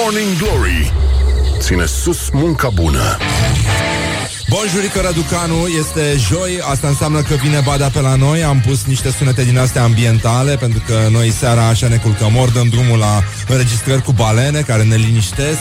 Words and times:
Morning 0.00 0.36
Glory. 0.38 0.92
Ține 1.58 1.84
sus 1.86 2.30
munca 2.30 2.68
bună 2.68 3.16
Bonjurică 4.54 5.00
Răducanu, 5.00 5.66
este 5.66 6.16
joi, 6.28 6.58
asta 6.70 6.88
înseamnă 6.88 7.20
că 7.20 7.34
vine 7.34 7.60
Bada 7.64 7.88
pe 7.88 8.00
la 8.00 8.14
noi. 8.14 8.44
Am 8.44 8.62
pus 8.66 8.84
niște 8.84 9.10
sunete 9.10 9.44
din 9.44 9.58
astea 9.58 9.82
ambientale 9.82 10.56
Pentru 10.56 10.82
că 10.86 11.08
noi 11.10 11.30
seara 11.30 11.66
așa 11.66 11.88
ne 11.88 11.96
culcăm 11.96 12.36
Ori 12.36 12.52
dăm 12.52 12.68
drumul 12.68 12.98
la 12.98 13.22
înregistrări 13.48 14.02
cu 14.02 14.12
balene 14.12 14.60
Care 14.60 14.82
ne 14.82 14.96
liniștesc, 14.96 15.60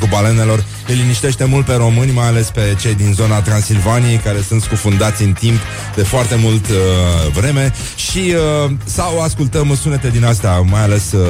cu 0.00 0.06
balenelor 0.10 0.64
Îi 0.86 0.94
liniștește 0.94 1.44
mult 1.44 1.64
pe 1.64 1.74
români 1.74 2.12
Mai 2.12 2.26
ales 2.26 2.50
pe 2.50 2.76
cei 2.80 2.94
din 2.94 3.12
zona 3.12 3.40
Transilvaniei 3.40 4.16
Care 4.16 4.44
sunt 4.48 4.62
scufundați 4.62 5.22
în 5.22 5.32
timp 5.32 5.58
de 5.94 6.02
foarte 6.02 6.34
mult 6.34 6.68
uh, 6.68 6.76
vreme. 7.32 7.72
Și 7.96 8.34
uh, 8.64 8.70
sau 8.84 9.20
ascultăm 9.20 9.76
sunete 9.80 10.08
din 10.08 10.24
astea 10.24 10.60
Mai 10.60 10.82
ales 10.82 11.12
uh, 11.12 11.26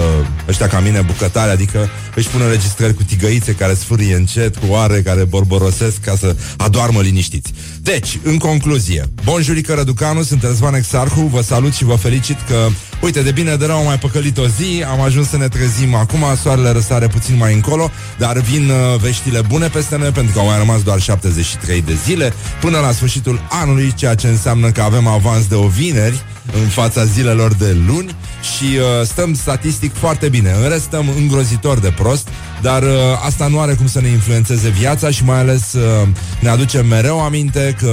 ăștia 0.49 0.67
ca 0.67 0.81
mine 0.81 1.01
bucătare 1.01 1.51
Adică 1.51 1.89
își 2.15 2.29
pun 2.29 2.41
înregistrări 2.41 2.95
cu 2.95 3.03
tigăițe 3.03 3.53
Care 3.53 3.75
sfârie 3.75 4.15
încet, 4.15 4.57
cu 4.57 4.67
oare 4.69 5.03
care 5.03 5.25
borborosesc 5.25 6.01
Ca 6.01 6.15
să 6.19 6.37
adoarmă 6.57 6.94
mă 6.95 7.01
liniștiți. 7.01 7.53
Deci, 7.83 8.19
în 8.23 8.39
concluzie, 8.39 9.05
bonjurică 9.25 9.75
Răducanu, 9.75 10.23
sunt 10.23 10.43
Răzvan 10.43 10.75
Exarhu, 10.75 11.21
vă 11.21 11.41
salut 11.41 11.73
și 11.73 11.85
vă 11.85 11.95
felicit 11.95 12.37
că, 12.49 12.69
uite, 13.05 13.23
de 13.23 13.31
bine 13.31 13.57
de 13.57 13.67
rău 13.67 13.77
am 13.77 13.85
mai 13.85 13.99
păcălit 13.99 14.39
o 14.39 14.47
zi, 14.47 14.85
am 14.91 15.01
ajuns 15.01 15.29
să 15.29 15.37
ne 15.37 15.49
trezim 15.49 15.95
acum, 15.95 16.25
soarele 16.43 16.71
răsare 16.71 17.07
puțin 17.07 17.37
mai 17.37 17.55
încolo, 17.55 17.91
dar 18.19 18.39
vin 18.39 18.71
uh, 18.71 19.01
veștile 19.01 19.41
bune 19.41 19.69
peste 19.69 19.97
noi, 19.97 20.11
pentru 20.11 20.33
că 20.33 20.39
au 20.39 20.47
mai 20.47 20.59
rămas 20.59 20.83
doar 20.83 21.01
73 21.01 21.83
de 21.83 21.95
zile 22.05 22.33
până 22.61 22.79
la 22.79 22.93
sfârșitul 22.93 23.41
anului, 23.51 23.93
ceea 23.97 24.15
ce 24.15 24.27
înseamnă 24.27 24.71
că 24.71 24.83
avem 24.83 25.07
avans 25.07 25.47
de 25.47 25.55
o 25.55 25.67
vineri, 25.67 26.25
în 26.53 26.69
fața 26.69 27.05
zilelor 27.05 27.55
de 27.55 27.77
luni 27.87 28.17
și 28.57 28.65
uh, 28.65 29.07
stăm 29.07 29.35
statistic 29.35 29.95
foarte 29.95 30.29
bine. 30.29 30.55
În 30.63 30.69
rest 30.69 30.83
stăm 30.83 31.09
îngrozitor 31.17 31.79
de 31.79 31.91
prost, 31.97 32.29
dar 32.63 32.83
uh, 32.83 32.89
asta 33.25 33.47
nu 33.47 33.61
are 33.61 33.75
cum 33.75 33.87
să 33.87 34.01
ne 34.01 34.09
influențeze 34.09 34.69
viața 34.69 35.11
și 35.11 35.25
mai 35.25 35.39
ales 35.39 35.73
uh, 35.73 36.09
ne 36.41 36.49
aducem 36.49 36.87
mereu 36.87 37.21
aminte 37.21 37.77
că 37.79 37.93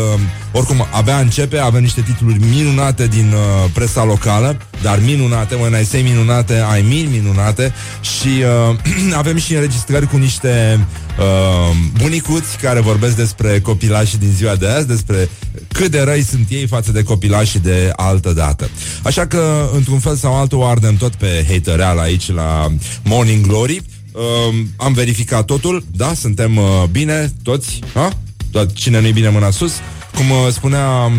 oricum 0.52 0.86
abia 0.92 1.18
începe, 1.18 1.58
avem 1.58 1.82
niște 1.82 2.02
titluri 2.02 2.40
minunate 2.40 3.08
din 3.08 3.34
uh, 3.34 3.70
presa 3.74 4.04
locală, 4.04 4.58
dar 4.82 4.98
minunate, 5.06 5.56
mă, 5.56 5.68
n-ai 5.68 5.86
sei 5.86 6.02
minunate, 6.02 6.64
ai 6.70 6.82
mii 6.82 7.08
minunate 7.12 7.74
și 8.02 8.28
uh, 8.70 9.14
avem 9.22 9.38
și 9.38 9.54
înregistrări 9.54 10.08
cu 10.08 10.18
niște 10.18 10.80
uh, 11.20 11.76
bunicuți 11.98 12.58
care 12.58 12.80
vorbesc 12.80 13.16
despre 13.16 13.60
copilașii 13.60 14.18
din 14.18 14.32
ziua 14.32 14.56
de 14.56 14.68
azi, 14.68 14.88
despre 14.88 15.30
cât 15.68 15.92
de 15.92 16.02
răi 16.02 16.24
sunt 16.24 16.46
ei 16.50 16.68
față 16.68 16.92
de 16.92 17.04
copilașii 17.04 17.60
de 17.60 17.92
altă 17.96 18.34
dată. 18.34 18.70
Așa 19.04 19.28
că, 19.28 19.70
într-un 19.74 20.00
fel 20.00 20.16
sau 20.16 20.36
altul, 20.36 20.60
o 20.60 20.66
ardem 20.66 20.96
tot 20.96 21.16
pe 21.16 21.46
hatereal 21.50 22.00
aici 22.00 22.32
la 22.32 22.72
Morning 23.04 23.48
Glory. 23.48 23.82
Uh, 24.12 24.56
am 24.76 24.94
verificat 24.94 25.46
totul, 25.46 25.84
da, 25.92 26.14
suntem 26.14 26.58
uh, 26.58 26.84
bine, 26.92 27.34
toți, 27.44 27.80
ha? 27.94 28.10
Doar 28.52 28.72
cine 28.72 29.02
nu-i 29.02 29.12
bine 29.12 29.30
mâna 29.30 29.50
sus. 29.50 29.74
Cum 30.16 30.30
uh, 30.30 30.48
spunea 30.52 30.88
um, 30.88 31.14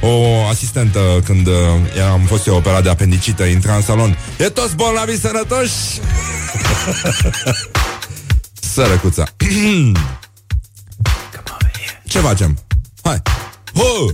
o 0.00 0.44
asistentă 0.50 1.00
când 1.24 1.46
uh, 1.46 1.54
am 2.12 2.20
fost 2.20 2.46
eu 2.46 2.56
operat 2.56 2.82
de 2.82 2.90
apendicită, 2.90 3.44
intra 3.44 3.74
în 3.74 3.82
salon. 3.82 4.18
E 4.38 4.48
toți 4.48 4.74
bolnavi 4.74 5.18
sănătoși? 5.18 5.72
Sărăcuța. 8.72 9.24
Ce 12.04 12.18
facem? 12.18 12.58
Hai! 13.02 13.22
Ho! 13.74 14.06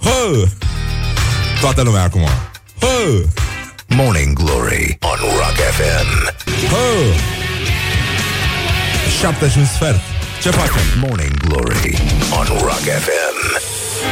Ho! 0.00 0.44
Toată 1.60 1.82
lumea 1.82 2.02
acum. 2.02 2.22
Ho! 2.80 2.86
Morning 3.86 4.32
Glory 4.32 4.98
on 5.00 5.18
Rock 5.20 5.56
FM 5.56 6.34
Ho! 6.70 6.76
Șapte 9.20 9.50
și 9.50 9.58
un 9.58 9.66
sfert. 9.66 10.00
Ce 10.42 10.50
facem? 10.50 10.80
Morning 11.00 11.36
Glory 11.36 11.98
on 12.12 12.17
Rock 12.48 12.86
FM 13.04 13.60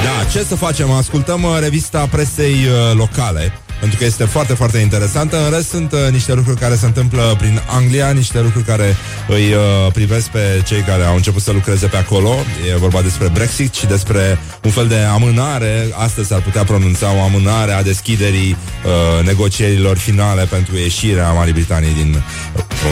Da, 0.04 0.24
ce 0.24 0.44
să 0.44 0.54
facem? 0.54 0.90
Ascultăm 0.90 1.42
uh, 1.42 1.56
revista 1.60 2.08
presei 2.10 2.52
uh, 2.52 2.96
locale 2.96 3.52
pentru 3.80 3.98
că 3.98 4.04
este 4.04 4.24
foarte, 4.24 4.54
foarte 4.54 4.78
interesantă. 4.78 5.44
În 5.44 5.50
rest 5.50 5.68
sunt 5.68 5.92
uh, 5.92 5.98
niște 6.10 6.34
lucruri 6.34 6.60
care 6.60 6.74
se 6.74 6.86
întâmplă 6.86 7.34
prin 7.38 7.60
Anglia, 7.68 8.10
niște 8.10 8.40
lucruri 8.40 8.64
care 8.64 8.96
îi 9.28 9.52
uh, 9.52 9.92
privesc 9.92 10.28
pe 10.28 10.62
cei 10.66 10.80
care 10.80 11.04
au 11.04 11.14
început 11.14 11.42
să 11.42 11.52
lucreze 11.52 11.86
pe 11.86 11.96
acolo. 11.96 12.34
E 12.72 12.76
vorba 12.76 13.02
despre 13.02 13.28
Brexit 13.28 13.74
și 13.74 13.86
despre 13.86 14.38
un 14.62 14.70
fel 14.70 14.86
de 14.86 14.96
amânare. 14.96 15.88
Astăzi 15.94 16.32
ar 16.32 16.40
putea 16.40 16.64
pronunța 16.64 17.14
o 17.16 17.22
amânare 17.22 17.72
a 17.72 17.82
deschiderii 17.82 18.56
uh, 18.84 19.26
negocierilor 19.26 19.96
finale 19.96 20.44
pentru 20.44 20.76
ieșirea 20.76 21.32
Marii 21.32 21.52
Britanii 21.52 21.94
din 21.94 22.22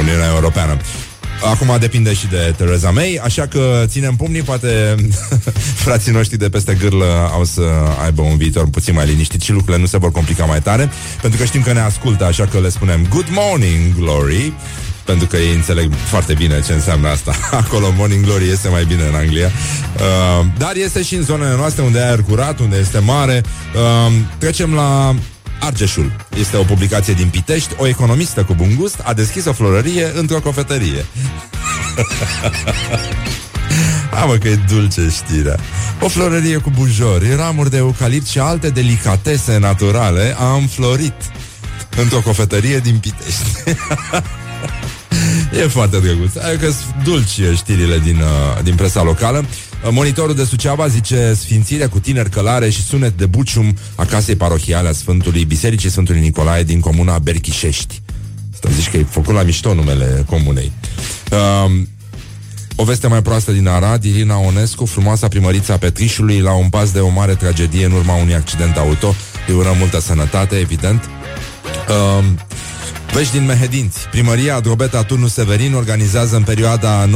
Uniunea 0.00 0.28
Europeană. 0.34 0.76
Acum 1.42 1.76
depinde 1.80 2.14
și 2.14 2.26
de 2.26 2.54
Theresa 2.56 2.90
May, 2.90 3.20
așa 3.22 3.46
că 3.46 3.84
ținem 3.86 4.16
pumnii, 4.16 4.42
poate 4.42 4.94
frații 5.84 6.12
noștri 6.12 6.38
de 6.38 6.48
peste 6.48 6.74
gârlă 6.74 7.28
au 7.32 7.44
să 7.44 7.62
aibă 8.04 8.22
un 8.22 8.36
viitor 8.36 8.68
puțin 8.68 8.94
mai 8.94 9.06
liniștit 9.06 9.40
și 9.40 9.52
lucrurile 9.52 9.78
nu 9.78 9.86
se 9.86 9.98
vor 9.98 10.10
complica 10.10 10.44
mai 10.44 10.62
tare, 10.62 10.90
pentru 11.20 11.38
că 11.40 11.44
știm 11.44 11.62
că 11.62 11.72
ne 11.72 11.80
ascultă, 11.80 12.24
așa 12.24 12.46
că 12.46 12.60
le 12.60 12.68
spunem 12.68 13.06
Good 13.10 13.28
morning, 13.30 13.94
Glory, 13.98 14.52
pentru 15.04 15.26
că 15.26 15.36
ei 15.36 15.54
înțeleg 15.54 15.92
foarte 15.92 16.34
bine 16.34 16.62
ce 16.66 16.72
înseamnă 16.72 17.08
asta. 17.08 17.34
Acolo 17.62 17.92
Morning 17.96 18.24
Glory 18.24 18.50
este 18.50 18.68
mai 18.68 18.84
bine 18.84 19.02
în 19.02 19.14
Anglia. 19.14 19.46
Uh, 19.46 20.46
dar 20.58 20.72
este 20.74 21.02
și 21.02 21.14
în 21.14 21.22
zonele 21.22 21.56
noastre 21.56 21.82
unde 21.82 21.98
e 21.98 22.06
aer 22.06 22.22
curat, 22.22 22.58
unde 22.58 22.76
este 22.76 22.98
mare. 22.98 23.42
Uh, 23.74 24.12
trecem 24.38 24.74
la 24.74 25.14
Argeșul. 25.60 26.12
Este 26.38 26.56
o 26.56 26.62
publicație 26.62 27.14
din 27.14 27.28
Pitești. 27.28 27.74
O 27.76 27.86
economistă 27.86 28.44
cu 28.44 28.54
bun 28.54 28.74
gust 28.78 29.00
a 29.02 29.12
deschis 29.12 29.44
o 29.44 29.52
florărie 29.52 30.12
într-o 30.14 30.40
cofetărie. 30.40 31.04
Amă 34.22 34.34
că 34.34 34.48
e 34.48 34.58
dulce 34.68 35.08
știrea. 35.10 35.56
O 36.00 36.08
florărie 36.08 36.56
cu 36.56 36.70
bujori, 36.70 37.36
ramuri 37.36 37.70
de 37.70 37.76
eucalipt 37.76 38.26
și 38.26 38.38
alte 38.38 38.70
delicatese 38.70 39.58
naturale 39.58 40.34
a 40.38 40.54
înflorit 40.54 41.14
într-o 41.96 42.20
cofetărie 42.20 42.78
din 42.78 42.98
Pitești. 42.98 43.76
e 45.62 45.68
foarte 45.68 45.98
drăguț. 45.98 46.36
Adică 46.36 46.64
sunt 46.64 47.04
dulci 47.04 47.40
știrile 47.56 47.98
din, 47.98 48.16
uh, 48.16 48.62
din 48.62 48.74
presa 48.74 49.02
locală. 49.02 49.44
Monitorul 49.90 50.34
de 50.34 50.44
Suceava 50.44 50.88
zice 50.88 51.34
sfințire 51.34 51.86
cu 51.86 51.98
tineri 51.98 52.30
călare 52.30 52.70
și 52.70 52.82
sunet 52.82 53.16
de 53.16 53.26
bucium 53.26 53.76
a 53.94 54.04
casei 54.04 54.36
parohiale 54.36 54.88
a 54.88 54.92
Sfântului 54.92 55.44
Bisericii 55.44 55.90
Sfântului 55.90 56.20
Nicolae 56.20 56.62
din 56.62 56.80
comuna 56.80 57.18
Berchișești. 57.18 58.02
Asta 58.52 58.68
zici 58.70 58.90
că 58.90 58.96
e 58.96 59.06
făcut 59.10 59.34
la 59.34 59.42
mișto 59.42 59.74
numele 59.74 60.24
comunei. 60.28 60.72
Um, 61.64 61.88
o 62.76 62.84
veste 62.84 63.06
mai 63.06 63.22
proastă 63.22 63.52
din 63.52 63.66
Arad, 63.66 64.04
Irina 64.04 64.38
Onescu, 64.38 64.84
frumoasa 64.84 65.28
primărița 65.28 65.76
Petrișului, 65.76 66.40
la 66.40 66.52
un 66.52 66.68
pas 66.68 66.90
de 66.90 67.00
o 67.00 67.08
mare 67.08 67.34
tragedie 67.34 67.84
în 67.84 67.92
urma 67.92 68.14
unui 68.14 68.34
accident 68.34 68.76
auto. 68.76 69.14
Îi 69.46 69.54
urăm 69.54 69.76
multă 69.78 70.00
sănătate, 70.00 70.56
evident. 70.56 71.08
Um, 71.88 72.38
Vești 73.14 73.32
din 73.32 73.44
Mehedinți. 73.44 74.08
Primăria 74.08 74.60
Drobeta 74.60 75.02
Turnu 75.02 75.26
Severin 75.26 75.74
organizează 75.74 76.36
în 76.36 76.42
perioada 76.42 77.06
19-22 77.06 77.10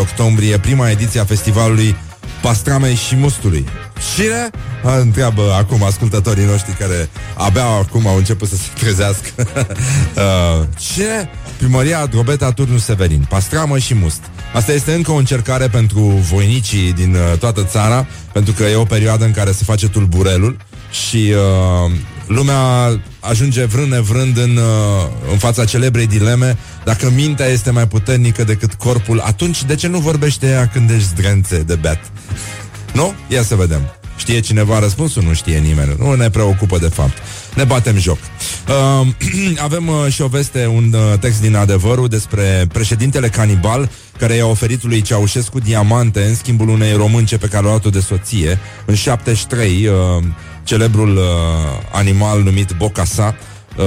octombrie 0.00 0.58
prima 0.58 0.90
ediție 0.90 1.20
a 1.20 1.24
festivalului 1.24 1.96
Pastramei 2.42 2.94
și 2.94 3.16
Mustului. 3.16 3.66
Cine? 4.14 4.50
A, 4.84 4.96
întreabă 4.96 5.42
acum 5.58 5.82
ascultătorii 5.82 6.44
noștri 6.44 6.72
care 6.72 7.08
abia 7.34 7.64
acum 7.64 8.06
au 8.06 8.16
început 8.16 8.48
să 8.48 8.56
se 8.56 8.68
trezească. 8.78 9.30
uh, 9.46 10.66
cine? 10.78 11.30
Primăria 11.56 12.06
Drobeta 12.06 12.52
Turnu 12.52 12.78
Severin. 12.78 13.26
Pastramă 13.28 13.78
și 13.78 13.94
must. 13.94 14.20
Asta 14.54 14.72
este 14.72 14.94
încă 14.94 15.10
o 15.10 15.16
încercare 15.16 15.68
pentru 15.68 16.00
voinicii 16.00 16.92
din 16.92 17.14
uh, 17.14 17.38
toată 17.38 17.64
țara, 17.64 18.06
pentru 18.32 18.52
că 18.52 18.62
e 18.62 18.74
o 18.74 18.84
perioadă 18.84 19.24
în 19.24 19.32
care 19.32 19.52
se 19.52 19.64
face 19.64 19.88
tulburelul 19.88 20.56
și 20.90 21.32
uh, 21.84 21.90
lumea 22.26 23.00
ajunge 23.20 23.64
vrând 23.64 23.90
nevrând 23.90 24.38
în, 24.38 24.56
uh, 24.56 25.08
în 25.30 25.38
fața 25.38 25.64
celebrei 25.64 26.06
dileme 26.06 26.56
dacă 26.84 27.10
mintea 27.14 27.46
este 27.46 27.70
mai 27.70 27.88
puternică 27.88 28.44
decât 28.44 28.74
corpul, 28.74 29.20
atunci 29.20 29.64
de 29.64 29.74
ce 29.74 29.88
nu 29.88 29.98
vorbește 29.98 30.46
ea 30.46 30.68
când 30.68 30.90
ești 30.90 31.08
zdrențe 31.08 31.58
de 31.58 31.74
beat? 31.74 32.10
Nu? 32.92 33.14
Ia 33.28 33.42
să 33.42 33.54
vedem. 33.54 33.80
Știe 34.16 34.40
cineva 34.40 34.78
răspunsul? 34.78 35.22
Nu 35.22 35.32
știe 35.32 35.58
nimeni. 35.58 35.94
Nu 35.98 36.14
ne 36.14 36.30
preocupă 36.30 36.78
de 36.78 36.88
fapt. 36.88 37.16
Ne 37.54 37.64
batem 37.64 37.98
joc. 37.98 38.18
Uh, 38.68 39.06
avem 39.68 39.88
uh, 39.88 40.12
și 40.12 40.22
o 40.22 40.26
veste, 40.26 40.66
un 40.66 40.92
uh, 40.92 41.18
text 41.18 41.40
din 41.40 41.56
adevărul 41.56 42.08
despre 42.08 42.66
președintele 42.72 43.28
canibal 43.28 43.90
care 44.18 44.34
i-a 44.34 44.46
oferit 44.46 44.84
lui 44.84 45.00
Ceaușescu 45.00 45.58
diamante 45.58 46.22
în 46.22 46.34
schimbul 46.34 46.68
unei 46.68 46.92
românce 46.92 47.36
pe 47.36 47.46
care 47.46 47.62
l-a 47.62 47.68
luat-o 47.68 47.90
de 47.90 48.00
soție. 48.00 48.58
În 48.84 48.94
73, 48.94 49.86
uh, 49.86 50.24
celebrul 50.66 51.16
uh, 51.16 51.22
animal 51.92 52.42
numit 52.42 52.72
Bocasa, 52.76 53.36
uh, 53.76 53.84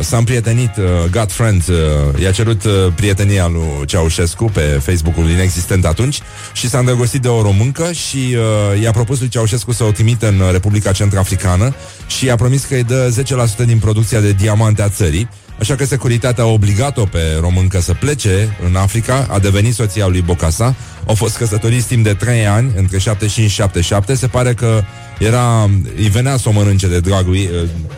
s-a 0.00 0.16
împrietenit, 0.16 0.70
uh, 0.76 0.84
got 1.10 1.32
friends, 1.32 1.66
uh, 1.66 1.76
i-a 2.22 2.30
cerut 2.30 2.64
uh, 2.64 2.72
prietenia 2.94 3.46
lui 3.46 3.86
Ceaușescu 3.86 4.44
pe 4.44 4.60
Facebook-ul 4.60 5.30
inexistent 5.30 5.84
atunci 5.84 6.20
și 6.52 6.68
s-a 6.68 6.78
îndrăgostit 6.78 7.22
de 7.22 7.28
o 7.28 7.42
româncă 7.42 7.92
și 7.92 8.36
uh, 8.36 8.82
i-a 8.82 8.90
propus 8.92 9.18
lui 9.18 9.28
Ceaușescu 9.28 9.72
să 9.72 9.84
o 9.84 9.90
trimită 9.90 10.28
în 10.28 10.42
Republica 10.52 10.92
Centrafricană 10.92 11.74
și 12.06 12.24
i-a 12.24 12.36
promis 12.36 12.64
că 12.64 12.74
îi 12.74 12.84
dă 12.84 13.24
10% 13.62 13.64
din 13.66 13.78
producția 13.78 14.20
de 14.20 14.32
diamante 14.32 14.82
a 14.82 14.88
țării 14.88 15.28
Așa 15.58 15.74
că 15.74 15.84
securitatea 15.84 16.44
a 16.44 16.46
obligat-o 16.46 17.04
pe 17.04 17.38
româncă 17.40 17.80
să 17.80 17.94
plece 17.94 18.56
în 18.64 18.76
Africa, 18.76 19.26
a 19.30 19.38
devenit 19.38 19.74
soția 19.74 20.06
lui 20.06 20.20
Bocasa, 20.20 20.74
au 21.06 21.14
fost 21.14 21.36
căsătoriți 21.36 21.86
timp 21.86 22.04
de 22.04 22.14
3 22.14 22.46
ani, 22.46 22.72
între 22.76 22.98
75 22.98 23.50
și 23.50 23.54
77, 23.54 24.14
se 24.14 24.26
pare 24.26 24.54
că 24.54 24.82
era, 25.18 25.70
îi 25.96 26.08
venea 26.08 26.36
să 26.36 26.48
o 26.48 26.52
mănânce 26.52 26.88
de 26.88 27.00
drag, 27.00 27.26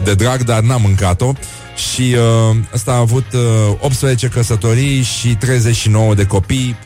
de 0.05 0.15
drag 0.15 0.43
dar 0.43 0.61
n-a 0.61 0.77
mâncat-o. 0.77 1.33
Și 1.93 2.15
uh, 2.51 2.57
ăsta 2.75 2.93
a 2.93 2.99
avut 2.99 3.27
uh, 3.33 3.41
18 3.81 4.29
căsătorii 4.29 5.03
și 5.03 5.35
39 5.35 6.15
de 6.15 6.27
copii, 6.27 6.77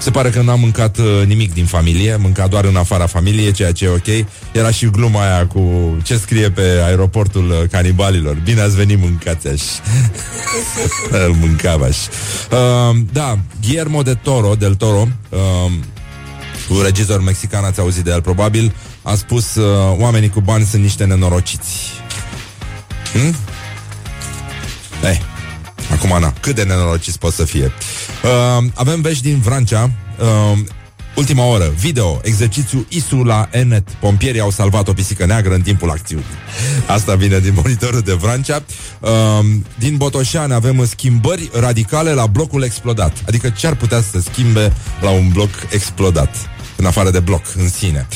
se 0.00 0.10
pare 0.10 0.30
că 0.30 0.40
n-a 0.42 0.54
mâncat 0.54 0.98
uh, 0.98 1.22
nimic 1.26 1.54
din 1.54 1.64
familie, 1.64 2.16
mânca 2.16 2.46
doar 2.46 2.64
în 2.64 2.76
afara 2.76 3.06
familiei, 3.06 3.52
ceea 3.52 3.72
ce 3.72 3.84
e 3.84 3.88
ok. 3.88 4.26
Era 4.52 4.70
și 4.70 4.86
gluma 4.86 5.22
aia 5.22 5.46
cu 5.46 5.96
ce 6.02 6.16
scrie 6.16 6.50
pe 6.50 6.62
aeroportul 6.84 7.50
uh, 7.50 7.68
canibalilor. 7.70 8.36
Bine 8.44 8.60
ați 8.60 8.76
venit, 8.76 8.98
mâncați 8.98 9.48
aș. 9.48 9.62
Îl 11.26 11.34
mâncam 11.40 11.82
aș. 11.82 11.96
Uh, 11.96 13.00
da, 13.12 13.38
Guillermo 13.60 14.02
de 14.02 14.14
Toro, 14.14 14.54
del 14.54 14.74
Toro, 14.74 15.08
uh, 15.28 15.38
un 16.68 16.82
regizor 16.82 17.22
mexican, 17.22 17.64
ați 17.64 17.80
auzit 17.80 18.04
de 18.04 18.10
el 18.10 18.22
probabil, 18.22 18.74
a 19.02 19.14
spus 19.14 19.54
uh, 19.54 19.96
oamenii 19.98 20.28
cu 20.28 20.40
bani 20.40 20.64
sunt 20.64 20.82
niște 20.82 21.04
nenorociți. 21.04 21.78
Hmm? 23.12 23.34
Eh, 25.04 25.20
acum 25.90 26.20
na, 26.20 26.32
cât 26.40 26.54
de 26.54 26.62
nenorociți 26.62 27.18
pot 27.18 27.32
să 27.32 27.44
fie. 27.44 27.72
Uh, 28.24 28.64
avem 28.74 29.00
vești 29.00 29.22
din 29.22 29.38
Vrancea. 29.38 29.90
Uh, 30.18 30.58
Ultima 31.16 31.44
oră, 31.44 31.72
video, 31.78 32.20
exercițiu 32.22 32.86
ISU 32.88 33.16
la 33.16 33.48
Enet. 33.50 33.88
Pompierii 33.90 34.40
au 34.40 34.50
salvat 34.50 34.88
o 34.88 34.92
pisică 34.92 35.26
neagră 35.26 35.54
în 35.54 35.60
timpul 35.60 35.90
acțiunii. 35.90 36.24
Asta 36.86 37.14
vine 37.14 37.38
din 37.38 37.52
monitorul 37.54 38.00
de 38.00 38.12
Vrancea. 38.12 38.62
Uh, 39.00 39.10
din 39.78 39.96
Botoșani 39.96 40.52
avem 40.52 40.86
schimbări 40.86 41.50
radicale 41.52 42.12
la 42.12 42.26
blocul 42.26 42.62
explodat. 42.62 43.16
Adică 43.26 43.48
ce 43.48 43.66
ar 43.66 43.74
putea 43.74 44.00
să 44.00 44.08
se 44.10 44.30
schimbe 44.30 44.72
la 45.00 45.10
un 45.10 45.28
bloc 45.32 45.50
explodat? 45.70 46.36
În 46.80 46.86
afară 46.86 47.10
de 47.10 47.20
bloc, 47.20 47.42
în 47.56 47.68
sine. 47.68 48.06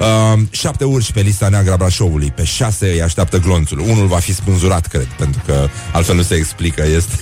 Uh, 0.00 0.40
șapte 0.50 0.84
urși 0.84 1.12
pe 1.12 1.20
lista 1.20 1.48
neagră 1.48 1.72
a 1.72 1.76
Brașovului. 1.76 2.32
Pe 2.36 2.44
șase 2.44 2.90
îi 2.90 3.02
așteaptă 3.02 3.38
glonțul. 3.38 3.78
Unul 3.78 4.06
va 4.06 4.18
fi 4.18 4.34
spânzurat, 4.34 4.86
cred, 4.86 5.06
pentru 5.18 5.42
că 5.46 5.68
altfel 5.92 6.14
nu 6.16 6.22
se 6.22 6.34
explică. 6.34 6.86
Este 6.86 7.14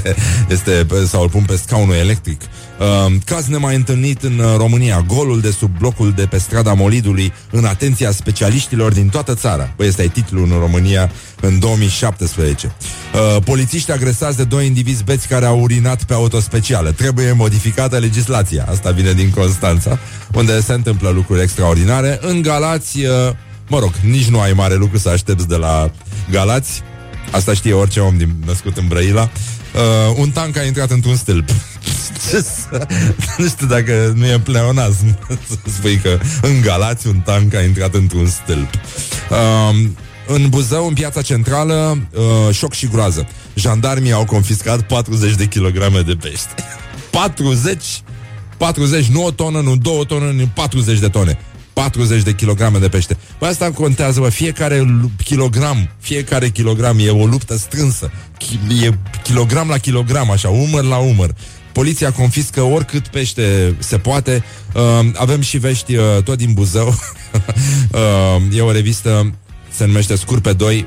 este, 0.54 0.86
sau 1.06 1.22
îl 1.22 1.28
pun 1.28 1.42
pe 1.42 1.56
scaunul 1.56 1.94
electric. 1.94 2.40
Uh, 2.82 3.12
caz 3.24 3.46
nemai 3.46 3.74
întâlnit 3.74 4.22
în 4.22 4.38
uh, 4.38 4.54
România, 4.56 5.04
golul 5.06 5.40
de 5.40 5.50
sub 5.50 5.78
blocul 5.78 6.12
de 6.12 6.26
pe 6.26 6.38
strada 6.38 6.72
Molidului 6.72 7.32
în 7.50 7.64
atenția 7.64 8.10
specialiștilor 8.10 8.92
din 8.92 9.08
toată 9.08 9.34
țara. 9.34 9.72
Băi, 9.76 9.88
ăsta 9.88 10.02
e 10.02 10.08
titlul 10.08 10.48
în 10.52 10.58
România 10.58 11.10
în 11.40 11.58
2017. 11.58 12.74
Uh, 13.14 13.42
polițiști 13.44 13.92
agresați 13.92 14.36
de 14.36 14.44
doi 14.44 14.66
indivizi 14.66 15.04
beți 15.04 15.28
care 15.28 15.44
au 15.44 15.60
urinat 15.60 16.04
pe 16.04 16.14
autospecială. 16.14 16.92
Trebuie 16.92 17.32
modificată 17.32 17.98
legislația. 17.98 18.66
Asta 18.70 18.90
vine 18.90 19.12
din 19.12 19.30
Constanța, 19.30 19.98
unde 20.34 20.60
se 20.60 20.72
întâmplă 20.72 21.10
lucruri 21.10 21.42
extraordinare. 21.42 22.18
În 22.22 22.42
Galați, 22.42 22.98
uh, 22.98 23.08
mă 23.68 23.78
rog, 23.78 23.92
nici 24.10 24.28
nu 24.28 24.40
ai 24.40 24.52
mare 24.52 24.74
lucru 24.74 24.98
să 24.98 25.08
aștepți 25.08 25.48
de 25.48 25.56
la 25.56 25.90
Galați. 26.30 26.82
Asta 27.30 27.54
știe 27.54 27.72
orice 27.72 28.00
om 28.00 28.16
din, 28.16 28.34
născut 28.46 28.76
în 28.76 28.86
Brăila. 28.88 29.30
Uh, 29.74 30.14
un 30.16 30.30
tank 30.30 30.56
a 30.56 30.62
intrat 30.62 30.90
într-un 30.90 31.16
stâlp. 31.16 31.48
nu 33.38 33.46
știu 33.46 33.66
dacă 33.66 34.12
nu 34.16 34.26
e 34.26 34.38
pleonasm 34.38 35.18
să 35.48 35.56
spui 35.76 35.96
că 35.96 36.18
în 36.42 36.60
Galați 36.60 37.06
un 37.06 37.20
tank 37.20 37.54
a 37.54 37.62
intrat 37.62 37.94
într-un 37.94 38.26
stâlp. 38.26 38.70
Uh, 39.30 39.88
în 40.26 40.48
Buzău, 40.48 40.86
în 40.86 40.94
piața 40.94 41.22
centrală, 41.22 41.98
uh, 42.14 42.54
șoc 42.54 42.72
și 42.72 42.88
groază. 42.88 43.28
Jandarmii 43.54 44.12
au 44.12 44.24
confiscat 44.24 44.82
40 44.82 45.34
de 45.34 45.46
kilograme 45.46 46.00
de 46.00 46.16
pește. 46.20 46.54
40? 47.10 47.84
40, 48.56 49.06
nu 49.06 49.24
o 49.24 49.30
tonă, 49.30 49.60
nu 49.60 49.76
două 49.76 50.04
tone, 50.04 50.32
nu 50.32 50.48
40 50.54 50.98
de 50.98 51.08
tone. 51.08 51.38
40 51.72 52.22
de 52.22 52.34
kilograme 52.34 52.78
de 52.78 52.88
pește. 52.88 53.16
Păi 53.38 53.48
asta 53.48 53.70
contează, 53.70 54.20
bă, 54.20 54.28
fiecare 54.28 54.86
kilogram, 55.24 55.88
fiecare 56.00 56.48
kilogram 56.48 56.98
e 56.98 57.10
o 57.10 57.26
luptă 57.26 57.56
strânsă. 57.56 58.10
E 58.82 58.90
kilogram 59.22 59.68
la 59.68 59.78
kilogram, 59.78 60.30
așa, 60.30 60.48
umăr 60.48 60.84
la 60.84 60.96
umăr. 60.96 61.34
Poliția 61.72 62.12
confiscă 62.12 62.62
oricât 62.62 63.06
pește 63.08 63.74
se 63.78 63.98
poate. 63.98 64.44
Uh, 64.74 65.10
avem 65.14 65.40
și 65.40 65.58
vești 65.58 65.96
uh, 65.96 66.22
tot 66.24 66.38
din 66.38 66.52
Buzău. 66.52 66.86
uh, 67.92 68.56
e 68.56 68.60
o 68.60 68.72
revistă, 68.72 69.34
se 69.70 69.84
numește 69.86 70.16
Scurpe 70.16 70.52
2 70.52 70.86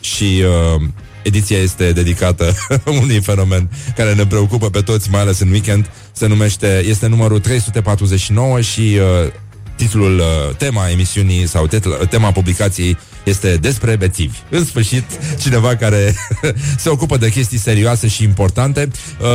și 0.00 0.42
uh, 0.74 0.82
ediția 1.22 1.58
este 1.58 1.92
dedicată 1.92 2.54
unui 3.02 3.20
fenomen 3.20 3.70
care 3.96 4.14
ne 4.14 4.26
preocupă 4.26 4.70
pe 4.70 4.80
toți, 4.80 5.10
mai 5.10 5.20
ales 5.20 5.38
în 5.38 5.50
weekend. 5.50 5.90
Se 6.12 6.26
numește, 6.26 6.82
este 6.86 7.06
numărul 7.06 7.40
349 7.40 8.60
și 8.60 8.80
uh, 8.80 9.32
titlul, 9.76 10.18
uh, 10.18 10.56
tema 10.56 10.88
emisiunii 10.88 11.46
sau 11.46 11.68
tema 12.10 12.32
publicației 12.32 12.96
este 13.24 13.56
despre 13.56 13.96
bețivi. 13.96 14.38
În 14.50 14.64
sfârșit, 14.64 15.04
cineva 15.42 15.76
care 15.76 16.14
se 16.82 16.88
ocupă 16.88 17.16
de 17.16 17.30
chestii 17.30 17.58
serioase 17.58 18.08
și 18.08 18.22
importante. 18.22 18.88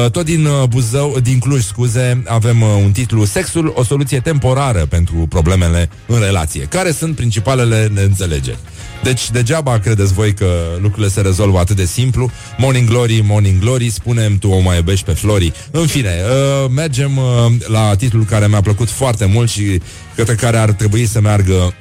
Uh, 0.03 0.11
tot 0.11 0.25
din 0.25 0.45
uh, 0.45 0.63
Buzău, 0.67 1.19
din 1.19 1.39
Cluj, 1.39 1.63
scuze, 1.63 2.23
avem 2.25 2.61
un 2.61 2.91
titlu 2.91 3.25
Sexul, 3.25 3.73
o 3.75 3.83
soluție 3.83 4.19
temporară 4.19 4.85
pentru 4.85 5.25
problemele 5.29 5.89
în 6.05 6.19
relație. 6.19 6.63
Care 6.63 6.91
sunt 6.91 7.15
principalele 7.15 7.89
neînțelegeri? 7.93 8.57
Deci 9.03 9.31
degeaba 9.31 9.79
credeți 9.79 10.13
voi 10.13 10.33
că 10.33 10.45
lucrurile 10.81 11.11
se 11.11 11.21
rezolvă 11.21 11.59
atât 11.59 11.75
de 11.75 11.85
simplu. 11.85 12.31
Morning 12.57 12.87
Glory, 12.89 13.21
Morning 13.25 13.59
Glory, 13.59 13.89
spunem 13.89 14.37
tu 14.37 14.49
o 14.49 14.59
mai 14.59 14.75
iubești 14.75 15.05
pe 15.05 15.11
Flori. 15.11 15.53
În 15.71 15.87
fine, 15.87 16.21
uh, 16.23 16.69
mergem 16.75 17.17
uh, 17.17 17.23
la 17.67 17.95
titlul 17.95 18.25
care 18.25 18.47
mi-a 18.47 18.61
plăcut 18.61 18.89
foarte 18.89 19.25
mult 19.25 19.49
și 19.49 19.81
către 20.15 20.35
care 20.35 20.57
ar 20.57 20.71
trebui 20.71 21.05
să 21.05 21.21
meargă 21.21 21.73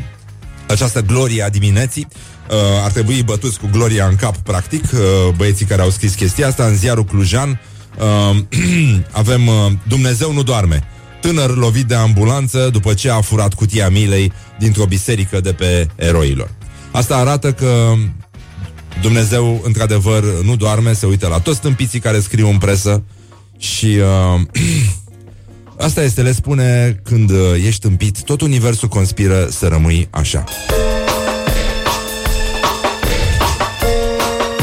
această 0.66 1.00
gloria 1.00 1.48
dimineții. 1.48 2.06
Uh, 2.50 2.56
ar 2.84 2.90
trebui 2.90 3.22
bătuți 3.22 3.58
cu 3.58 3.68
gloria 3.72 4.06
în 4.06 4.16
cap, 4.16 4.36
practic, 4.36 4.84
uh, 4.92 5.34
băieții 5.36 5.66
care 5.66 5.82
au 5.82 5.90
scris 5.90 6.14
chestia 6.14 6.46
asta 6.46 6.64
în 6.64 6.76
ziarul 6.76 7.04
Clujan. 7.04 7.60
Uh, 7.98 8.36
avem 9.22 9.46
uh, 9.46 9.54
Dumnezeu 9.88 10.32
nu 10.32 10.42
doarme. 10.42 10.82
Tânăr 11.20 11.56
lovit 11.56 11.86
de 11.86 11.94
ambulanță 11.94 12.68
după 12.72 12.94
ce 12.94 13.10
a 13.10 13.20
furat 13.20 13.54
cutia 13.54 13.88
milei 13.88 14.32
dintr-o 14.58 14.84
biserică 14.84 15.40
de 15.40 15.52
pe 15.52 15.86
eroilor. 15.96 16.50
Asta 16.92 17.16
arată 17.16 17.52
că 17.52 17.92
Dumnezeu, 19.00 19.60
într-adevăr, 19.64 20.24
nu 20.44 20.56
doarme, 20.56 20.92
se 20.92 21.06
uită 21.06 21.28
la 21.28 21.38
toți 21.38 21.56
stâmpiții 21.56 22.00
care 22.00 22.20
scriu 22.20 22.48
în 22.48 22.58
presă 22.58 23.02
și 23.58 23.86
uh, 23.86 24.40
asta 25.86 26.02
este, 26.02 26.22
le 26.22 26.32
spune, 26.32 27.00
când 27.04 27.30
uh, 27.30 27.38
ești 27.66 27.86
împit, 27.86 28.22
tot 28.22 28.40
universul 28.40 28.88
conspiră 28.88 29.48
să 29.50 29.66
rămâi 29.66 30.08
așa. 30.10 30.44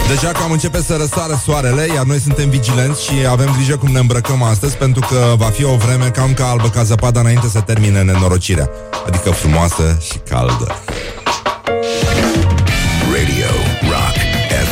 Deja 0.07 0.31
cam 0.31 0.51
începe 0.51 0.81
să 0.81 0.95
răsară 0.99 1.39
soarele, 1.43 1.87
iar 1.95 2.05
noi 2.05 2.19
suntem 2.19 2.49
vigilenți 2.49 3.03
și 3.03 3.13
avem 3.29 3.51
grijă 3.55 3.77
cum 3.77 3.91
ne 3.91 3.99
îmbrăcăm 3.99 4.43
astăzi, 4.43 4.75
pentru 4.75 5.05
că 5.09 5.33
va 5.37 5.45
fi 5.45 5.63
o 5.63 5.75
vreme 5.75 6.09
cam 6.09 6.33
ca 6.33 6.49
albă 6.49 6.69
ca 6.69 6.83
zăpada 6.83 7.19
înainte 7.19 7.47
să 7.47 7.59
termine 7.59 8.01
nenorocirea. 8.01 8.69
Adică 9.07 9.29
frumoasă 9.29 9.97
și 10.01 10.17
caldă. 10.29 10.75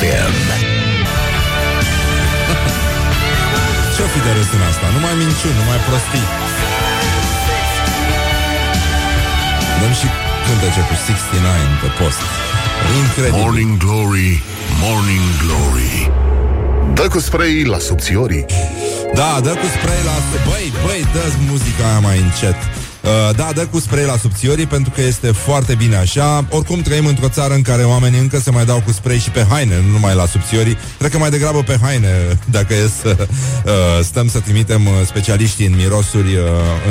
FM 0.08 0.34
Ce-o 3.96 4.08
fi 4.14 4.20
de 4.26 4.32
râs 4.38 4.50
în 4.58 4.64
asta? 4.70 4.86
Nu 4.96 5.00
mai 5.06 5.16
minciuni, 5.24 5.58
nu 5.60 5.66
mai 5.70 5.80
prostii. 5.88 6.28
Dăm 9.82 9.94
și 10.00 10.08
cântece 10.46 10.82
cu 10.90 10.96
69 11.06 11.56
pe 11.84 11.90
post. 12.00 12.22
Incredibil. 13.02 13.40
Morning 13.42 13.74
Glory, 13.84 14.32
Morning 14.84 15.28
Glory. 15.44 15.96
Dă 16.98 17.06
cu 17.14 17.20
spray 17.28 17.54
la 17.74 17.80
subțiorii. 17.88 18.46
Da, 19.20 19.30
dă 19.46 19.54
cu 19.62 19.68
spray 19.76 20.02
la... 20.10 20.16
Băi, 20.50 20.66
băi, 20.84 21.02
dă 21.14 21.24
muzica 21.50 21.84
aia 21.90 22.00
mai 22.08 22.18
încet 22.26 22.60
Uh, 23.08 23.36
da, 23.36 23.50
dă 23.54 23.66
cu 23.66 23.80
spray 23.80 24.06
la 24.06 24.18
subțiorii 24.18 24.66
pentru 24.66 24.92
că 24.96 25.02
este 25.02 25.32
foarte 25.32 25.76
bine 25.76 25.96
așa. 25.96 26.46
Oricum 26.50 26.82
trăim 26.82 27.06
într-o 27.06 27.30
țară 27.30 27.54
în 27.54 27.62
care 27.62 27.84
oamenii 27.84 28.20
încă 28.20 28.40
se 28.40 28.52
mai 28.52 28.66
dau 28.66 28.82
cu 28.86 28.92
spray 28.92 29.18
și 29.18 29.30
pe 29.30 29.46
haine, 29.50 29.82
nu 29.86 29.92
numai 29.92 30.16
la 30.16 30.26
subțiorii. 30.26 30.78
Cred 30.98 31.12
că 31.12 31.18
mai 31.18 31.30
degrabă 31.30 31.64
pe 31.64 31.78
haine, 31.82 32.10
dacă 32.58 32.74
e 32.74 32.90
să 33.02 33.16
uh, 33.20 34.04
stăm 34.04 34.30
să 34.30 34.40
trimitem 34.40 34.86
uh, 34.86 34.92
specialiștii 35.06 35.66
în 35.66 35.76
mirosuri 35.76 36.36
uh, 36.36 36.42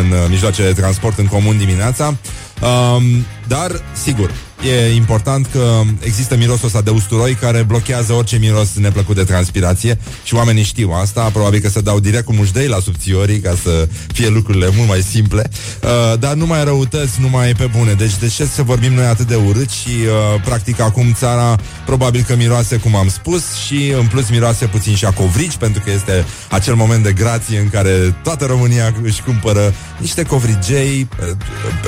în 0.00 0.11
uh, 0.11 0.18
mijloacele 0.28 0.73
de 0.73 0.80
transport 0.80 1.18
în 1.18 1.26
comun 1.26 1.58
dimineața. 1.58 2.16
Uh, 2.61 3.02
dar, 3.46 3.82
sigur, 4.02 4.30
E 4.64 4.94
important 4.94 5.46
că 5.46 5.80
există 6.00 6.36
mirosul 6.36 6.66
ăsta 6.66 6.80
de 6.80 6.90
usturoi 6.90 7.34
care 7.34 7.62
blochează 7.62 8.12
orice 8.12 8.36
miros 8.36 8.68
neplăcut 8.75 9.16
de 9.16 9.25
transpirație 9.25 9.98
și 10.25 10.34
oamenii 10.34 10.62
știu 10.62 10.90
asta, 10.90 11.30
probabil 11.32 11.60
că 11.60 11.68
se 11.68 11.80
dau 11.80 12.00
direct 12.00 12.25
cu 12.25 12.32
mușdei 12.32 12.66
la 12.66 12.78
subțiorii 12.78 13.38
ca 13.38 13.54
să 13.62 13.88
fie 14.12 14.28
lucrurile 14.28 14.68
mult 14.76 14.88
mai 14.88 15.00
simple, 15.00 15.50
uh, 15.82 16.18
dar 16.18 16.34
nu 16.34 16.46
mai 16.46 16.64
răutăți, 16.64 17.20
nu 17.20 17.28
mai 17.28 17.52
pe 17.52 17.70
bune. 17.76 17.92
Deci 17.92 18.16
de 18.16 18.26
ce 18.28 18.44
să 18.44 18.62
vorbim 18.62 18.92
noi 18.92 19.04
atât 19.04 19.26
de 19.26 19.34
urât? 19.34 19.70
Și 19.70 19.88
uh, 19.88 20.40
practic 20.44 20.80
acum 20.80 21.12
țara 21.12 21.56
probabil 21.86 22.25
că 22.26 22.36
miroase 22.36 22.76
cum 22.76 22.94
am 22.94 23.08
spus 23.08 23.54
și 23.66 23.92
în 23.98 24.06
plus 24.06 24.30
miroase 24.30 24.66
puțin 24.66 24.94
și 24.94 25.04
a 25.04 25.10
covrici 25.10 25.56
pentru 25.56 25.82
că 25.84 25.90
este 25.90 26.25
acel 26.50 26.75
moment 26.75 27.02
de 27.02 27.12
grație 27.12 27.58
în 27.58 27.68
care 27.68 28.16
toată 28.22 28.44
România 28.44 28.94
își 29.02 29.22
cumpără 29.22 29.75
niște 29.98 30.22
covrigei, 30.22 31.08
uh, 31.20 31.36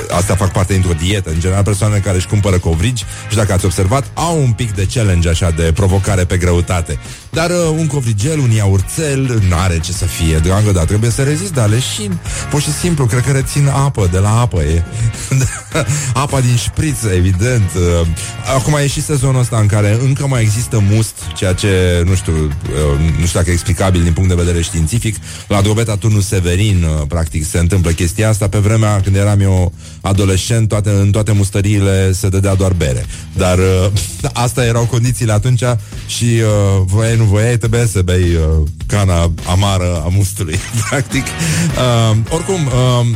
asta 0.09 0.35
fac 0.35 0.51
parte 0.51 0.73
dintr-o 0.73 0.93
dietă, 1.03 1.29
în 1.29 1.39
general 1.39 1.63
persoanele 1.63 1.99
care 1.99 2.17
își 2.17 2.27
cumpără 2.27 2.58
covrigi 2.59 3.03
și 3.29 3.35
dacă 3.35 3.53
ați 3.53 3.65
observat, 3.65 4.11
au 4.13 4.41
un 4.41 4.51
pic 4.51 4.71
de 4.71 4.87
challenge 4.93 5.29
așa 5.29 5.51
de 5.51 5.71
provocare 5.73 6.23
pe 6.25 6.37
greutate. 6.37 6.99
Dar 7.31 7.49
uh, 7.49 7.75
un 7.77 7.87
covrigel, 7.87 8.39
un 8.39 8.51
iaurțel, 8.51 9.41
n-are 9.49 9.79
ce 9.79 9.91
să 9.91 10.05
fie, 10.05 10.37
dragă, 10.37 10.71
dar 10.71 10.85
trebuie 10.85 11.09
să 11.09 11.23
rezist, 11.23 11.53
dar 11.53 11.69
leșin. 11.69 12.17
Pur 12.49 12.61
și 12.61 12.71
simplu, 12.73 13.05
cred 13.05 13.23
că 13.23 13.31
rețin 13.31 13.67
apă 13.67 14.07
de 14.11 14.17
la 14.17 14.39
apă. 14.39 14.61
E. 14.61 14.83
Apa 16.23 16.39
din 16.39 16.55
șpriță, 16.55 17.09
evident. 17.09 17.69
Uh, 17.75 18.07
acum 18.55 18.73
e 18.73 18.87
și 18.87 19.01
sezonul 19.01 19.41
ăsta 19.41 19.57
în 19.57 19.65
care 19.65 19.97
încă 20.01 20.27
mai 20.27 20.41
există 20.41 20.83
must, 20.89 21.15
ceea 21.35 21.53
ce, 21.53 22.03
nu 22.05 22.15
știu, 22.15 22.33
uh, 22.33 22.99
nu 23.19 23.25
știu 23.25 23.39
dacă 23.39 23.49
e 23.49 23.53
explicabil 23.53 24.03
din 24.03 24.13
punct 24.13 24.29
de 24.29 24.35
vedere 24.35 24.61
științific. 24.61 25.15
La 25.47 25.61
Drobeta 25.61 25.95
Turnul 25.95 26.21
Severin, 26.21 26.83
uh, 26.83 27.07
practic, 27.07 27.45
se 27.45 27.57
întâmplă 27.57 27.91
chestia 27.91 28.29
asta. 28.29 28.47
Pe 28.47 28.57
vremea 28.57 29.01
când 29.01 29.15
eram 29.15 29.39
eu 29.39 29.73
adolescent, 30.01 30.67
toate, 30.67 30.89
în 30.89 31.11
toate 31.11 31.31
mustăriile 31.31 32.11
se 32.11 32.29
dădea 32.29 32.48
doar 32.55 32.73
bere. 32.73 33.05
Dar 33.33 33.57
uh, 33.57 33.91
asta 34.45 34.65
erau 34.65 34.85
condițiile 34.85 35.31
atunci 35.31 35.63
și 36.07 36.25
uh, 36.25 36.81
voiai, 36.85 37.15
nu 37.15 37.23
voiai, 37.23 37.57
trebuie 37.57 37.85
să 37.85 38.01
bei 38.01 38.35
uh, 38.35 38.67
cana 38.87 39.31
amară 39.45 40.01
a 40.05 40.07
mustului, 40.07 40.59
practic. 40.89 41.23
Uh, 41.23 42.17
oricum, 42.29 42.65
uh, 42.65 43.07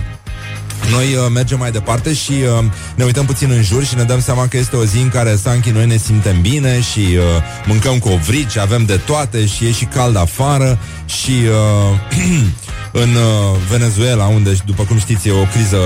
noi 0.91 1.15
uh, 1.15 1.25
mergem 1.33 1.57
mai 1.57 1.71
departe 1.71 2.13
și 2.13 2.31
uh, 2.31 2.65
ne 2.95 3.03
uităm 3.03 3.25
puțin 3.25 3.51
în 3.51 3.61
jur 3.61 3.83
și 3.83 3.95
ne 3.95 4.03
dăm 4.03 4.21
seama 4.21 4.47
că 4.47 4.57
este 4.57 4.75
o 4.75 4.85
zi 4.85 4.97
în 4.97 5.09
care 5.09 5.35
Sanchi 5.35 5.69
noi 5.69 5.85
ne 5.85 5.97
simtem 5.97 6.41
bine 6.41 6.81
și 6.81 6.99
uh, 6.99 7.23
mâncăm 7.65 7.99
covrici, 7.99 8.57
avem 8.57 8.85
de 8.85 8.97
toate 9.05 9.45
și 9.45 9.65
e 9.65 9.71
și 9.71 9.85
cald 9.85 10.17
afară 10.17 10.79
și 11.05 11.31
uh, 11.31 12.19
în 13.03 13.09
uh, 13.09 13.59
Venezuela, 13.69 14.25
unde, 14.25 14.55
după 14.65 14.83
cum 14.83 14.97
știți, 14.97 15.27
e 15.27 15.31
o 15.31 15.43
criză 15.43 15.77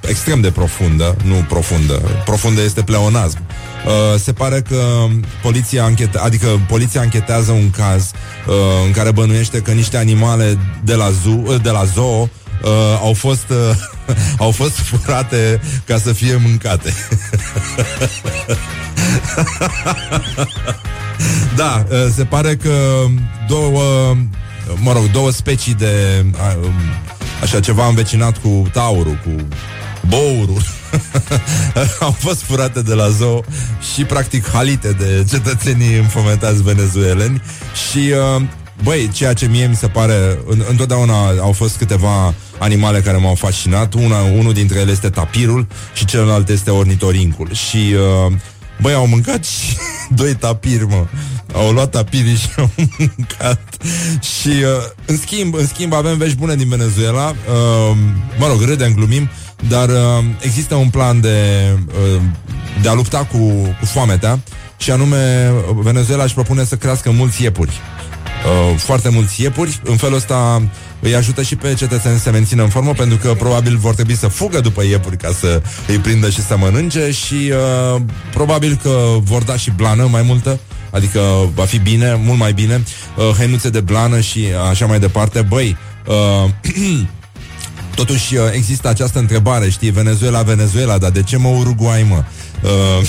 extrem 0.00 0.40
de 0.40 0.50
profundă, 0.50 1.16
nu 1.24 1.34
profundă, 1.48 1.94
profundă 2.24 2.62
este 2.62 2.82
pleonazm. 2.82 3.38
Uh, 3.86 4.20
se 4.20 4.32
pare 4.32 4.60
că 4.68 5.06
poliția 5.42 5.84
anchete, 5.84 6.18
adică 6.18 6.46
poliția 6.68 7.00
anchetează 7.00 7.52
un 7.52 7.70
caz 7.70 8.10
uh, 8.46 8.54
în 8.86 8.92
care 8.92 9.10
bănuiește 9.10 9.60
că 9.60 9.70
niște 9.70 9.96
animale 9.96 10.58
de 10.84 10.94
la, 10.94 11.10
zoo, 11.22 11.56
de 11.56 11.70
la 11.70 11.84
zoo 11.84 12.20
uh, 12.62 12.68
au 13.00 13.12
fost 13.12 13.44
uh, 13.50 13.56
au 14.44 14.50
fost 14.50 14.78
furate 14.78 15.60
ca 15.86 15.98
să 15.98 16.12
fie 16.12 16.36
mâncate. 16.36 16.92
da, 21.56 21.84
uh, 21.90 22.06
se 22.14 22.24
pare 22.24 22.56
că 22.56 23.04
două 23.48 24.16
mă 24.80 24.92
rog, 24.92 25.10
două 25.10 25.30
specii 25.30 25.74
de 25.74 26.24
a, 26.36 26.56
așa 27.42 27.60
ceva 27.60 27.86
învecinat 27.86 28.38
cu 28.38 28.68
taurul, 28.72 29.18
cu 29.24 29.46
bourul 30.08 30.62
au 32.00 32.10
fost 32.10 32.42
furate 32.42 32.82
de 32.82 32.94
la 32.94 33.08
zoo 33.08 33.44
și 33.94 34.04
practic 34.04 34.48
halite 34.48 34.92
de 34.92 35.24
cetățenii 35.30 35.96
înfometați 35.96 36.62
venezueleni 36.62 37.42
și 37.90 38.12
uh, 38.36 38.42
Băi, 38.82 39.10
ceea 39.12 39.32
ce 39.32 39.46
mie 39.46 39.66
mi 39.66 39.76
se 39.76 39.86
pare 39.86 40.38
în, 40.46 40.64
Întotdeauna 40.68 41.28
au 41.40 41.52
fost 41.52 41.76
câteva 41.76 42.34
animale 42.62 43.00
care 43.00 43.16
m-au 43.16 43.34
fascinat 43.34 43.94
Una, 43.94 44.20
Unul 44.38 44.52
dintre 44.52 44.78
ele 44.78 44.90
este 44.90 45.10
tapirul 45.10 45.66
Și 45.94 46.04
celălalt 46.04 46.48
este 46.48 46.70
ornitorincul 46.70 47.52
Și 47.52 47.94
uh, 48.26 48.32
Băi, 48.80 48.94
au 48.94 49.06
mâncat 49.06 49.44
și 49.44 49.76
doi 50.20 50.34
tapiri, 50.34 50.86
mă. 50.86 51.06
Au 51.54 51.70
luat 51.70 51.90
tapirii 51.90 52.36
și 52.36 52.48
au 52.58 52.70
mâncat. 52.76 53.76
Și, 54.20 54.48
uh, 54.48 54.64
în 55.06 55.16
schimb, 55.16 55.54
în 55.54 55.66
schimb, 55.66 55.92
avem 55.92 56.16
vești 56.16 56.36
bune 56.36 56.54
din 56.54 56.68
Venezuela. 56.68 57.28
Uh, 57.28 57.96
mă 58.38 58.46
rog, 58.46 58.62
râdem, 58.62 58.94
glumim, 58.94 59.28
dar 59.68 59.88
uh, 59.88 60.24
există 60.40 60.74
un 60.74 60.88
plan 60.88 61.20
de, 61.20 61.68
uh, 61.86 62.22
de 62.82 62.88
a 62.88 62.92
lupta 62.92 63.24
cu, 63.24 63.38
cu 63.80 63.84
foametea 63.84 64.38
și 64.76 64.90
anume 64.90 65.52
Venezuela 65.74 66.22
își 66.22 66.34
propune 66.34 66.64
să 66.64 66.76
crească 66.76 67.10
mulți 67.10 67.42
iepuri. 67.42 67.80
Uh, 68.70 68.78
foarte 68.78 69.08
mulți 69.08 69.42
iepuri. 69.42 69.80
În 69.84 69.96
felul 69.96 70.16
ăsta 70.16 70.62
îi 71.02 71.14
ajută 71.14 71.42
și 71.42 71.56
pe 71.56 71.74
cetățeni 71.74 72.16
să 72.16 72.22
se 72.22 72.30
mențină 72.30 72.62
în 72.62 72.68
formă 72.68 72.92
pentru 72.92 73.16
că 73.16 73.34
probabil 73.34 73.76
vor 73.76 73.94
trebui 73.94 74.16
să 74.16 74.28
fugă 74.28 74.60
după 74.60 74.82
iepuri 74.84 75.16
ca 75.16 75.30
să 75.40 75.62
îi 75.86 75.98
prindă 75.98 76.30
și 76.30 76.42
să 76.42 76.56
mănânce 76.56 77.10
și 77.10 77.52
uh, 77.94 78.00
probabil 78.32 78.78
că 78.82 78.98
vor 79.18 79.42
da 79.42 79.56
și 79.56 79.70
blană 79.76 80.08
mai 80.10 80.22
multă 80.22 80.58
Adică 80.90 81.20
va 81.54 81.64
fi 81.64 81.78
bine, 81.78 82.20
mult 82.24 82.38
mai 82.38 82.52
bine 82.52 82.82
uh, 83.16 83.36
Hăinuțe 83.36 83.70
de 83.70 83.80
blană 83.80 84.20
și 84.20 84.46
așa 84.70 84.86
mai 84.86 84.98
departe 84.98 85.42
Băi, 85.42 85.76
uh, 86.06 86.50
Totuși 87.94 88.36
uh, 88.36 88.42
există 88.52 88.88
această 88.88 89.18
întrebare, 89.18 89.70
știi, 89.70 89.90
Venezuela, 89.90 90.42
Venezuela, 90.42 90.98
dar 90.98 91.10
de 91.10 91.22
ce 91.22 91.36
mă 91.36 91.48
Uruguay, 91.48 92.06
mă? 92.08 92.24
Uh, 92.62 93.06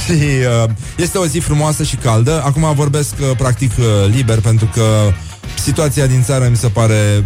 și 0.04 0.12
uh, 0.12 0.70
este 0.96 1.18
o 1.18 1.26
zi 1.26 1.38
frumoasă 1.38 1.82
și 1.82 1.96
caldă. 1.96 2.42
Acum 2.44 2.72
vorbesc 2.74 3.14
uh, 3.20 3.36
practic 3.36 3.70
uh, 3.78 3.84
liber 4.14 4.40
pentru 4.40 4.70
că 4.74 5.12
Situația 5.58 6.06
din 6.06 6.22
țară 6.22 6.48
mi 6.48 6.56
se 6.56 6.68
pare 6.68 7.24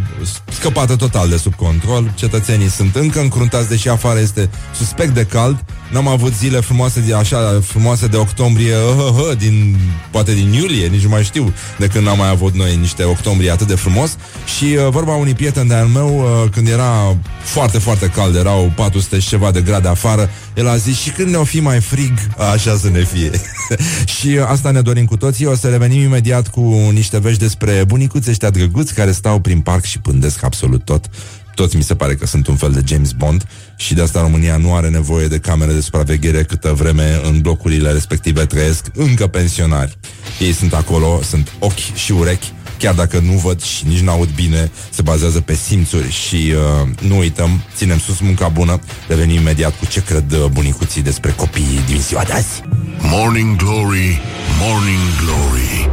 scăpată 0.50 0.96
total 0.96 1.28
de 1.28 1.36
sub 1.36 1.54
control. 1.54 2.12
Cetățenii 2.14 2.68
sunt 2.68 2.96
încă 2.96 3.20
încruntați, 3.20 3.68
deși 3.68 3.88
afară 3.88 4.18
este 4.18 4.50
suspect 4.74 5.14
de 5.14 5.24
cald. 5.24 5.64
N-am 5.90 6.08
avut 6.08 6.34
zile 6.34 6.60
frumoase 6.60 7.00
de 7.00 7.14
așa, 7.14 7.60
frumoase 7.62 8.06
de 8.06 8.16
octombrie, 8.16 8.74
uh, 8.74 9.08
uh, 9.08 9.26
uh, 9.30 9.38
din, 9.38 9.76
poate 10.10 10.34
din 10.34 10.52
iulie, 10.52 10.86
nici 10.86 11.02
nu 11.02 11.08
mai 11.08 11.24
știu 11.24 11.52
de 11.78 11.86
când 11.86 12.04
n-am 12.04 12.18
mai 12.18 12.28
avut 12.28 12.54
noi 12.54 12.76
niște 12.76 13.04
octombrie 13.04 13.50
atât 13.50 13.66
de 13.66 13.74
frumos. 13.74 14.16
Și 14.56 14.64
uh, 14.64 14.88
vorba 14.90 15.14
unui 15.14 15.34
prieten 15.34 15.66
de-al 15.66 15.86
meu, 15.86 16.18
uh, 16.18 16.50
când 16.50 16.68
era 16.68 17.16
foarte, 17.42 17.78
foarte 17.78 18.08
cald, 18.08 18.36
erau 18.36 18.72
400 18.76 19.18
și 19.18 19.28
ceva 19.28 19.50
de 19.50 19.60
grade 19.60 19.88
afară, 19.88 20.30
el 20.54 20.68
a 20.68 20.76
zis 20.76 20.98
și 20.98 21.10
când 21.10 21.28
ne-o 21.28 21.44
fi 21.44 21.60
mai 21.60 21.80
frig, 21.80 22.12
așa 22.52 22.76
să 22.76 22.90
ne 22.90 23.04
fie. 23.04 23.30
și 24.18 24.26
uh, 24.26 24.44
asta 24.46 24.70
ne 24.70 24.80
dorim 24.80 25.04
cu 25.04 25.16
toții. 25.16 25.46
O 25.46 25.54
să 25.54 25.68
revenim 25.68 26.00
imediat 26.00 26.48
cu 26.48 26.90
niște 26.92 27.18
vești 27.18 27.40
despre 27.40 27.84
bunicuți 27.86 28.30
ăștia 28.30 28.50
drăguți 28.50 28.94
care 28.94 29.12
stau 29.12 29.38
prin 29.40 29.60
parc 29.60 29.84
și 29.84 29.98
pândesc 29.98 30.42
absolut 30.42 30.84
tot. 30.84 31.10
Toți 31.54 31.76
mi 31.76 31.82
se 31.82 31.94
pare 31.94 32.14
că 32.14 32.26
sunt 32.26 32.46
un 32.46 32.56
fel 32.56 32.72
de 32.72 32.82
James 32.86 33.12
Bond 33.12 33.46
și 33.76 33.94
de 33.94 34.02
asta 34.02 34.20
România 34.20 34.56
nu 34.56 34.74
are 34.74 34.88
nevoie 34.88 35.26
de 35.26 35.38
camere 35.38 35.72
de 35.72 35.80
supraveghere 35.80 36.42
câtă 36.42 36.72
vreme 36.72 37.20
în 37.22 37.40
blocurile 37.40 37.90
respective 37.90 38.44
trăiesc 38.44 38.86
încă 38.94 39.26
pensionari. 39.26 39.98
Ei 40.38 40.52
sunt 40.52 40.74
acolo, 40.74 41.20
sunt 41.22 41.52
ochi 41.58 41.94
și 41.94 42.12
urechi, 42.12 42.52
chiar 42.78 42.94
dacă 42.94 43.18
nu 43.18 43.32
văd 43.32 43.62
și 43.62 43.86
nici 43.86 44.00
n-aud 44.00 44.28
bine, 44.34 44.70
se 44.90 45.02
bazează 45.02 45.40
pe 45.40 45.54
simțuri 45.54 46.10
și 46.10 46.36
uh, 46.36 46.88
nu 47.08 47.18
uităm, 47.18 47.62
ținem 47.76 47.98
sus 47.98 48.18
munca 48.18 48.48
bună, 48.48 48.80
revenim 49.08 49.36
imediat 49.36 49.78
cu 49.78 49.86
ce 49.86 50.02
cred 50.02 50.32
uh, 50.32 50.44
bunicuții 50.52 51.02
despre 51.02 51.32
copiii 51.36 51.80
din 51.86 52.00
ziua 52.00 52.22
de 52.22 52.32
azi. 52.32 52.62
Morning 52.98 53.56
Glory, 53.56 54.20
Morning 54.60 54.98
Glory 55.24 55.90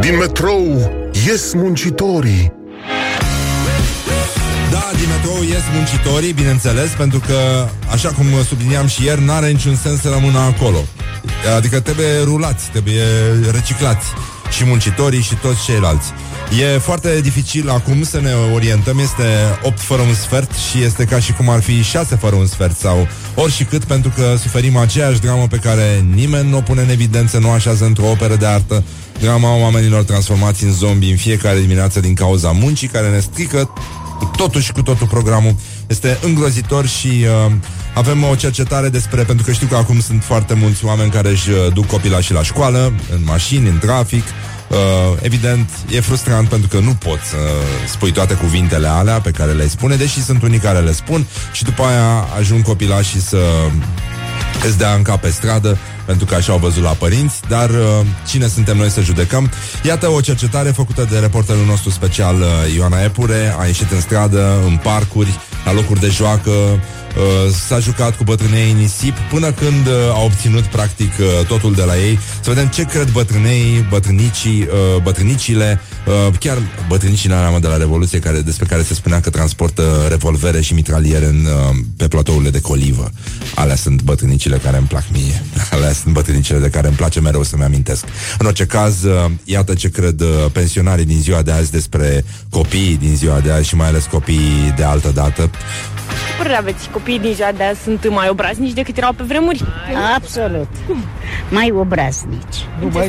Din 0.00 0.16
metrou 0.16 0.90
ies 1.26 1.52
muncitorii 1.54 2.52
da, 4.82 4.98
din 4.98 5.08
metrou 5.08 5.42
ies 5.42 5.64
muncitorii, 5.74 6.32
bineînțeles, 6.32 6.90
pentru 6.90 7.18
că, 7.18 7.68
așa 7.90 8.08
cum 8.08 8.26
subliniam 8.48 8.86
și 8.86 9.04
ieri, 9.04 9.24
n-are 9.24 9.48
niciun 9.50 9.76
sens 9.76 10.00
să 10.00 10.08
rămână 10.08 10.38
acolo. 10.38 10.84
Adică 11.56 11.80
trebuie 11.80 12.22
rulați, 12.24 12.70
trebuie 12.70 13.02
reciclați 13.50 14.06
și 14.50 14.64
muncitorii 14.64 15.20
și 15.20 15.34
toți 15.34 15.64
ceilalți. 15.64 16.06
E 16.60 16.78
foarte 16.78 17.20
dificil 17.20 17.70
acum 17.70 18.02
să 18.02 18.20
ne 18.20 18.32
orientăm, 18.54 18.98
este 18.98 19.24
8 19.62 19.80
fără 19.80 20.02
un 20.02 20.14
sfert 20.14 20.50
și 20.70 20.82
este 20.82 21.04
ca 21.04 21.18
și 21.20 21.32
cum 21.32 21.48
ar 21.48 21.62
fi 21.62 21.82
6 21.82 22.16
fără 22.16 22.36
un 22.36 22.46
sfert 22.46 22.76
sau 22.76 23.08
ori 23.34 23.66
cât 23.70 23.84
pentru 23.84 24.12
că 24.16 24.34
suferim 24.38 24.76
aceeași 24.76 25.20
dramă 25.20 25.46
pe 25.46 25.56
care 25.56 26.04
nimeni 26.14 26.50
nu 26.50 26.56
o 26.56 26.60
pune 26.60 26.80
în 26.80 26.90
evidență, 26.90 27.38
nu 27.38 27.50
așează 27.50 27.84
într-o 27.84 28.10
operă 28.10 28.36
de 28.36 28.46
artă, 28.46 28.84
drama 29.20 29.56
oamenilor 29.56 30.02
transformați 30.02 30.64
în 30.64 30.72
zombi 30.72 31.10
în 31.10 31.16
fiecare 31.16 31.60
dimineață 31.60 32.00
din 32.00 32.14
cauza 32.14 32.50
muncii 32.50 32.88
care 32.88 33.08
ne 33.08 33.20
strică 33.20 33.70
totuși 34.36 34.72
cu 34.72 34.82
totul 34.82 35.06
programul. 35.06 35.54
Este 35.86 36.18
îngrozitor 36.22 36.86
și 36.86 37.06
uh, 37.46 37.52
avem 37.94 38.24
o 38.24 38.34
cercetare 38.34 38.88
despre, 38.88 39.22
pentru 39.22 39.44
că 39.44 39.52
știu 39.52 39.66
că 39.66 39.76
acum 39.76 40.00
sunt 40.00 40.22
foarte 40.22 40.54
mulți 40.54 40.84
oameni 40.84 41.10
care 41.10 41.28
își 41.28 41.50
uh, 41.50 41.72
duc 41.72 41.86
copila 41.86 42.20
și 42.20 42.32
la 42.32 42.42
școală, 42.42 42.92
în 43.14 43.20
mașini, 43.24 43.68
în 43.68 43.78
trafic. 43.78 44.24
Uh, 44.68 44.76
evident, 45.20 45.70
e 45.90 46.00
frustrant 46.00 46.48
pentru 46.48 46.68
că 46.68 46.78
nu 46.78 46.94
poți 46.94 47.24
să 47.24 47.36
uh, 47.36 47.88
spui 47.88 48.12
toate 48.12 48.34
cuvintele 48.34 48.86
alea 48.86 49.20
pe 49.20 49.30
care 49.30 49.52
le 49.52 49.68
spune, 49.68 49.96
deși 49.96 50.22
sunt 50.22 50.42
unii 50.42 50.58
care 50.58 50.78
le 50.78 50.92
spun 50.92 51.26
și 51.52 51.64
după 51.64 51.82
aia 51.82 52.26
ajung 52.38 52.62
copilașii 52.62 53.20
să 53.20 53.38
îți 54.66 54.78
dea 54.78 54.94
în 54.94 55.02
cap 55.02 55.20
pe 55.20 55.30
stradă, 55.30 55.78
pentru 56.06 56.26
că 56.26 56.34
așa 56.34 56.52
au 56.52 56.58
văzut 56.58 56.82
la 56.82 56.90
părinți, 56.90 57.40
dar 57.48 57.70
uh, 57.70 57.76
cine 58.26 58.46
suntem 58.46 58.76
noi 58.76 58.90
să 58.90 59.00
judecăm? 59.00 59.50
Iată 59.82 60.10
o 60.10 60.20
cercetare 60.20 60.70
făcută 60.70 61.06
de 61.10 61.18
reporterul 61.18 61.64
nostru 61.64 61.90
special 61.90 62.40
uh, 62.40 62.74
Ioana 62.76 63.02
Epure, 63.02 63.54
a 63.58 63.66
ieșit 63.66 63.90
în 63.90 64.00
stradă, 64.00 64.62
în 64.66 64.76
parcuri, 64.76 65.38
la 65.64 65.72
locuri 65.72 66.00
de 66.00 66.08
joacă, 66.08 66.50
Uh, 67.16 67.52
s-a 67.66 67.78
jucat 67.78 68.16
cu 68.16 68.24
bătrânei 68.24 68.72
nisip 68.72 69.14
până 69.30 69.52
când 69.52 69.86
uh, 69.86 69.92
a 70.14 70.22
obținut 70.22 70.62
practic 70.62 71.12
uh, 71.20 71.46
totul 71.46 71.74
de 71.74 71.82
la 71.82 71.98
ei. 71.98 72.18
Să 72.40 72.50
vedem 72.50 72.66
ce 72.66 72.84
cred 72.84 73.10
bătrânei, 73.10 73.86
bătrânicii, 73.90 74.62
uh, 74.62 75.02
bătrânicile, 75.02 75.80
uh, 76.06 76.38
chiar 76.38 76.58
bătrânicile 76.88 77.34
alea 77.34 77.60
de 77.60 77.66
la 77.66 77.76
Revoluție 77.76 78.18
care, 78.18 78.40
despre 78.40 78.66
care 78.66 78.82
se 78.82 78.94
spunea 78.94 79.20
că 79.20 79.30
transportă 79.30 80.06
revolvere 80.08 80.60
și 80.60 80.74
mitraliere 80.74 81.26
în, 81.26 81.44
uh, 81.44 81.76
pe 81.96 82.08
platourile 82.08 82.50
de 82.50 82.60
colivă. 82.60 83.10
Alea 83.54 83.76
sunt 83.76 84.02
bătrânicile 84.02 84.56
care 84.56 84.76
îmi 84.76 84.86
plac 84.86 85.04
mie. 85.12 85.42
Alea 85.70 85.92
sunt 85.92 86.14
bătrânicile 86.14 86.58
de 86.58 86.70
care 86.70 86.86
îmi 86.86 86.96
place 86.96 87.20
mereu 87.20 87.42
să-mi 87.42 87.62
amintesc. 87.62 88.04
În 88.38 88.46
orice 88.46 88.66
caz, 88.66 89.02
uh, 89.02 89.30
iată 89.44 89.74
ce 89.74 89.88
cred 89.88 90.20
uh, 90.20 90.28
pensionarii 90.52 91.04
din 91.04 91.20
ziua 91.20 91.42
de 91.42 91.50
azi 91.50 91.70
despre 91.70 92.24
copiii 92.50 92.96
din 92.96 93.16
ziua 93.16 93.40
de 93.40 93.50
azi 93.50 93.68
și 93.68 93.74
mai 93.74 93.86
ales 93.86 94.04
copiii 94.04 94.72
de 94.76 94.82
altă 94.82 95.10
dată. 95.14 95.50
Ce 96.28 96.36
părere 96.36 96.56
aveți? 96.56 96.88
Copiii 96.90 97.18
din 97.18 97.32
ziua 97.34 97.50
de 97.56 97.64
azi 97.64 97.82
sunt 97.82 98.08
mai 98.10 98.28
obraznici 98.28 98.72
decât 98.72 98.96
erau 98.96 99.12
pe 99.12 99.22
vremuri? 99.26 99.64
Absolut. 100.14 100.68
Mai 101.48 101.72
obraznici. 101.76 102.56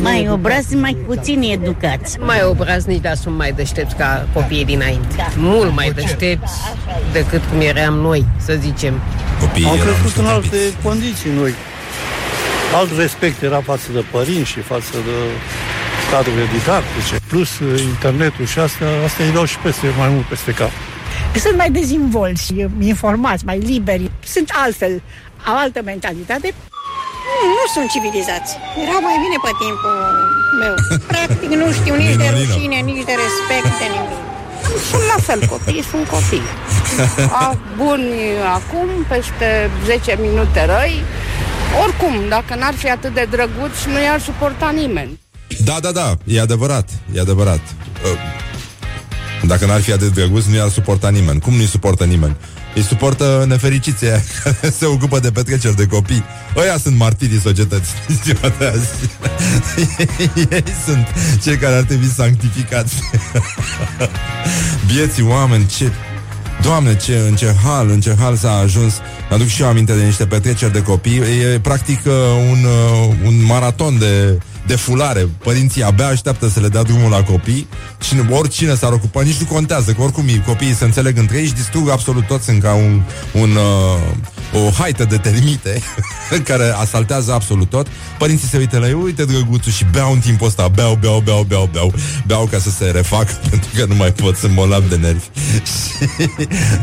Mai 0.02 0.28
obraznici, 0.32 0.80
mai 0.82 0.98
puțin 1.06 1.42
educați. 1.42 2.18
Mai 2.20 2.44
obraznici, 2.44 3.02
dar 3.02 3.16
sunt 3.16 3.36
mai 3.38 3.52
deștepți 3.52 3.96
ca 3.96 4.28
copiii 4.34 4.66
dinainte. 4.66 5.16
Da. 5.18 5.28
Mult 5.38 5.76
mai 5.76 5.92
deștepți 5.92 6.54
decât 7.12 7.42
cum 7.52 7.60
eram 7.62 7.94
noi, 7.94 8.26
să 8.38 8.54
zicem. 8.60 8.94
Copiii 9.40 9.66
Am 9.66 9.74
erau 9.74 9.86
crescut 9.86 10.04
niște 10.04 10.20
în 10.20 10.26
tâmpiți. 10.26 10.56
alte 10.56 10.74
condiții 10.84 11.32
noi. 11.36 11.54
Alt 12.76 12.98
respect 12.98 13.42
era 13.42 13.62
față 13.62 13.88
de 13.94 14.04
părinți 14.12 14.50
și 14.50 14.60
față 14.60 14.92
de 15.08 15.16
cadrele 16.12 16.46
didactice. 16.58 17.16
Plus 17.28 17.60
uh, 17.60 17.82
internetul 17.82 18.46
și 18.46 18.60
astea, 18.60 18.88
astea 19.06 19.26
îi 19.26 19.32
dau 19.32 19.46
și 19.46 19.58
peste, 19.58 19.88
mai 19.98 20.10
mult 20.10 20.26
peste 20.26 20.52
cap. 20.52 20.72
Sunt 21.40 21.58
mai 21.58 21.72
dezvolți, 21.72 22.54
informați, 22.80 23.46
mai 23.46 23.60
liberi, 23.60 24.12
sunt 24.26 24.50
altfel, 24.64 25.02
au 25.46 25.58
altă 25.58 25.82
mentalitate. 25.86 26.54
Nu, 27.26 27.48
nu 27.58 27.66
sunt 27.74 27.88
civilizați. 27.90 28.52
Erau 28.84 29.02
mai 29.10 29.18
bine 29.24 29.38
pe 29.46 29.52
timpul 29.64 29.98
meu. 30.62 30.76
Practic 31.14 31.50
nu 31.62 31.72
știu 31.80 31.96
nici 31.96 32.16
de 32.24 32.28
Lino, 32.28 32.38
Lino. 32.38 32.54
rușine, 32.54 32.78
nici 32.90 33.06
de 33.10 33.16
respect, 33.24 33.72
de 33.82 33.88
nimic. 33.94 34.22
Sunt 34.90 35.04
la 35.14 35.20
fel 35.28 35.42
copii, 35.54 35.84
sunt 35.92 36.08
copii. 36.08 36.48
A, 37.44 37.58
buni 37.78 38.12
acum, 38.58 38.88
peste 39.08 39.70
10 39.86 40.18
minute 40.22 40.66
răi. 40.66 41.04
Oricum, 41.84 42.16
dacă 42.30 42.56
n-ar 42.56 42.74
fi 42.74 42.90
atât 42.90 43.14
de 43.14 43.28
drăguți, 43.30 43.82
nu 43.92 44.00
i-ar 44.04 44.20
suporta 44.20 44.70
nimeni. 44.70 45.20
Da, 45.64 45.78
da, 45.82 45.92
da, 45.92 46.18
e 46.26 46.40
adevărat, 46.40 46.90
e 47.16 47.20
adevărat. 47.20 47.60
Uh, 48.04 48.20
Dacă 49.48 49.66
n-ar 49.66 49.82
fi 49.82 49.92
atât 49.92 50.14
de 50.14 50.20
drăguț, 50.20 50.46
nu 50.46 50.56
i-ar 50.56 50.70
suporta 50.70 51.10
nimeni. 51.10 51.40
Cum 51.40 51.54
nu-i 51.54 51.66
suportă 51.66 52.04
nimeni? 52.04 52.36
Îi 52.76 52.84
suportă 52.84 53.46
nefericiții 53.48 54.08
aia 54.08 54.22
care 54.44 54.74
se 54.78 54.86
ocupă 54.86 55.20
de 55.20 55.32
petreceri 55.32 55.76
de 55.76 55.86
copii. 55.86 56.24
Ăia 56.56 56.78
sunt 56.78 56.98
martirii 56.98 57.40
societății 57.40 57.94
din 58.08 58.20
ziua 58.24 58.54
de 58.58 58.66
azi. 58.66 58.90
Ei 60.56 60.64
sunt 60.86 61.08
cei 61.44 61.58
care 61.58 61.76
ar 61.76 61.84
trebui 61.84 62.08
sanctificați. 62.08 62.94
Bieții 64.94 65.24
oameni, 65.24 65.66
ce 65.66 65.92
Doamne, 66.62 66.96
ce, 66.96 67.18
în 67.28 67.36
ce 67.36 67.56
hal, 67.64 67.90
în 67.90 68.00
ce 68.00 68.16
hal 68.20 68.36
s-a 68.36 68.58
ajuns 68.58 68.94
Aduc 69.30 69.48
și 69.48 69.62
eu 69.62 69.68
aminte 69.68 69.94
de 69.94 70.04
niște 70.04 70.26
petreceri 70.26 70.72
de 70.72 70.82
copii 70.82 71.22
E 71.54 71.60
practic 71.60 72.00
uh, 72.06 72.14
un, 72.52 72.58
uh, 72.64 73.16
un 73.26 73.46
maraton 73.46 73.98
de, 74.00 74.38
de 74.66 74.76
fulare. 74.76 75.30
Părinții 75.38 75.84
abia 75.84 76.08
așteaptă 76.08 76.50
să 76.50 76.60
le 76.60 76.68
dea 76.68 76.84
drumul 76.84 77.10
la 77.10 77.24
copii 77.24 77.68
Și 78.02 78.16
oricine 78.30 78.76
s-ar 78.76 78.92
ocupa, 78.92 79.22
nici 79.22 79.38
nu 79.38 79.46
contează 79.46 79.92
Că 79.92 80.02
oricum 80.02 80.28
ei- 80.28 80.44
copiii 80.46 80.76
se 80.76 80.84
înțeleg 80.84 81.18
între 81.18 81.38
ei 81.38 81.46
Și 81.46 81.54
distrug 81.54 81.90
absolut 81.90 82.28
toți 82.28 82.46
Sunt 82.46 82.62
ca 82.62 82.74
un, 82.74 83.02
un, 83.32 83.50
uh, 84.54 84.66
o 84.66 84.70
haită 84.70 85.06
de 85.06 85.18
termite 85.18 85.82
Care 86.50 86.70
asaltează 86.70 87.34
absolut 87.34 87.70
tot. 87.70 87.88
Părinții 88.18 88.48
se 88.48 88.58
uită 88.58 88.78
la 88.78 88.88
ei, 88.88 88.94
uite 88.94 89.26
drăguțul 89.26 89.72
Și 89.72 89.86
beau 89.92 90.12
în 90.12 90.20
timpul 90.20 90.48
ăsta, 90.48 90.68
beau, 90.68 90.96
beau, 90.96 91.20
beau, 91.20 91.44
beau, 91.44 91.70
beau 91.72 91.94
Beau 92.28 92.46
ca 92.46 92.60
să 92.60 92.70
se 92.70 92.86
refacă 92.86 93.34
Pentru 93.50 93.70
că 93.76 93.86
nu 93.86 93.96
mai 93.96 94.12
pot 94.12 94.38
să 94.38 94.48
mă 94.48 94.82
de 94.90 94.96
nervi. 94.96 95.26
Și 95.74 96.10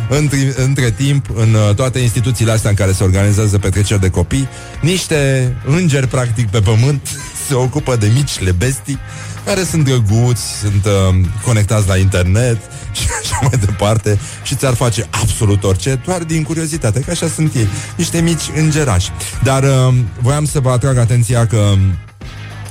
între, 0.09 0.54
între 0.57 0.90
timp, 0.90 1.26
în 1.35 1.54
uh, 1.54 1.74
toate 1.74 1.98
instituțiile 1.98 2.52
astea 2.52 2.70
în 2.70 2.76
care 2.76 2.92
se 2.92 3.04
organizează 3.04 3.59
petreceri 3.59 4.00
de 4.00 4.09
copii, 4.11 4.48
niște 4.81 5.52
îngeri, 5.66 6.07
practic, 6.07 6.48
pe 6.48 6.61
pământ 6.61 7.09
se 7.50 7.56
ocupă 7.56 7.96
de 7.96 8.10
micile 8.14 8.52
bestii 8.52 8.98
care 9.44 9.62
sunt 9.62 9.84
drăguți, 9.84 10.42
sunt 10.60 10.84
uh, 10.84 11.26
conectați 11.44 11.88
la 11.88 11.96
internet 11.96 12.56
și 12.98 13.06
așa 13.20 13.38
mai 13.40 13.60
departe 13.66 14.18
și 14.42 14.54
ți-ar 14.54 14.74
face 14.74 15.08
absolut 15.10 15.64
orice, 15.64 16.00
doar 16.04 16.22
din 16.22 16.42
curiozitate, 16.42 17.00
că 17.00 17.10
așa 17.10 17.28
sunt 17.28 17.54
ei, 17.54 17.66
niște 17.96 18.20
mici 18.20 18.50
îngerași. 18.54 19.10
Dar 19.42 19.62
uh, 19.62 19.94
voiam 20.20 20.44
să 20.44 20.60
vă 20.60 20.70
atrag 20.70 20.96
atenția 20.96 21.46
că 21.46 21.74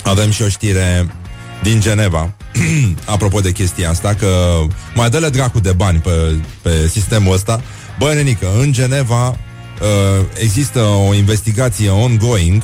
avem 0.03 0.31
și 0.31 0.41
o 0.41 0.47
știre 0.47 1.07
din 1.63 1.79
Geneva 1.79 2.33
apropo 3.05 3.39
de 3.39 3.51
chestia 3.51 3.89
asta, 3.89 4.13
că 4.13 4.59
mai 4.95 5.09
dă-le 5.09 5.29
dracu 5.29 5.59
de 5.59 5.71
bani 5.71 5.99
pe, 5.99 6.35
pe 6.61 6.87
sistemul 6.87 7.33
ăsta. 7.33 7.61
Bă, 7.97 8.13
nenică, 8.13 8.47
în 8.59 8.71
Geneva 8.71 9.27
uh, 9.27 10.25
există 10.33 10.79
o 10.79 11.13
investigație 11.13 11.89
ongoing 11.89 12.63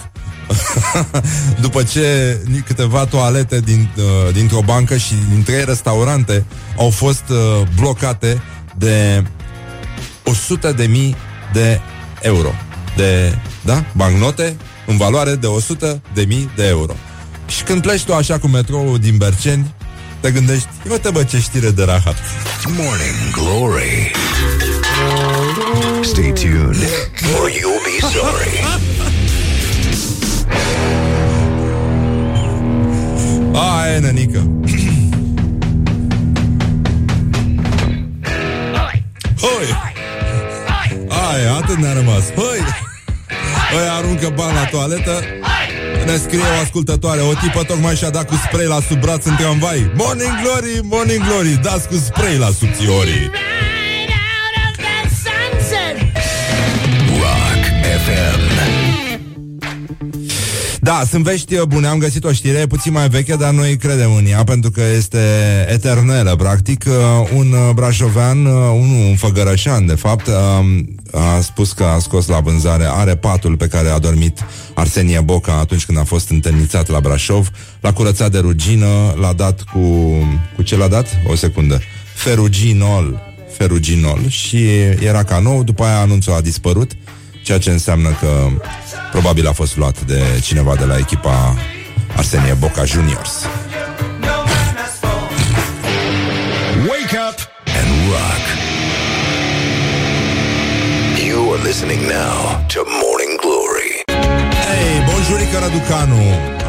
după 1.66 1.84
ce 1.84 2.38
ni- 2.46 2.60
câteva 2.60 3.06
toalete 3.06 3.60
din, 3.60 3.90
uh, 3.98 4.34
dintr-o 4.34 4.62
bancă 4.66 4.98
și 4.98 5.14
din 5.30 5.44
trei 5.44 5.64
restaurante 5.66 6.46
au 6.78 6.90
fost 6.90 7.24
uh, 7.30 7.68
blocate 7.76 8.42
de 8.78 9.24
100 10.24 10.72
de 10.72 10.86
mii 10.86 11.16
de 11.54 11.80
euro. 12.22 12.50
De, 12.96 13.38
da? 13.62 13.84
Bancnote 13.92 14.56
în 14.86 14.98
valoare 14.98 15.36
de 15.36 15.48
100 15.48 16.02
de 16.14 16.26
mii 16.28 16.50
de 16.56 16.68
euro. 16.68 16.94
Și 17.48 17.64
când 17.64 17.82
pleci 17.82 18.04
tu 18.04 18.14
așa 18.14 18.40
cu 18.40 18.48
metroul 18.48 19.00
din 19.00 19.18
Berceni, 19.18 19.74
te 20.20 20.32
gândești, 20.32 20.68
uite 20.92 21.10
bă 21.10 21.24
ce 21.24 21.40
știre 21.40 21.70
de 21.70 21.84
rahat. 21.84 22.16
Morning 22.66 23.32
Glory. 23.32 24.12
Stay 26.02 26.32
tuned 26.34 26.78
or 27.42 27.50
you'll 27.50 27.82
be 27.84 28.08
sorry. 28.14 28.64
Aia, 33.56 34.00
nănică. 34.00 34.50
Hoi! 39.40 39.68
Aia, 41.08 41.54
atât 41.54 41.76
ne-a 41.76 41.94
rămas. 41.94 42.24
Hoi! 42.36 42.60
Ăia 43.80 43.94
aruncă 43.94 44.32
bani 44.36 44.54
la 44.54 44.66
toaletă 44.66 45.24
Ne 46.06 46.18
scrie 46.18 46.40
o 46.40 46.60
ascultătoare 46.62 47.22
O 47.22 47.34
tipă 47.34 47.64
tocmai 47.64 47.96
și-a 47.96 48.10
dat 48.10 48.28
cu 48.28 48.36
spray 48.36 48.66
la 48.66 48.80
sub 48.88 49.00
braț 49.00 49.26
în 49.26 49.36
tramvai 49.36 49.92
Morning 49.96 50.32
Glory, 50.42 50.80
Morning 50.82 51.24
Glory 51.24 51.60
Dați 51.62 51.88
cu 51.88 51.96
spray 51.96 52.38
la 52.38 52.50
subțiorii 52.60 53.32
Rock 57.20 57.64
FM. 58.06 58.75
Da, 60.86 61.04
sunt 61.10 61.24
vești 61.24 61.56
bune, 61.68 61.88
am 61.88 61.98
găsit 61.98 62.24
o 62.24 62.32
știre 62.32 62.58
e 62.58 62.68
puțin 62.68 62.92
mai 62.92 63.10
veche, 63.10 63.36
dar 63.36 63.54
noi 63.54 63.78
credem 63.78 64.14
în 64.14 64.26
ea 64.26 64.44
pentru 64.44 64.72
că 64.72 64.82
este 64.96 65.18
eternelă, 65.68 66.36
practic. 66.36 66.86
Uh, 66.88 67.30
Un 67.36 67.52
uh, 67.52 67.70
brașovean, 67.74 68.46
uh, 68.46 68.54
un, 68.74 68.90
un 69.08 69.16
făgărășan, 69.16 69.86
de 69.86 69.96
fapt, 69.96 70.28
um, 70.28 70.96
a 71.12 71.42
spus 71.42 71.72
că 71.72 71.84
a 71.84 72.00
scos 72.00 72.28
la 72.28 72.40
vânzare, 72.40 72.86
are 72.90 73.16
patul 73.16 73.58
pe 73.58 73.68
care 73.68 73.90
a 73.90 74.00
dormit 74.00 74.40
Arsenie 74.74 75.20
Boca 75.20 75.54
atunci 75.54 75.86
când 75.86 75.98
a 75.98 76.04
fost 76.04 76.30
întâlnițat 76.30 76.90
la 76.90 77.00
Brașov, 77.00 77.50
l-a 77.80 77.94
curățat 77.94 78.32
de 78.32 78.40
rugină, 78.40 79.16
l-a 79.20 79.34
dat 79.34 79.62
cu... 79.62 79.80
cu 80.56 80.62
ce 80.62 80.78
l-a 80.78 80.88
dat? 80.88 81.08
O 81.32 81.36
secundă. 81.36 81.82
Feruginol. 82.16 83.22
Feruginol 83.58 84.20
și 84.28 84.68
era 85.00 85.24
ca 85.24 85.40
nou, 85.40 85.64
după 85.64 85.84
aia 85.84 86.00
anunțul 86.00 86.34
a 86.34 86.42
dispărut 86.42 86.92
ceea 87.46 87.58
ce 87.58 87.72
înseamnă 87.72 88.10
că 88.22 88.32
probabil 89.12 89.48
a 89.48 89.52
fost 89.52 89.78
luat 89.78 90.02
de 90.02 90.22
cineva 90.42 90.76
de 90.76 90.86
la 90.86 90.98
echipa 90.98 91.56
Arsenie 92.16 92.54
Boca 92.54 92.86
Juniors. 92.86 93.34
Wake 96.92 97.16
up 97.28 97.38
and 97.80 97.90
rock. 98.14 98.44
You 101.28 101.54
are 101.54 101.62
listening 101.70 102.02
now 102.20 102.38
to 102.74 102.80
Morning 103.04 103.34
Glory. 103.44 103.92
Hey, 104.68 104.90
bonjurică 105.10 105.58
Raducanu! 105.64 106.24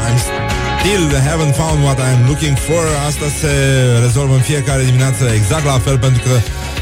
I'm 0.04 0.18
still 0.24 1.06
haven't 1.30 1.54
found 1.60 1.78
what 1.86 1.98
I'm 2.08 2.20
looking 2.30 2.56
for. 2.66 2.82
Asta 3.08 3.26
se 3.40 3.52
rezolvă 4.00 4.34
în 4.34 4.44
fiecare 4.50 4.82
dimineață 4.84 5.24
exact 5.34 5.64
la 5.64 5.78
fel 5.86 5.98
pentru 5.98 6.22
că 6.26 6.34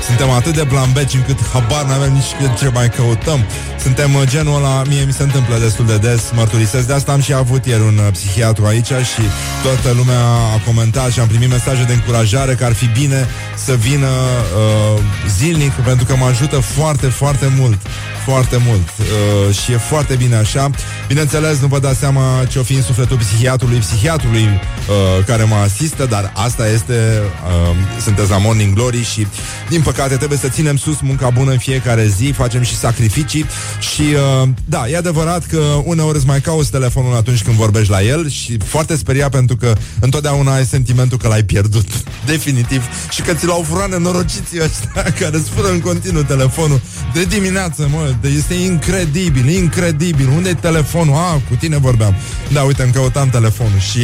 Suntem 0.06 0.30
atât 0.30 0.54
de 0.54 0.62
blambeci 0.62 1.14
încât 1.14 1.38
habar 1.52 1.84
n-avem 1.84 2.12
nici 2.12 2.58
ce 2.58 2.68
mai 2.68 2.90
căutăm. 2.90 3.44
Suntem 3.80 4.14
uh, 4.14 4.22
genul 4.28 4.56
ăla, 4.56 4.82
mie 4.88 5.04
mi 5.04 5.12
se 5.12 5.22
întâmplă 5.22 5.58
destul 5.58 5.86
de 5.86 5.98
des, 5.98 6.30
mărturisesc. 6.34 6.86
De 6.86 6.92
asta 6.92 7.12
am 7.12 7.20
și 7.20 7.32
avut 7.32 7.66
ieri 7.66 7.82
un 7.82 7.98
uh, 7.98 8.12
psihiatru 8.12 8.64
aici 8.66 8.86
și 8.86 9.22
toată 9.62 9.96
lumea 9.96 10.20
a 10.54 10.60
comentat 10.66 11.10
și 11.10 11.20
am 11.20 11.26
primit 11.26 11.50
mesaje 11.50 11.84
de 11.84 11.92
încurajare 11.92 12.54
că 12.54 12.64
ar 12.64 12.72
fi 12.72 12.86
bine 12.86 13.28
să 13.56 13.74
vină 13.74 14.06
uh, 14.06 15.00
zilnic 15.36 15.72
pentru 15.72 16.04
că 16.04 16.16
mă 16.16 16.24
ajută 16.24 16.58
foarte, 16.58 17.06
foarte 17.06 17.52
mult 17.58 17.78
foarte 18.24 18.62
mult 18.66 18.88
uh, 18.98 19.54
și 19.54 19.72
e 19.72 19.76
foarte 19.76 20.14
bine 20.14 20.36
așa. 20.36 20.70
Bineînțeles, 21.06 21.60
nu 21.60 21.66
vă 21.66 21.78
dați 21.78 21.98
seama 21.98 22.44
ce 22.48 22.58
o 22.58 22.62
fi 22.62 22.74
în 22.74 22.82
sufletul 22.82 23.16
psihiatrului, 23.16 23.78
psihiatrului 23.78 24.42
uh, 24.42 25.24
care 25.26 25.44
mă 25.44 25.54
asistă, 25.54 26.06
dar 26.06 26.32
asta 26.34 26.68
este, 26.68 27.22
uh, 27.46 27.76
sunteți 28.02 28.30
la 28.30 28.38
Morning 28.38 28.74
Glory 28.74 29.04
și, 29.04 29.26
din 29.68 29.80
păcate, 29.82 29.93
trebuie 30.02 30.38
să 30.38 30.48
ținem 30.48 30.76
sus 30.76 31.00
munca 31.00 31.30
bună 31.30 31.50
în 31.50 31.58
fiecare 31.58 32.06
zi, 32.06 32.32
facem 32.36 32.62
și 32.62 32.76
sacrificii 32.76 33.44
și, 33.78 34.02
uh, 34.42 34.48
da, 34.64 34.88
e 34.88 34.96
adevărat 34.96 35.46
că 35.46 35.58
uneori 35.84 36.16
îți 36.16 36.26
mai 36.26 36.40
cauți 36.40 36.70
telefonul 36.70 37.16
atunci 37.16 37.42
când 37.42 37.56
vorbești 37.56 37.90
la 37.90 38.02
el 38.02 38.30
și 38.30 38.58
foarte 38.64 38.96
speriat 38.96 39.30
pentru 39.30 39.56
că 39.56 39.72
întotdeauna 40.00 40.54
ai 40.54 40.64
sentimentul 40.64 41.18
că 41.18 41.28
l-ai 41.28 41.42
pierdut, 41.42 41.86
definitiv, 42.26 42.82
și 43.10 43.22
că 43.22 43.34
ți 43.34 43.46
l-au 43.46 43.64
furat 43.68 43.90
nenorociții 43.90 44.60
ăștia 44.62 45.02
care 45.20 45.36
îți 45.36 45.50
fură 45.50 45.70
în 45.70 45.80
continuu 45.80 46.22
telefonul 46.22 46.80
de 47.14 47.24
dimineață, 47.24 47.88
mă, 47.90 48.14
este 48.36 48.54
incredibil, 48.54 49.48
incredibil. 49.48 50.28
unde 50.28 50.48
e 50.48 50.54
telefonul? 50.54 51.14
Ah, 51.14 51.40
cu 51.48 51.54
tine 51.54 51.78
vorbeam. 51.78 52.14
Da, 52.52 52.62
uite, 52.62 52.82
îmi 52.82 52.92
căutam 52.92 53.28
telefonul 53.28 53.78
și 53.78 54.00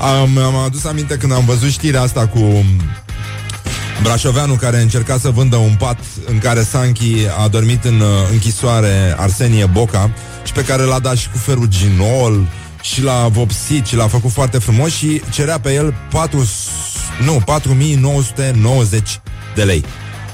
am, 0.00 0.38
am 0.38 0.56
adus 0.56 0.84
aminte 0.84 1.16
când 1.16 1.32
am 1.32 1.44
văzut 1.44 1.70
știrea 1.70 2.02
asta 2.02 2.26
cu 2.26 2.64
Brașoveanu 4.02 4.54
care 4.54 4.80
încerca 4.80 5.18
să 5.18 5.30
vândă 5.30 5.56
un 5.56 5.74
pat 5.78 5.98
în 6.26 6.38
care 6.38 6.62
Sanchi 6.62 7.26
a 7.44 7.48
dormit 7.48 7.84
în 7.84 8.00
uh, 8.00 8.08
închisoare 8.30 9.14
Arsenie 9.16 9.66
Boca 9.66 10.10
și 10.44 10.52
pe 10.52 10.64
care 10.64 10.82
l-a 10.82 10.98
dat 10.98 11.16
și 11.16 11.30
cu 11.30 11.38
feruginol 11.38 12.46
și 12.80 13.02
l-a 13.02 13.28
vopsit 13.28 13.86
și 13.86 13.96
l-a 13.96 14.06
făcut 14.06 14.30
foarte 14.30 14.58
frumos 14.58 14.92
și 14.92 15.22
cerea 15.30 15.60
pe 15.60 15.74
el 15.74 15.94
4, 16.10 16.48
nu, 17.24 17.42
4990 17.44 19.20
de 19.54 19.62
lei 19.62 19.84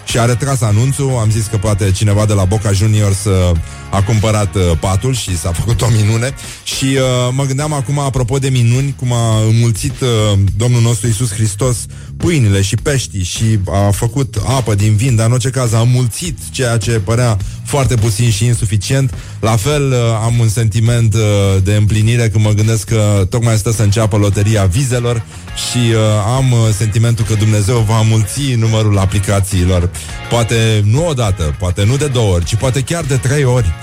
și 0.04 0.18
a 0.18 0.24
retras 0.24 0.60
anunțul. 0.60 1.16
Am 1.20 1.30
zis 1.30 1.46
că 1.46 1.56
poate 1.56 1.90
cineva 1.90 2.26
de 2.26 2.32
la 2.32 2.44
Boca 2.44 2.72
Junior 2.72 3.12
să 3.12 3.52
a 3.90 4.02
cumpărat 4.02 4.54
uh, 4.54 4.62
patul 4.80 5.14
și 5.14 5.38
s-a 5.38 5.52
făcut 5.60 5.80
o 5.80 5.86
minune. 5.96 6.34
Și 6.64 6.84
uh, 6.84 7.32
mă 7.32 7.44
gândeam 7.44 7.72
acum, 7.72 7.98
apropo 7.98 8.38
de 8.38 8.48
minuni, 8.48 8.94
cum 8.98 9.12
a 9.12 9.38
înmulțit 9.48 10.00
uh, 10.00 10.38
Domnul 10.56 10.82
nostru 10.82 11.08
Isus 11.08 11.32
Hristos 11.32 11.76
pâinile 12.16 12.62
și 12.62 12.76
peștii 12.76 13.22
și 13.22 13.58
a 13.70 13.90
făcut 13.90 14.36
apă 14.46 14.74
din 14.74 14.96
vin, 14.96 15.16
dar 15.16 15.26
în 15.26 15.32
orice 15.32 15.50
caz 15.50 15.72
a 15.72 15.80
înmulțit 15.80 16.38
ceea 16.50 16.76
ce 16.76 16.90
părea 16.90 17.36
foarte 17.64 17.94
puțin 17.94 18.30
și 18.30 18.44
insuficient. 18.44 19.14
La 19.40 19.56
fel 19.56 19.90
uh, 19.90 19.98
am 20.24 20.38
un 20.38 20.48
sentiment 20.48 21.14
uh, 21.14 21.20
de 21.62 21.74
împlinire 21.74 22.28
când 22.28 22.44
mă 22.44 22.50
gândesc 22.50 22.88
că 22.88 23.26
tocmai 23.30 23.56
stă 23.56 23.72
să 23.72 23.82
înceapă 23.82 24.16
loteria 24.16 24.64
vizelor 24.64 25.22
și 25.54 25.78
uh, 25.78 25.98
am 26.36 26.52
uh, 26.52 26.58
sentimentul 26.76 27.24
că 27.24 27.34
Dumnezeu 27.34 27.78
va 27.78 28.00
mulți 28.00 28.54
numărul 28.54 28.98
aplicațiilor. 28.98 29.90
Poate 30.30 30.82
nu 30.84 31.06
odată, 31.06 31.54
poate 31.58 31.84
nu 31.84 31.96
de 31.96 32.06
două 32.06 32.34
ori, 32.34 32.44
ci 32.44 32.54
poate 32.54 32.80
chiar 32.80 33.04
de 33.04 33.16
trei 33.16 33.44
ori. 33.44 33.74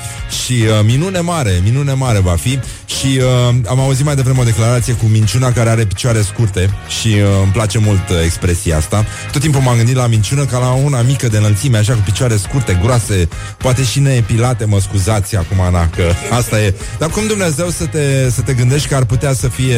Și 0.44 0.54
uh, 0.54 0.86
minune 0.86 1.20
mare, 1.20 1.62
minune 1.64 1.94
mare 1.94 2.20
va 2.20 2.36
fi. 2.36 2.60
Și 2.86 3.20
uh, 3.20 3.56
am 3.68 3.80
auzit 3.80 4.06
mai 4.06 4.16
devreme 4.16 4.40
o 4.40 4.44
declarație 4.44 4.94
cu 4.94 5.06
minciuna 5.06 5.52
care 5.52 5.70
are 5.70 5.86
picioare 5.86 6.22
scurte 6.22 6.70
și 7.02 7.08
uh, 7.08 7.24
îmi 7.44 7.52
place 7.52 7.78
mult 7.78 8.10
uh, 8.10 8.16
expresia 8.24 8.78
asta. 8.78 9.06
Tot 9.32 9.42
timpul 9.42 9.62
m-am 9.62 9.78
gândit 9.78 9.96
la 9.96 10.08
minciună 10.08 10.46
ca 10.46 10.58
la 10.58 10.72
una 10.72 11.02
mică 11.02 11.28
de 11.28 11.38
înălțime, 11.38 11.78
așa 11.78 11.94
cu 11.94 12.02
picioare 12.06 12.38
scurte, 12.38 12.80
groase, 12.82 13.28
poate 13.58 13.84
și 13.84 14.00
neepilate, 14.00 14.66
mă 14.66 14.80
scuzați 14.80 15.36
acum, 15.36 15.60
Ana, 15.60 15.90
că 15.90 16.04
asta 16.32 16.62
e. 16.62 16.76
Dar 17.00 17.10
cum 17.10 17.28
Dumnezeu 17.28 17.70
să 17.70 17.86
te, 17.86 18.30
să 18.30 18.42
te 18.42 18.54
gândești 18.54 18.88
că 18.88 18.96
ar 18.96 19.06
putea 19.06 19.34
să 19.34 19.48
fie 19.48 19.78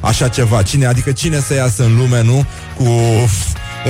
așa 0.00 0.28
ceva? 0.28 0.62
Cine, 0.62 0.86
adică 0.86 1.12
cine 1.14 1.40
să 1.40 1.54
iasă 1.54 1.84
în 1.84 1.96
lume, 1.96 2.22
nu? 2.22 2.44
Cu 2.76 2.84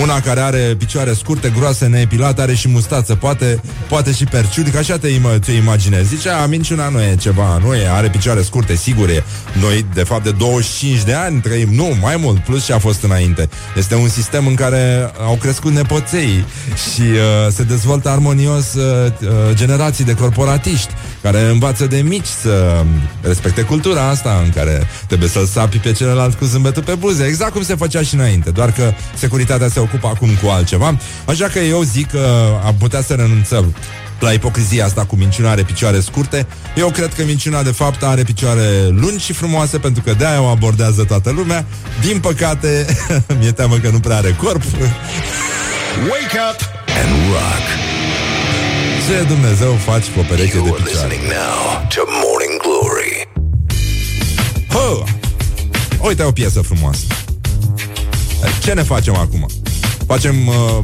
una 0.03 0.21
care 0.21 0.41
are 0.41 0.75
picioare 0.79 1.13
scurte, 1.13 1.53
groase, 1.59 1.87
neepilate, 1.87 2.41
are 2.41 2.55
și 2.55 2.69
mustață, 2.69 3.15
poate, 3.15 3.61
poate 3.89 4.13
și 4.13 4.25
perciudic, 4.25 4.77
așa 4.77 4.99
te, 4.99 5.09
im- 5.09 5.39
te 5.45 5.53
imaginezi. 5.53 6.09
Zicea, 6.17 6.47
minciuna 6.47 6.89
nu 6.89 7.03
e 7.03 7.15
ceva, 7.17 7.59
nu 7.65 7.75
e, 7.75 7.89
are 7.89 8.09
picioare 8.09 8.43
scurte, 8.43 8.75
sigur 8.75 9.09
e. 9.09 9.25
Noi, 9.61 9.87
de 9.95 10.03
fapt, 10.03 10.25
de 10.25 10.31
25 10.31 11.03
de 11.03 11.13
ani 11.13 11.41
trăim, 11.41 11.69
nu, 11.75 11.97
mai 12.01 12.17
mult, 12.17 12.39
plus 12.39 12.65
ce 12.65 12.73
a 12.73 12.79
fost 12.79 13.03
înainte. 13.03 13.49
Este 13.77 13.95
un 13.95 14.09
sistem 14.09 14.47
în 14.47 14.55
care 14.55 15.11
au 15.25 15.35
crescut 15.41 15.73
nepoței 15.73 16.45
și 16.93 17.01
uh, 17.01 17.53
se 17.53 17.63
dezvoltă 17.63 18.09
armonios 18.09 18.75
uh, 18.75 19.13
uh, 19.23 19.29
generații 19.55 20.05
de 20.05 20.15
corporatiști 20.15 20.91
care 21.23 21.41
învață 21.51 21.87
de 21.87 21.97
mici 21.97 22.27
să 22.43 22.83
respecte 23.21 23.63
cultura 23.63 24.09
asta 24.09 24.41
în 24.45 24.51
care 24.51 24.87
trebuie 25.07 25.29
să-l 25.29 25.47
sapi 25.47 25.79
pe 25.79 25.93
celălalt 25.93 26.35
cu 26.35 26.45
zâmbetul 26.45 26.83
pe 26.83 26.95
buze, 26.95 27.25
exact 27.25 27.53
cum 27.53 27.63
se 27.63 27.75
făcea 27.75 28.03
și 28.03 28.15
înainte, 28.15 28.51
doar 28.51 28.73
că 28.73 28.93
securitatea 29.19 29.69
se 29.69 29.81
ocupă 29.85 30.07
acum 30.07 30.29
cu 30.43 30.49
altceva. 30.49 30.99
Așa 31.25 31.47
că 31.47 31.59
eu 31.59 31.83
zic 31.83 32.11
că 32.11 32.27
am 32.65 32.75
putea 32.79 33.03
să 33.03 33.15
renunțăm 33.15 33.75
la 34.21 34.33
ipocrizia 34.33 34.85
asta 34.85 35.05
cu 35.05 35.17
minciuna 35.17 35.51
are 35.51 35.63
picioare 35.63 36.01
scurte. 36.01 36.47
Eu 36.77 36.91
cred 36.91 37.15
că 37.15 37.25
minciuna 37.25 37.63
de 37.63 37.71
fapt 37.71 38.03
are 38.03 38.23
picioare 38.23 38.69
lungi 38.89 39.25
și 39.25 39.33
frumoase 39.33 39.79
pentru 39.79 40.03
că 40.03 40.13
de-aia 40.19 40.41
o 40.41 40.47
abordează 40.47 41.05
toată 41.05 41.31
lumea. 41.31 41.65
Din 42.01 42.21
păcate, 42.21 42.87
mi-e 43.39 43.53
teamă 43.53 43.77
că 43.77 43.89
nu 43.89 44.01
prea 44.01 44.17
are 44.17 44.37
corp. 44.43 44.63
Wake 46.11 46.39
up 46.51 46.61
and 47.03 47.11
rock. 47.33 47.65
Ce 49.09 49.23
Dumnezeu 49.29 49.73
faci 49.73 50.05
cu 50.05 50.19
o 50.21 50.23
pereche 50.29 50.53
de 50.53 50.57
You 50.57 50.75
are 50.75 50.83
picioare? 50.83 51.09
listening 51.09 51.33
now 51.33 51.87
to 51.95 52.01
Morning 52.23 52.61
Glory. 52.65 53.29
Hă! 54.69 55.05
Uite 56.09 56.23
o 56.23 56.31
piesă 56.33 56.61
frumoasă. 56.61 57.05
Ce 58.63 58.73
ne 58.73 58.83
facem 58.83 59.15
acum? 59.17 59.47
Facem 60.07 60.47
uh, 60.47 60.79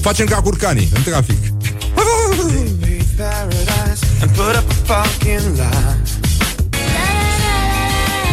facem 0.00 0.26
ca 0.26 0.36
curcanii 0.36 0.88
în 0.94 1.02
trafic. 1.02 1.38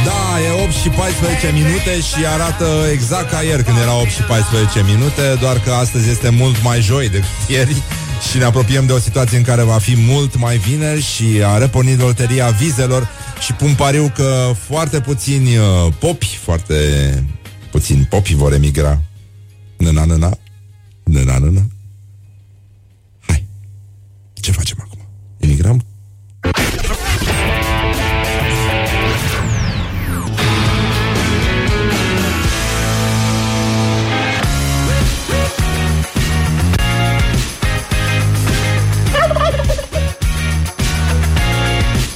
Da, 0.05 0.39
e 0.39 0.63
8 0.63 0.71
și 0.71 0.89
14 0.89 1.51
minute 1.53 1.99
și 1.99 2.25
arată 2.25 2.65
exact 2.91 3.29
ca 3.29 3.41
ieri 3.41 3.63
când 3.63 3.77
era 3.77 3.99
8 3.99 4.09
și 4.09 4.21
14 4.21 4.83
minute, 4.91 5.37
doar 5.39 5.59
că 5.59 5.71
astăzi 5.71 6.09
este 6.09 6.29
mult 6.29 6.63
mai 6.63 6.81
joi 6.81 7.09
decât 7.09 7.29
ieri 7.55 7.81
și 8.29 8.37
ne 8.37 8.43
apropiem 8.43 8.85
de 8.85 8.93
o 8.93 8.99
situație 8.99 9.37
în 9.37 9.43
care 9.43 9.61
va 9.61 9.77
fi 9.77 9.95
mult 9.97 10.37
mai 10.37 10.57
vineri 10.57 11.01
și 11.01 11.25
a 11.45 11.57
repornit 11.57 11.99
loteria 11.99 12.47
vizelor 12.47 13.07
și 13.39 13.53
pun 13.53 13.73
pariu 13.73 14.11
că 14.15 14.51
foarte 14.67 14.99
puțini 14.99 15.57
uh, 15.57 15.63
popi, 15.99 16.39
foarte 16.43 16.75
puțini 17.71 18.07
popi 18.09 18.35
vor 18.35 18.53
emigra. 18.53 19.01
Năna, 19.81 20.05
năna, 20.05 20.29
năna, 21.03 21.37
năna. 21.37 21.61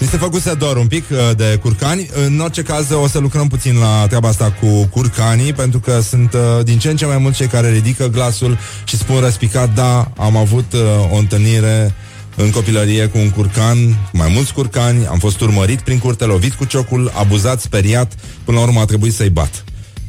Mi 0.06 0.12
se 0.12 0.18
făcuse 0.18 0.54
dor 0.54 0.78
un 0.78 0.88
pic 0.88 1.04
uh, 1.12 1.36
de 1.36 1.60
curcani. 1.62 2.10
În 2.26 2.39
orice 2.39 2.62
caz, 2.62 2.91
o 2.91 3.08
să 3.08 3.20
lucrăm 3.20 3.48
puțin 3.48 3.78
la 3.78 4.06
treaba 4.08 4.28
asta 4.28 4.52
cu 4.52 4.86
curcanii, 4.86 5.54
pentru 5.54 5.80
că 5.80 6.00
sunt 6.00 6.34
uh, 6.34 6.63
din 6.63 6.78
ce 6.78 6.89
în 6.89 6.96
ce 6.96 7.06
mai 7.06 7.18
mulți 7.18 7.38
cei 7.38 7.48
care 7.48 7.72
ridică 7.72 8.08
glasul 8.08 8.58
și 8.84 8.98
spun 8.98 9.20
răspicat, 9.20 9.74
da, 9.74 10.12
am 10.18 10.36
avut 10.36 10.74
uh, 10.74 10.80
o 11.12 11.15
întâlnire 11.15 11.94
în 12.36 12.50
copilărie 12.50 13.06
cu 13.06 13.18
un 13.18 13.30
curcan, 13.30 14.10
mai 14.12 14.32
mulți 14.34 14.54
curcani, 14.54 15.06
am 15.08 15.20
fost 15.20 15.41
urmărit 15.41 15.82
prin 15.82 16.00
curte, 16.00 16.26
lovit 16.26 16.54
cu 16.54 16.65
ciocul, 16.65 17.12
abuzat, 17.15 17.62
speriat, 17.62 18.13
până 18.44 18.58
la 18.58 18.63
urmă 18.63 18.80
a 18.80 18.86
trebuit 18.86 19.13
să-i 19.13 19.30
bat. 19.30 19.63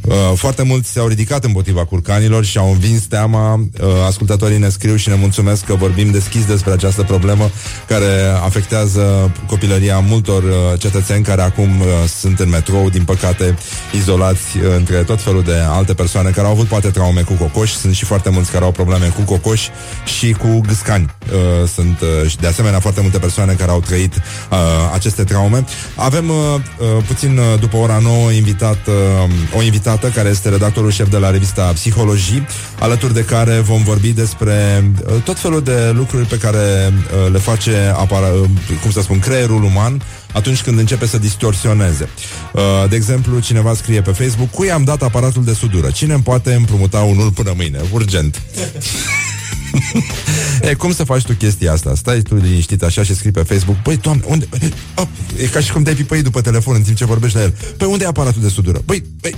Uh, 0.07 0.33
foarte 0.35 0.63
mulți 0.63 0.91
s-au 0.93 1.07
ridicat 1.07 1.45
împotriva 1.45 1.85
curcanilor 1.85 2.45
și 2.45 2.59
au 2.59 2.71
învins 2.71 3.03
teama. 3.03 3.55
Uh, 3.55 3.89
ascultătorii 4.07 4.59
ne 4.59 4.69
scriu 4.69 4.97
și 4.97 5.09
ne 5.09 5.15
mulțumesc 5.15 5.65
că 5.65 5.75
vorbim 5.75 6.11
deschis 6.11 6.47
despre 6.47 6.73
această 6.73 7.03
problemă 7.03 7.51
care 7.89 8.07
afectează 8.45 9.33
copilăria 9.47 9.99
multor 9.99 10.43
uh, 10.43 10.51
cetățeni 10.79 11.25
care 11.25 11.43
acum 11.43 11.81
uh, 11.81 11.87
sunt 12.19 12.39
în 12.39 12.49
metrou, 12.49 12.91
din 12.91 13.05
păcate, 13.05 13.59
izolați 13.95 14.57
uh, 14.57 14.63
între 14.77 14.97
tot 14.97 15.23
felul 15.23 15.43
de 15.43 15.57
alte 15.69 15.95
persoane 15.95 16.31
care 16.31 16.47
au 16.47 16.53
avut 16.53 16.67
poate 16.67 16.91
traume 16.91 17.21
cu 17.21 17.33
cocoși. 17.33 17.77
Sunt 17.77 17.95
și 17.95 18.05
foarte 18.05 18.31
mulți 18.31 18.51
care 18.51 18.65
au 18.65 18.73
probleme 18.73 19.07
cu 19.07 19.21
cocoși 19.21 19.71
și 20.19 20.33
cu 20.33 20.61
gâscani. 20.67 21.15
Uh, 21.33 21.69
sunt 21.69 22.01
uh, 22.01 22.31
și 22.31 22.37
de 22.37 22.47
asemenea 22.47 22.81
foarte 22.81 23.01
multe 23.01 23.19
persoane 23.19 23.53
care 23.53 23.71
au 23.71 23.81
trăit 23.81 24.15
uh, 24.15 24.59
aceste 24.95 25.25
traume. 25.25 25.65
Avem 25.95 26.29
uh, 26.29 26.35
uh, 26.35 27.05
puțin 27.07 27.39
uh, 27.39 27.61
după 27.61 27.77
ora 27.77 27.99
9 27.99 28.31
invitat, 28.31 28.79
uh, 28.87 29.57
o 29.59 29.63
invitată 29.63 29.95
invitată, 29.97 30.19
care 30.19 30.29
este 30.29 30.49
redactorul 30.49 30.91
șef 30.91 31.09
de 31.11 31.17
la 31.17 31.31
revista 31.31 31.73
Psihologii, 31.73 32.47
alături 32.79 33.15
de 33.15 33.25
care 33.25 33.59
vom 33.59 33.83
vorbi 33.83 34.13
despre 34.13 34.85
uh, 35.07 35.23
tot 35.23 35.39
felul 35.39 35.63
de 35.63 35.91
lucruri 35.95 36.27
pe 36.27 36.39
care 36.39 36.93
uh, 36.93 37.33
le 37.33 37.39
face, 37.39 37.93
apara, 37.97 38.27
uh, 38.27 38.49
cum 38.83 38.91
să 38.91 39.01
spun, 39.01 39.19
creierul 39.19 39.63
uman 39.63 40.03
atunci 40.33 40.63
când 40.63 40.79
începe 40.79 41.07
să 41.07 41.19
distorsioneze. 41.19 42.09
Uh, 42.53 42.89
de 42.89 42.97
exemplu, 42.97 43.39
cineva 43.39 43.75
scrie 43.75 44.01
pe 44.01 44.11
Facebook, 44.11 44.51
cui 44.51 44.71
am 44.71 44.85
dat 44.85 45.03
aparatul 45.03 45.45
de 45.45 45.53
sudură? 45.53 45.91
Cine 45.91 46.15
îmi 46.15 46.23
poate 46.23 46.55
împrumuta 46.55 46.99
unul 46.99 47.31
până 47.31 47.53
mâine? 47.57 47.81
Urgent. 47.93 48.43
e, 50.71 50.75
cum 50.75 50.93
să 50.93 51.05
faci 51.05 51.23
tu 51.23 51.33
chestia 51.33 51.73
asta? 51.73 51.95
Stai 51.95 52.21
tu 52.21 52.35
liniștit 52.35 52.83
așa 52.83 53.03
și 53.03 53.15
scrii 53.15 53.31
pe 53.31 53.43
Facebook 53.43 53.77
Băi, 53.83 53.97
doamne, 53.97 54.23
unde... 54.27 54.49
Oh, 54.95 55.07
e 55.43 55.47
ca 55.47 55.61
și 55.61 55.73
cum 55.73 55.83
te-ai 55.83 55.95
pipăit 55.95 56.23
după 56.23 56.41
telefon 56.41 56.75
în 56.75 56.83
timp 56.83 56.97
ce 56.97 57.05
vorbești 57.05 57.37
la 57.37 57.43
el 57.43 57.55
Păi, 57.77 57.89
unde 57.91 58.05
e 58.05 58.07
aparatul 58.07 58.43
de 58.43 58.49
sudură? 58.49 58.83
Băi, 58.85 59.05
băi... 59.21 59.35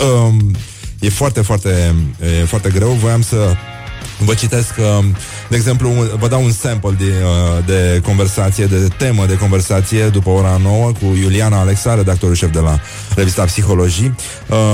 Um, 0.00 0.50
e 1.00 1.08
foarte, 1.08 1.40
foarte, 1.40 1.94
e 2.40 2.44
foarte 2.44 2.70
greu 2.70 2.88
Voiam 2.88 3.22
să 3.22 3.56
Vă 4.24 4.34
citesc, 4.34 4.74
um, 4.78 5.16
de 5.48 5.56
exemplu, 5.56 5.88
vă 6.18 6.28
dau 6.28 6.42
un 6.44 6.52
sample 6.52 6.96
de, 6.98 7.04
uh, 7.04 7.64
de 7.66 8.00
conversație, 8.04 8.66
de 8.66 8.88
temă 8.96 9.26
de 9.26 9.36
conversație 9.36 10.08
după 10.08 10.30
ora 10.30 10.56
9 10.62 10.92
cu 10.92 11.04
Iuliana 11.20 11.58
Alexa, 11.58 11.94
redactorul 11.94 12.34
șef 12.34 12.52
de 12.52 12.58
la 12.58 12.80
revista 13.14 13.44
Psihologii. 13.44 14.14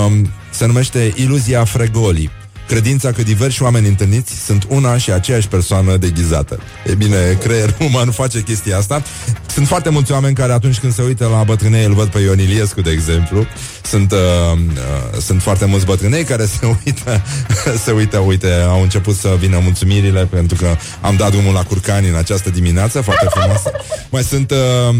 Um, 0.07 0.31
se 0.51 0.67
numește 0.67 1.13
Iluzia 1.17 1.65
Fregoli. 1.65 2.31
Credința 2.69 3.13
că 3.13 3.23
diversi 3.23 3.63
oameni 3.63 3.89
întâlniți 3.89 4.45
sunt 4.45 4.67
una 4.69 4.97
și 4.97 5.13
aceeași 5.13 5.49
persoană 5.49 5.97
deghizată. 5.97 6.59
E 6.87 6.95
bine, 6.95 7.39
creierul 7.43 7.77
uman 7.81 8.11
face 8.11 8.43
chestia 8.43 8.79
asta. 8.79 9.03
Sunt 9.47 9.67
foarte 9.67 9.89
mulți 9.89 10.13
oameni 10.13 10.35
care 10.35 10.53
atunci 10.53 10.79
când 10.79 10.95
se 10.95 11.03
uită 11.03 11.27
la 11.27 11.43
bătrânei 11.43 11.85
îl 11.85 11.95
văd 11.95 12.09
pe 12.09 12.19
Ion 12.19 12.39
Iliescu, 12.39 12.81
de 12.81 12.91
exemplu. 12.91 13.47
Sunt, 13.83 14.13
uh, 14.13 14.19
uh, 14.59 15.21
sunt 15.21 15.43
foarte 15.43 15.65
mulți 15.65 15.87
bătrânei 15.87 16.25
care 16.25 16.45
se 16.45 16.77
uită, 16.85 17.23
se 17.85 17.91
uită, 17.91 18.19
uite, 18.19 18.53
au 18.53 18.83
început 18.83 19.17
să 19.17 19.37
vină 19.39 19.59
mulțumirile 19.63 20.25
pentru 20.25 20.57
că 20.57 20.77
am 21.01 21.17
dat 21.17 21.31
drumul 21.31 21.53
la 21.53 21.63
curcani 21.63 22.09
în 22.09 22.17
această 22.17 22.51
dimineață, 22.51 23.01
foarte 23.01 23.27
frumoasă. 23.31 23.71
Mai 24.11 24.23
sunt... 24.23 24.51
Uh, 24.51 24.97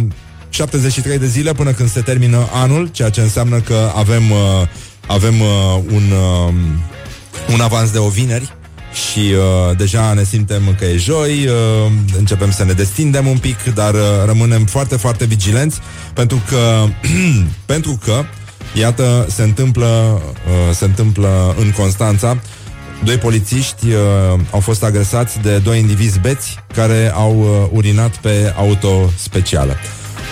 73 0.51 1.19
de 1.19 1.27
zile 1.27 1.53
până 1.53 1.73
când 1.73 1.91
se 1.91 2.01
termină 2.01 2.49
anul, 2.53 2.89
ceea 2.93 3.11
ce 3.11 3.21
înseamnă 3.21 3.61
că 3.61 3.91
avem, 3.95 4.31
uh, 4.31 4.39
avem 5.07 5.41
uh, 5.41 5.49
un, 5.93 6.03
uh, 6.11 6.55
un 7.53 7.61
avans 7.61 7.91
de 7.91 7.99
o 7.99 8.09
vineri 8.09 8.53
și 8.93 9.19
uh, 9.19 9.77
deja 9.77 10.13
ne 10.13 10.25
simtem 10.25 10.75
că 10.79 10.85
e 10.85 10.97
joi, 10.97 11.47
uh, 11.47 11.93
începem 12.19 12.51
să 12.51 12.65
ne 12.65 12.73
destindem 12.73 13.27
un 13.27 13.39
pic, 13.39 13.75
dar 13.75 13.95
uh, 13.95 14.01
rămânem 14.27 14.65
foarte, 14.65 14.97
foarte 14.97 15.25
vigilenți 15.25 15.79
pentru 16.15 16.43
că, 16.49 16.85
pentru 17.73 17.99
că, 18.05 18.23
iată, 18.75 19.27
se 19.31 19.43
întâmplă, 19.43 20.21
uh, 20.23 20.75
se 20.75 20.85
întâmplă 20.85 21.55
în 21.59 21.71
Constanța 21.71 22.39
Doi 23.05 23.17
polițiști 23.17 23.87
uh, 23.87 24.41
au 24.51 24.61
fost 24.61 24.85
agresați 24.85 25.41
de 25.41 25.59
doi 25.59 25.79
indivizi 25.79 26.19
beți 26.19 26.59
care 26.75 27.13
au 27.15 27.39
uh, 27.39 27.69
urinat 27.73 28.17
pe 28.17 28.55
auto 28.57 29.11
specială. 29.17 29.77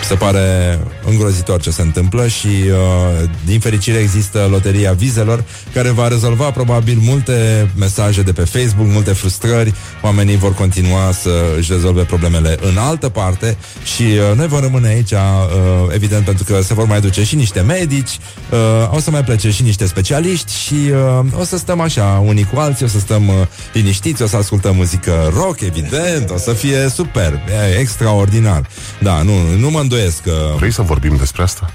Se 0.03 0.15
pare 0.15 0.79
îngrozitor 1.05 1.61
ce 1.61 1.69
se 1.69 1.81
întâmplă 1.81 2.27
și 2.27 2.47
uh, 2.47 3.29
din 3.45 3.59
fericire 3.59 3.97
există 3.97 4.47
loteria 4.51 4.91
vizelor 4.91 5.43
care 5.73 5.89
va 5.89 6.07
rezolva 6.07 6.51
probabil 6.51 6.97
multe 7.01 7.69
mesaje 7.75 8.21
de 8.21 8.31
pe 8.31 8.41
Facebook, 8.41 8.87
multe 8.87 9.13
frustrări, 9.13 9.73
oamenii 10.01 10.37
vor 10.37 10.53
continua 10.53 11.11
să 11.11 11.29
își 11.57 11.71
rezolve 11.71 12.03
problemele 12.03 12.57
în 12.61 12.77
altă 12.77 13.09
parte 13.09 13.57
și 13.95 14.01
uh, 14.01 14.37
noi 14.37 14.47
vom 14.47 14.59
rămâne 14.59 14.87
aici 14.87 15.11
uh, 15.11 15.17
evident 15.93 16.25
pentru 16.25 16.43
că 16.43 16.61
se 16.61 16.73
vor 16.73 16.85
mai 16.85 17.01
duce 17.01 17.23
și 17.23 17.35
niște 17.35 17.59
medici, 17.61 18.17
uh, 18.51 18.95
o 18.95 18.99
să 18.99 19.11
mai 19.11 19.23
plece 19.23 19.51
și 19.51 19.63
niște 19.63 19.85
specialiști 19.85 20.51
și 20.53 20.73
uh, 20.73 21.39
o 21.39 21.43
să 21.43 21.57
stăm 21.57 21.79
așa 21.79 22.23
unii 22.25 22.47
cu 22.53 22.59
alții, 22.59 22.85
o 22.85 22.87
să 22.87 22.99
stăm 22.99 23.27
uh, 23.27 23.35
liniștiți, 23.73 24.21
o 24.21 24.27
să 24.27 24.37
ascultăm 24.37 24.75
muzică 24.75 25.31
rock, 25.33 25.61
evident, 25.61 26.29
o 26.29 26.37
să 26.37 26.51
fie 26.51 26.89
super, 26.89 27.33
e 27.33 27.79
extraordinar. 27.79 28.69
Da, 28.99 29.21
nu, 29.21 29.31
nu 29.59 29.69
mă 29.69 29.79
îndoiesc 29.87 30.21
că... 30.21 30.53
Vrei 30.55 30.71
să 30.71 30.81
vorbim 30.81 31.15
despre 31.15 31.41
asta? 31.41 31.69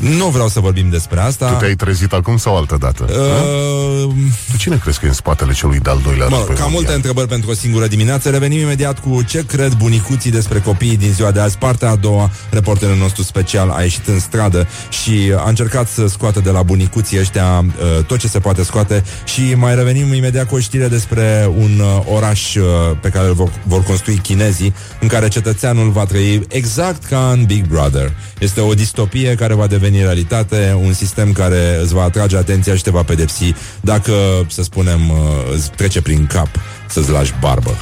Nu 0.00 0.26
vreau 0.26 0.48
să 0.48 0.60
vorbim 0.60 0.88
despre 0.90 1.20
asta. 1.20 1.46
Tu 1.50 1.58
te-ai 1.58 1.74
trezit 1.74 2.12
acum 2.12 2.36
sau 2.36 2.56
altă 2.56 2.76
dată? 2.80 3.06
Uh, 3.08 4.14
Tu 4.50 4.56
cine 4.56 4.76
crezi 4.76 4.98
că 4.98 5.04
e 5.04 5.08
în 5.08 5.14
spatele 5.14 5.52
celui 5.52 5.78
de-al 5.78 6.00
doilea 6.04 6.26
Mă, 6.28 6.36
război 6.36 6.54
ca 6.54 6.62
multe 6.62 6.74
mondial? 6.74 6.94
întrebări 6.94 7.28
pentru 7.28 7.50
o 7.50 7.54
singură 7.54 7.86
dimineață 7.86 8.30
Revenim 8.30 8.58
imediat 8.60 8.98
cu 9.00 9.22
ce 9.22 9.44
cred 9.46 9.72
bunicuții 9.72 10.30
despre 10.30 10.58
copiii 10.58 10.96
din 10.96 11.12
ziua 11.12 11.30
de 11.30 11.40
azi 11.40 11.58
Partea 11.58 11.90
a 11.90 11.96
doua, 11.96 12.30
reporterul 12.50 12.96
nostru 12.96 13.22
special 13.22 13.70
a 13.70 13.82
ieșit 13.82 14.06
în 14.06 14.20
stradă 14.20 14.66
Și 14.88 15.32
a 15.36 15.48
încercat 15.48 15.88
să 15.88 16.06
scoată 16.06 16.40
de 16.40 16.50
la 16.50 16.62
bunicuții 16.62 17.18
ăștia 17.18 17.64
uh, 17.66 18.04
Tot 18.04 18.18
ce 18.18 18.28
se 18.28 18.38
poate 18.38 18.62
scoate 18.62 19.04
Și 19.24 19.54
mai 19.56 19.74
revenim 19.74 20.12
imediat 20.14 20.48
cu 20.48 20.54
o 20.54 20.58
știre 20.58 20.88
despre 20.88 21.50
un 21.56 21.80
uh, 21.80 22.14
oraș 22.14 22.54
uh, 22.54 22.62
Pe 23.00 23.08
care 23.08 23.26
îl 23.28 23.34
vor, 23.34 23.50
vor 23.62 23.82
construi 23.82 24.16
chinezii 24.16 24.74
În 25.00 25.08
care 25.08 25.28
cetățeanul 25.28 25.90
va 25.90 26.04
trăi 26.04 26.42
exact 26.48 27.04
ca 27.04 27.30
în 27.32 27.44
Big 27.44 27.66
Brother 27.66 28.12
Este 28.38 28.60
o 28.60 28.74
distopie 28.74 29.34
care 29.34 29.54
va 29.54 29.66
deveni 29.66 29.77
realitate 29.80 30.76
Un 30.84 30.92
sistem 30.92 31.32
care 31.32 31.78
îți 31.82 31.94
va 31.94 32.02
atrage 32.02 32.36
atenția 32.36 32.74
și 32.74 32.82
te 32.82 32.90
va 32.90 33.02
pedepsi 33.02 33.54
Dacă, 33.80 34.12
să 34.48 34.62
spunem, 34.62 35.10
uh, 35.10 35.16
îți 35.54 35.70
trece 35.70 36.02
prin 36.02 36.26
cap 36.26 36.48
să-ți 36.88 37.10
lași 37.10 37.34
barbă 37.40 37.76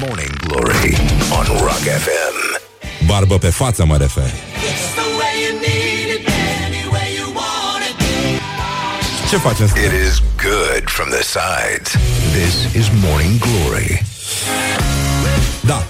Morning 0.00 0.36
Glory 0.46 1.00
on 1.38 1.46
Rock 1.58 1.82
FM. 1.82 2.60
Barbă 3.06 3.38
pe 3.38 3.48
față 3.48 3.84
mă 3.84 3.96
refer 3.96 4.30
Ce 9.30 9.36
facem? 9.36 9.64
It 9.64 9.92
is 10.08 10.22
good 10.36 10.84
from 10.86 11.08
the 11.08 11.22
sides. 11.22 11.88
This 12.32 12.74
is 12.74 12.90
Morning 13.02 13.38
Glory. 13.38 14.02
Da, 15.60 15.86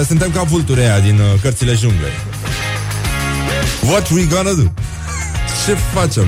e, 0.00 0.04
suntem 0.04 0.30
ca 0.30 0.42
vulturii 0.42 0.82
aia 0.82 1.00
din 1.00 1.20
uh, 1.20 1.40
cărțile 1.42 1.74
junglei 1.74 2.12
What 3.82 4.10
we 4.10 4.24
gonna 4.24 4.52
do? 4.52 4.62
Ce 5.68 5.74
facem? 5.74 6.22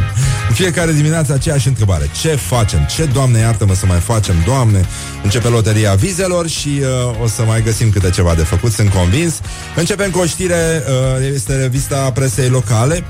În 0.48 0.54
fiecare 0.54 0.92
dimineață 0.92 1.32
aceeași 1.32 1.68
întrebare 1.68 2.10
Ce 2.20 2.28
facem? 2.28 2.86
Ce, 2.96 3.04
Doamne, 3.04 3.38
iartă-mă 3.38 3.74
să 3.74 3.86
mai 3.86 3.98
facem? 3.98 4.34
Doamne, 4.44 4.84
începe 5.22 5.48
loteria 5.48 5.94
vizelor 5.94 6.48
și 6.48 6.68
uh, 6.68 7.22
o 7.22 7.26
să 7.26 7.42
mai 7.42 7.62
găsim 7.62 7.90
câte 7.90 8.10
ceva 8.10 8.34
de 8.34 8.42
făcut, 8.42 8.72
sunt 8.72 8.90
convins 8.90 9.40
Începem 9.76 10.10
cu 10.10 10.18
o 10.18 10.26
știre, 10.26 10.82
uh, 11.18 11.32
este 11.34 11.56
revista 11.56 12.10
presei 12.12 12.48
locale 12.48 13.04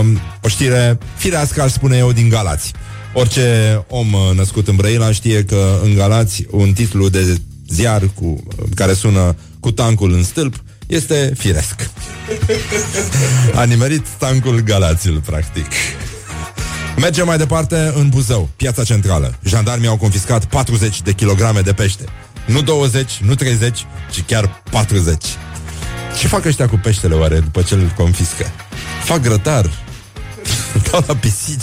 uh, 0.00 0.06
O 0.42 0.48
știre 0.48 0.98
firească, 1.16 1.62
aș 1.62 1.70
spune 1.70 1.96
eu, 1.96 2.12
din 2.12 2.28
Galați 2.28 2.72
Orice 3.12 3.84
om 3.88 4.12
uh, 4.12 4.20
născut 4.36 4.68
în 4.68 4.76
Brăila 4.76 5.12
știe 5.12 5.44
că 5.44 5.78
în 5.82 5.94
Galați 5.94 6.46
un 6.50 6.72
titlu 6.72 7.08
de 7.08 7.40
ziar 7.68 8.02
cu, 8.14 8.42
care 8.74 8.92
sună 8.92 9.36
cu 9.60 9.70
tancul 9.70 10.12
în 10.12 10.24
stâlp 10.24 10.54
este 10.88 11.32
firesc. 11.38 11.90
A 13.54 13.64
nimerit 13.64 14.06
tancul 14.18 14.60
Galațiul, 14.60 15.20
practic. 15.20 15.66
Mergem 16.96 17.26
mai 17.26 17.38
departe 17.38 17.92
în 17.94 18.08
Buzău, 18.08 18.48
piața 18.56 18.84
centrală. 18.84 19.34
Jandarmii 19.44 19.88
au 19.88 19.96
confiscat 19.96 20.44
40 20.44 21.02
de 21.02 21.12
kilograme 21.12 21.60
de 21.60 21.72
pește. 21.72 22.04
Nu 22.46 22.62
20, 22.62 23.18
nu 23.22 23.34
30, 23.34 23.86
ci 24.10 24.22
chiar 24.26 24.62
40. 24.70 25.24
Ce 26.18 26.28
fac 26.28 26.44
ăștia 26.44 26.68
cu 26.68 26.76
peștele 26.76 27.14
oare 27.14 27.38
după 27.38 27.62
ce 27.62 27.74
îl 27.74 27.92
confiscă? 27.96 28.46
Fac 29.04 29.20
grătar, 29.20 29.70
dau 30.90 31.04
la 31.06 31.14
pisici. 31.14 31.62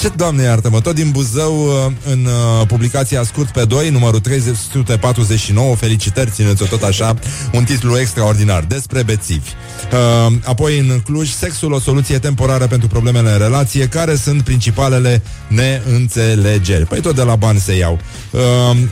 Ce, 0.00 0.08
doamne 0.08 0.42
iartă-mă, 0.42 0.80
tot 0.80 0.94
din 0.94 1.10
Buzău, 1.10 1.66
uh, 1.66 1.92
în 2.12 2.24
uh, 2.24 2.66
publicația 2.66 3.22
Scurt 3.22 3.48
pe 3.48 3.64
2, 3.64 3.90
numărul 3.90 4.20
349, 4.20 5.74
felicitări, 5.74 6.30
țineți-o 6.30 6.66
tot 6.66 6.82
așa, 6.82 7.14
un 7.52 7.64
titlu 7.64 7.98
extraordinar, 7.98 8.64
despre 8.64 9.02
bețivi. 9.02 9.48
Uh, 9.92 10.32
apoi 10.44 10.78
în 10.78 11.00
Cluj, 11.04 11.28
sexul 11.28 11.72
o 11.72 11.80
soluție 11.80 12.18
temporară 12.18 12.66
pentru 12.66 12.88
problemele 12.88 13.30
în 13.32 13.38
relație, 13.38 13.88
care 13.88 14.16
sunt 14.16 14.42
principalele 14.42 15.22
neînțelegeri. 15.48 16.86
Păi 16.86 17.00
tot 17.00 17.14
de 17.14 17.22
la 17.22 17.36
bani 17.36 17.58
se 17.58 17.76
iau. 17.76 17.98
Uh, 18.30 18.40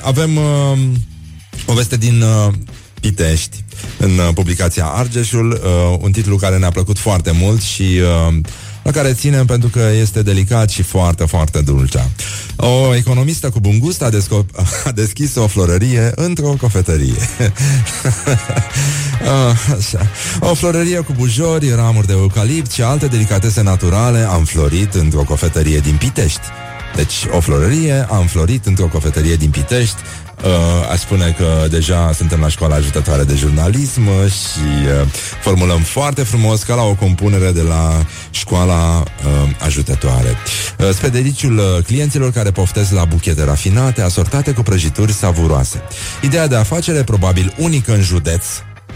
avem 0.03 0.37
uh, 0.37 0.79
o 1.67 1.73
veste 1.73 1.97
din 1.97 2.23
uh, 2.23 2.53
Pitești, 3.01 3.65
în 3.99 4.11
uh, 4.19 4.29
publicația 4.35 4.87
Argeșul, 4.87 5.51
uh, 5.51 5.99
un 6.01 6.13
titlu 6.13 6.37
care 6.37 6.59
ne-a 6.59 6.71
plăcut 6.71 6.99
foarte 6.99 7.31
mult 7.31 7.63
și 7.63 7.83
uh, 7.83 8.35
la 8.85 8.91
care 8.91 9.13
ținem 9.13 9.47
pentru 9.47 9.69
că 9.69 9.91
este 10.01 10.23
delicat 10.23 10.71
și 10.71 10.83
foarte, 10.83 11.25
foarte 11.25 11.61
dulce. 11.61 12.11
O 12.57 12.95
economistă 12.95 13.51
cu 13.51 13.61
bun 13.61 13.79
gust 13.79 14.03
a, 14.03 14.11
desco- 14.11 14.47
a 14.85 14.91
deschis 14.91 15.35
o 15.35 15.47
florărie 15.47 16.13
într-o 16.15 16.57
cofetărie. 16.61 17.29
Ah, 19.25 19.77
așa. 19.79 20.11
O 20.41 20.55
florărie 20.55 21.01
cu 21.01 21.13
bujori, 21.17 21.75
ramuri 21.75 22.07
de 22.07 22.13
eucalipt 22.13 22.71
și 22.71 22.83
alte 22.83 23.07
delicatese 23.07 23.63
naturale 23.63 24.27
a 24.29 24.37
înflorit 24.37 24.95
într-o 24.95 25.23
cofetărie 25.23 25.79
din 25.79 25.97
Pitești. 25.97 26.41
Deci, 26.97 27.27
o 27.31 27.41
florărie 27.41 28.07
a 28.11 28.19
înflorit 28.19 28.67
într-o 28.67 28.87
cofetărie 28.87 29.37
din 29.37 29.51
Pitești. 29.51 29.97
Uh, 30.45 30.91
aș 30.91 31.01
spune 31.01 31.35
că 31.39 31.67
deja 31.71 32.13
suntem 32.13 32.41
la 32.41 32.49
școala 32.49 32.75
ajutătoare 32.75 33.25
de 33.25 33.35
jurnalism 33.35 34.03
și 34.27 34.85
uh, 35.01 35.09
formulăm 35.41 35.81
foarte 35.81 36.23
frumos 36.23 36.63
ca 36.63 36.75
la 36.75 36.83
o 36.83 36.95
compunere 36.95 37.53
de 37.53 37.63
la 37.63 38.05
școala 38.31 38.99
uh, 38.99 39.51
ajutătoare. 39.59 40.37
Uh, 40.79 40.89
spre 40.91 41.09
deliciul 41.09 41.59
uh, 41.59 41.85
clienților 41.85 42.33
care 42.33 42.51
poftesc 42.51 42.93
la 42.93 43.05
buchete 43.05 43.45
rafinate, 43.45 44.03
asortate 44.03 44.53
cu 44.53 44.63
prăjituri 44.63 45.13
savuroase. 45.13 45.83
Ideea 46.23 46.47
de 46.47 46.57
afacere, 46.57 47.03
probabil 47.03 47.55
unică 47.59 47.95
în 47.95 48.03
județ, 48.03 48.45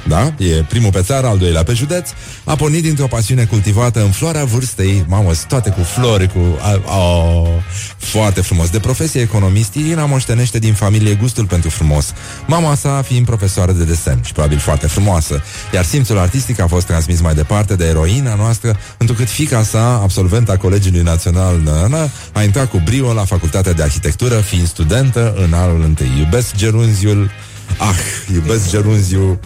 da? 0.09 0.33
E 0.45 0.63
primul 0.69 0.91
pe 0.91 1.01
țară, 1.03 1.27
al 1.27 1.39
doilea 1.39 1.63
pe 1.63 1.73
județ. 1.73 2.09
A 2.45 2.57
pornit 2.57 2.83
dintr-o 2.83 3.07
pasiune 3.07 3.45
cultivată 3.45 4.03
în 4.03 4.11
floarea 4.11 4.45
vârstei. 4.45 5.05
Mamă, 5.09 5.31
toate 5.49 5.71
cu 5.71 5.81
flori 5.81 6.29
cu... 6.33 6.39
Oh, 6.85 7.49
foarte 7.97 8.41
frumos. 8.41 8.71
De 8.71 8.79
profesie 8.79 9.21
economist, 9.21 9.75
Irina 9.75 10.05
moștenește 10.05 10.59
din 10.59 10.73
familie 10.73 11.15
gustul 11.15 11.45
pentru 11.45 11.71
frumos. 11.71 12.13
Mama 12.47 12.75
sa 12.75 13.03
fiind 13.03 13.27
profesoară 13.27 13.73
de 13.73 13.85
desen 13.85 14.21
Și 14.25 14.33
probabil 14.33 14.59
foarte 14.59 14.87
frumoasă. 14.87 15.43
Iar 15.75 15.85
simțul 15.85 16.19
artistic 16.19 16.61
a 16.61 16.67
fost 16.67 16.87
transmis 16.87 17.21
mai 17.21 17.35
departe 17.35 17.77
de 17.77 17.85
eroina 17.85 18.35
noastră 18.35 18.79
Întrucât 18.99 19.29
fica 19.29 19.63
sa, 19.63 20.01
absolventa 20.03 20.57
Colegiului 20.57 21.03
Național 21.03 21.61
Năna, 21.65 22.11
A 22.33 22.43
intrat 22.43 22.71
cu 22.71 22.81
brio 22.85 23.13
la 23.13 23.25
Facultatea 23.25 23.73
de 23.73 23.83
Arhitectură 23.83 24.35
Fiind 24.35 24.67
studentă 24.67 25.35
în 25.37 25.53
anul 25.53 25.83
întâi. 25.83 26.11
Iubesc 26.19 26.57
gerunziul. 26.57 27.31
Ah, 27.79 27.97
iubesc 28.35 28.71
gerunziul 28.71 29.39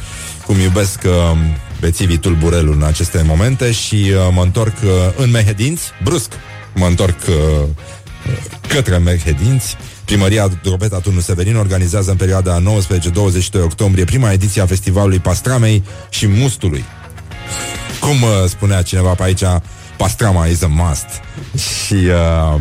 cum 0.47 0.59
iubesc 0.59 1.01
uh, 1.05 1.39
bețivii 1.81 2.17
tulburelul 2.17 2.75
în 2.75 2.83
aceste 2.83 3.23
momente 3.27 3.73
și 3.73 3.95
uh, 3.95 4.29
mă 4.33 4.43
întorc 4.43 4.75
uh, 4.85 4.91
în 5.17 5.31
Mehedinți, 5.31 5.91
brusc, 6.03 6.33
mă 6.75 6.87
întorc 6.87 7.17
uh, 7.29 7.69
către 8.69 8.97
Mehedinți. 8.97 9.77
Primăria 10.05 10.49
Drobeta 10.63 10.99
Turnu 10.99 11.21
Severin 11.21 11.57
organizează 11.57 12.11
în 12.11 12.17
perioada 12.17 12.61
19-22 12.61 12.63
octombrie 13.63 14.05
prima 14.05 14.33
ediție 14.33 14.63
a 14.63 14.67
festivalului 14.67 15.19
Pastramei 15.19 15.83
și 16.09 16.27
Mustului. 16.27 16.85
Cum 18.01 18.23
uh, 18.23 18.31
spunea 18.49 18.83
cineva 18.83 19.15
pe 19.15 19.23
aici, 19.23 19.43
pastrama 19.97 20.47
is 20.47 20.63
a 20.63 20.67
must. 20.67 21.07
Și 21.55 21.95
uh, 21.95 22.61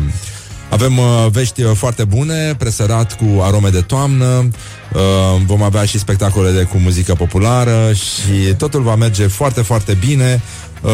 avem 0.72 0.98
uh, 0.98 1.26
vești 1.30 1.62
uh, 1.62 1.70
foarte 1.74 2.04
bune, 2.04 2.54
presărat 2.58 3.16
cu 3.16 3.40
arome 3.40 3.68
de 3.68 3.80
toamnă, 3.80 4.48
uh, 4.92 5.00
vom 5.46 5.62
avea 5.62 5.84
și 5.84 5.98
spectacole 5.98 6.50
de, 6.50 6.62
cu 6.62 6.76
muzică 6.76 7.14
populară 7.14 7.92
și 7.92 8.54
totul 8.58 8.82
va 8.82 8.94
merge 8.94 9.26
foarte, 9.26 9.62
foarte 9.62 9.96
bine. 10.06 10.42
Uh, 10.80 10.90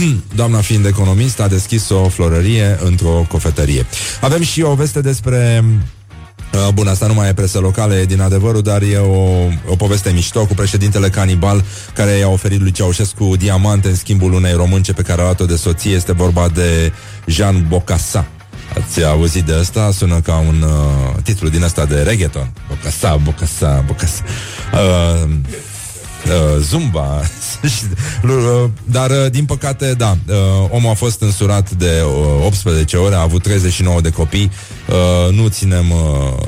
doamna 0.40 0.60
fiind 0.60 0.86
economist 0.86 1.40
a 1.40 1.48
deschis 1.48 1.88
o 1.88 2.08
florărie 2.08 2.78
într-o 2.84 3.26
cofetărie. 3.28 3.86
Avem 4.20 4.42
și 4.42 4.62
o 4.62 4.74
veste 4.74 5.00
despre 5.00 5.64
Uh, 6.52 6.68
Bun, 6.74 6.86
asta 6.86 7.06
nu 7.06 7.14
mai 7.14 7.28
e 7.28 7.32
presă 7.32 7.58
locală, 7.58 7.94
e 7.94 8.04
din 8.04 8.20
adevărul, 8.20 8.62
dar 8.62 8.82
e 8.82 8.96
o, 8.96 9.48
o 9.68 9.76
poveste 9.76 10.10
mișto 10.10 10.46
cu 10.46 10.54
președintele 10.54 11.08
canibal 11.08 11.64
care 11.94 12.10
i-a 12.10 12.28
oferit 12.28 12.60
lui 12.60 12.70
Ceaușescu 12.70 13.36
diamante 13.36 13.88
în 13.88 13.94
schimbul 13.94 14.32
unei 14.32 14.52
românce 14.52 14.92
pe 14.92 15.02
care 15.02 15.20
a 15.20 15.24
luat-o 15.24 15.44
de 15.44 15.56
soție. 15.56 15.94
Este 15.94 16.12
vorba 16.12 16.48
de 16.48 16.92
Jean 17.26 17.66
Bocassa. 17.68 18.26
Ați 18.76 19.04
auzit 19.04 19.44
de 19.44 19.52
asta? 19.52 19.90
Sună 19.92 20.20
ca 20.20 20.36
un 20.36 20.62
uh, 20.62 21.22
titlu 21.22 21.48
din 21.48 21.62
asta 21.62 21.84
de 21.84 22.02
reggaeton. 22.02 22.52
Bocasa, 22.68 23.16
Bocasa, 23.16 23.84
Bocasa. 23.86 24.22
Uh, 24.72 25.30
uh, 26.26 26.60
Zumba 26.60 27.20
uh, 28.22 28.70
Dar 28.84 29.10
uh, 29.10 29.30
din 29.30 29.44
păcate 29.44 29.94
da 29.94 30.16
uh, 30.28 30.34
Omul 30.70 30.90
a 30.90 30.94
fost 30.94 31.20
însurat 31.20 31.70
de 31.70 32.02
uh, 32.04 32.44
18 32.44 32.96
ore 32.96 33.14
A 33.14 33.20
avut 33.20 33.42
39 33.42 34.00
de 34.00 34.10
copii 34.10 34.50
uh, 34.88 35.34
Nu 35.34 35.48
ținem 35.48 35.90
uh, 35.90 36.46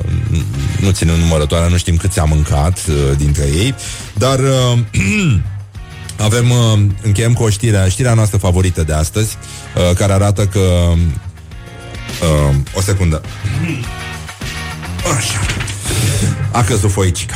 Nu 0.81 0.91
ținem 0.91 1.15
numărătoarea 1.15 1.67
Nu 1.67 1.77
știm 1.77 1.97
câți 1.97 2.19
a 2.19 2.23
mâncat 2.23 2.79
uh, 2.89 3.17
dintre 3.17 3.43
ei 3.43 3.75
Dar 4.13 4.39
uh, 4.39 4.77
Avem, 6.17 6.49
uh, 6.49 6.79
încheiem 7.01 7.33
cu 7.33 7.43
o 7.43 7.49
știre 7.49 7.87
Știrea 7.89 8.13
noastră 8.13 8.37
favorită 8.37 8.83
de 8.83 8.93
astăzi 8.93 9.37
uh, 9.75 9.95
Care 9.95 10.13
arată 10.13 10.45
că 10.45 10.93
Uh, 12.21 12.55
o 12.73 12.81
secundă. 12.81 13.21
Așa. 15.17 15.39
A 16.51 16.63
căzut 16.63 16.91
foicica. 16.91 17.35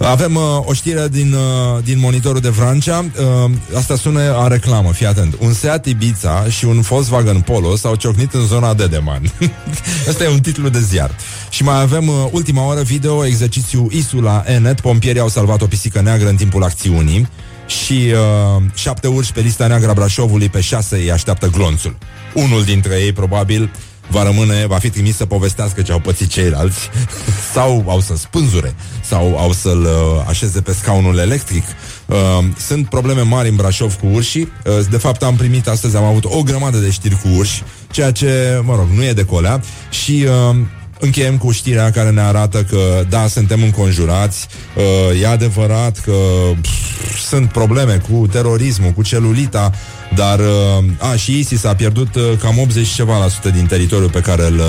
Avem 0.00 0.34
uh, 0.34 0.42
o 0.64 0.72
știre 0.72 1.08
din, 1.08 1.32
uh, 1.32 1.82
din 1.84 1.98
monitorul 1.98 2.40
de 2.40 2.48
Vrancea 2.48 3.04
uh, 3.44 3.50
Asta 3.76 3.96
sună 3.96 4.20
a 4.20 4.46
reclamă, 4.46 4.92
fii 4.92 5.06
atent 5.06 5.34
Un 5.38 5.52
Seat 5.52 5.86
Ibiza 5.86 6.44
și 6.48 6.64
un 6.64 6.80
Volkswagen 6.80 7.40
Polo 7.40 7.76
S-au 7.76 7.94
ciocnit 7.94 8.34
în 8.34 8.46
zona 8.46 8.74
Dedeman 8.74 9.32
Asta 10.08 10.24
e 10.24 10.28
un 10.28 10.40
titlu 10.40 10.68
de 10.68 10.80
ziar 10.80 11.10
Și 11.50 11.62
mai 11.62 11.80
avem 11.80 12.08
uh, 12.08 12.14
ultima 12.30 12.66
oră 12.66 12.82
video 12.82 13.26
Exercițiu 13.26 13.88
ISU 13.90 14.20
la 14.20 14.42
Enet 14.46 14.80
Pompierii 14.80 15.20
au 15.20 15.28
salvat 15.28 15.62
o 15.62 15.66
pisică 15.66 16.00
neagră 16.00 16.28
în 16.28 16.36
timpul 16.36 16.62
acțiunii 16.62 17.28
și 17.66 18.12
uh, 18.12 18.62
șapte 18.74 19.06
urși 19.06 19.32
pe 19.32 19.40
lista 19.40 19.66
neagră 19.66 19.90
a 19.90 19.92
Brașovului, 19.92 20.48
pe 20.48 20.60
șase 20.60 20.96
îi 20.96 21.12
așteaptă 21.12 21.46
glonțul. 21.46 21.96
Unul 22.34 22.64
dintre 22.64 22.94
ei, 23.00 23.12
probabil, 23.12 23.70
va 24.10 24.22
rămâne, 24.22 24.66
va 24.66 24.78
fi 24.78 24.90
trimis 24.90 25.16
să 25.16 25.26
povestească 25.26 25.82
ce 25.82 25.92
au 25.92 25.98
pățit 25.98 26.28
ceilalți 26.28 26.78
sau 27.54 27.84
au 27.86 28.00
să 28.00 28.16
spânzure 28.16 28.74
sau 29.04 29.38
au 29.38 29.52
să-l 29.52 29.80
uh, 29.80 30.24
așeze 30.28 30.60
pe 30.60 30.72
scaunul 30.72 31.18
electric. 31.18 31.64
Uh, 32.06 32.16
sunt 32.58 32.88
probleme 32.88 33.20
mari 33.20 33.48
în 33.48 33.56
Brașov 33.56 33.94
cu 33.94 34.06
urșii. 34.06 34.52
Uh, 34.64 34.86
de 34.90 34.96
fapt, 34.96 35.22
am 35.22 35.36
primit 35.36 35.68
astăzi, 35.68 35.96
am 35.96 36.04
avut 36.04 36.24
o 36.24 36.42
grămadă 36.42 36.78
de 36.78 36.90
știri 36.90 37.20
cu 37.22 37.28
urși, 37.36 37.62
ceea 37.90 38.10
ce, 38.10 38.60
mă 38.64 38.74
rog, 38.74 38.86
nu 38.94 39.04
e 39.04 39.12
de 39.12 39.24
colea 39.24 39.62
și 39.90 40.26
uh, 40.50 40.56
Încheiem 41.00 41.38
cu 41.38 41.50
știrea 41.50 41.90
care 41.90 42.10
ne 42.10 42.20
arată 42.20 42.62
că, 42.62 43.04
da, 43.08 43.26
suntem 43.26 43.62
înconjurați, 43.62 44.46
uh, 44.76 45.20
e 45.20 45.26
adevărat 45.26 45.98
că 45.98 46.12
pf, 46.60 47.18
sunt 47.28 47.48
probleme 47.48 48.02
cu 48.10 48.26
terorismul, 48.26 48.90
cu 48.90 49.02
celulita, 49.02 49.72
dar, 50.14 50.38
uh, 50.38 50.84
a, 50.98 51.16
și 51.16 51.38
ISIS 51.38 51.64
a 51.64 51.74
pierdut 51.74 52.14
uh, 52.14 52.32
cam 52.40 52.58
80 52.58 52.88
ceva 52.88 53.18
la 53.18 53.28
sută 53.28 53.50
din 53.50 53.66
teritoriul 53.66 54.10
pe 54.10 54.20
care 54.20 54.46
îl 54.46 54.58
uh, 54.58 54.64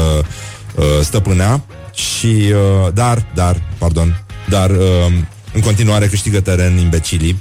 uh, 0.76 0.84
stăpânea 1.04 1.64
și, 1.94 2.26
uh, 2.26 2.94
dar, 2.94 3.26
dar, 3.34 3.62
pardon, 3.78 4.24
dar 4.50 4.70
uh, 4.70 5.14
în 5.54 5.62
continuare 5.62 6.08
câștigă 6.08 6.40
teren 6.40 6.78
imbecilii. 6.78 7.40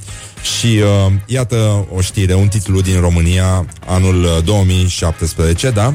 Și 0.59 0.67
uh, 1.07 1.13
iată 1.27 1.87
o 1.95 2.01
știre, 2.01 2.35
un 2.35 2.49
titlu 2.49 2.81
din 2.81 3.01
România, 3.01 3.67
anul 3.87 4.23
uh, 4.23 4.45
2017, 4.45 5.71
da? 5.71 5.95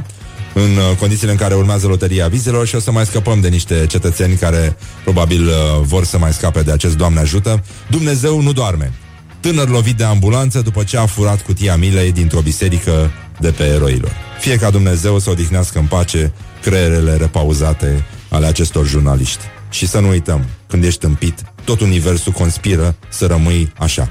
În 0.55 0.75
uh, 0.75 0.97
condițiile 0.99 1.31
în 1.31 1.37
care 1.37 1.53
urmează 1.53 1.87
loteria 1.87 2.27
vizelor 2.27 2.67
și 2.67 2.75
o 2.75 2.79
să 2.79 2.91
mai 2.91 3.05
scăpăm 3.05 3.41
de 3.41 3.47
niște 3.47 3.85
cetățeni 3.87 4.35
care 4.35 4.77
probabil 5.03 5.47
uh, 5.47 5.53
vor 5.81 6.05
să 6.05 6.17
mai 6.17 6.33
scape 6.33 6.61
de 6.61 6.71
acest 6.71 6.97
Doamne 6.97 7.19
ajută. 7.19 7.63
Dumnezeu 7.89 8.41
nu 8.41 8.51
doarme. 8.51 8.93
Tânăr 9.39 9.69
lovit 9.69 9.97
de 9.97 10.03
ambulanță 10.03 10.61
după 10.61 10.83
ce 10.83 10.97
a 10.97 11.05
furat 11.05 11.41
cutia 11.41 11.75
milei 11.75 12.11
dintr-o 12.11 12.39
biserică 12.41 13.11
de 13.39 13.51
pe 13.51 13.63
eroilor. 13.63 14.11
Fie 14.39 14.55
ca 14.55 14.69
Dumnezeu 14.69 15.19
să 15.19 15.29
odihnească 15.29 15.79
în 15.79 15.85
pace 15.85 16.33
creierele 16.61 17.15
repauzate 17.15 18.05
ale 18.29 18.45
acestor 18.45 18.87
jurnaliști. 18.87 19.43
Și 19.69 19.87
să 19.87 19.99
nu 19.99 20.07
uităm, 20.07 20.45
când 20.67 20.83
ești 20.83 21.05
împit, 21.05 21.41
tot 21.63 21.79
universul 21.79 22.31
conspiră 22.31 22.95
să 23.09 23.25
rămâi 23.25 23.71
așa. 23.77 24.09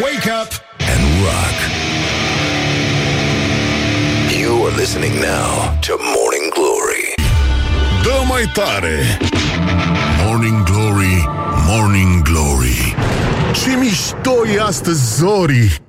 Wake 0.00 0.30
up 0.42 0.52
and 0.78 1.04
rock. 1.22 1.83
You 4.64 4.70
are 4.70 4.76
listening 4.76 5.20
now 5.20 5.78
to 5.80 5.92
Morning 6.16 6.50
Glory. 6.54 7.14
Dă 8.02 8.24
mai 8.28 8.50
tare! 8.54 9.18
Morning 10.26 10.62
Glory, 10.62 11.28
Morning 11.66 12.22
Glory 12.22 12.94
Ce 13.52 13.76
mișto 13.76 14.46
e 14.54 14.60
astăzi, 14.60 15.16
Zori! 15.16 15.83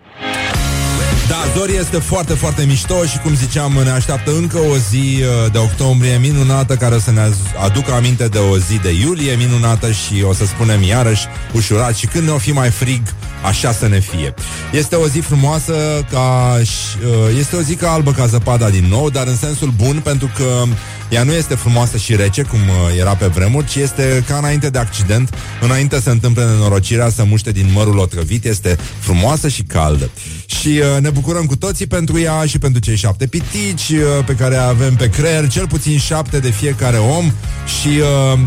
Da, 1.27 1.43
Zori 1.57 1.75
este 1.75 1.97
foarte, 1.97 2.33
foarte 2.33 2.63
mișto 2.63 3.05
și, 3.05 3.17
cum 3.17 3.35
ziceam, 3.35 3.79
ne 3.83 3.89
așteaptă 3.89 4.31
încă 4.35 4.57
o 4.57 4.77
zi 4.89 5.21
uh, 5.45 5.51
de 5.51 5.57
octombrie 5.57 6.17
minunată 6.17 6.75
care 6.75 6.95
o 6.95 6.99
să 6.99 7.11
ne 7.11 7.21
aducă 7.63 7.93
aminte 7.93 8.27
de 8.27 8.37
o 8.37 8.57
zi 8.57 8.79
de 8.81 8.91
iulie 8.91 9.35
minunată 9.35 9.91
și 9.91 10.23
o 10.23 10.33
să 10.33 10.45
spunem 10.45 10.83
iarăși 10.83 11.25
ușurat 11.51 11.95
și 11.95 12.05
când 12.07 12.25
ne 12.25 12.31
o 12.31 12.37
fi 12.37 12.51
mai 12.51 12.69
frig, 12.69 13.01
așa 13.43 13.71
să 13.71 13.87
ne 13.87 13.99
fie. 13.99 14.33
Este 14.71 14.95
o 14.95 15.07
zi 15.07 15.19
frumoasă 15.19 15.73
ca 16.11 16.57
și- 16.63 16.97
uh, 17.05 17.35
este 17.39 17.55
o 17.55 17.61
zi 17.61 17.75
ca 17.75 17.91
albă 17.91 18.11
ca 18.11 18.25
zăpada 18.25 18.69
din 18.69 18.85
nou, 18.89 19.09
dar 19.09 19.27
în 19.27 19.37
sensul 19.37 19.73
bun 19.77 19.99
pentru 20.03 20.29
că 20.35 20.63
ea 21.09 21.23
nu 21.23 21.33
este 21.33 21.55
frumoasă 21.55 21.97
și 21.97 22.15
rece 22.15 22.41
cum 22.41 22.59
uh, 22.59 22.99
era 22.99 23.15
pe 23.15 23.25
vremuri, 23.25 23.65
ci 23.65 23.75
este 23.75 24.23
ca 24.27 24.37
înainte 24.37 24.69
de 24.69 24.77
accident, 24.77 25.29
înainte 25.61 26.01
să 26.01 26.09
întâmple 26.09 26.45
nenorocirea 26.45 27.09
să 27.09 27.23
muște 27.23 27.51
din 27.51 27.69
mărul 27.73 27.97
otrăvit, 27.97 28.45
este 28.45 28.77
frumoasă 28.99 29.47
și 29.47 29.63
caldă. 29.63 30.09
Și 30.45 30.67
uh, 30.67 31.01
ne 31.01 31.09
bucurăm 31.09 31.45
cu 31.45 31.55
toții 31.55 31.87
pentru 31.87 32.19
ea 32.19 32.45
și 32.45 32.59
pentru 32.59 32.81
cei 32.81 32.95
șapte 32.95 33.27
pitici 33.27 33.89
uh, 33.89 34.25
pe 34.25 34.33
care 34.33 34.55
avem 34.55 34.95
pe 34.95 35.09
creier, 35.09 35.47
cel 35.47 35.67
puțin 35.67 35.97
șapte 35.97 36.39
de 36.39 36.49
fiecare 36.49 36.97
om 36.97 37.31
și 37.79 37.87
uh, 38.33 38.39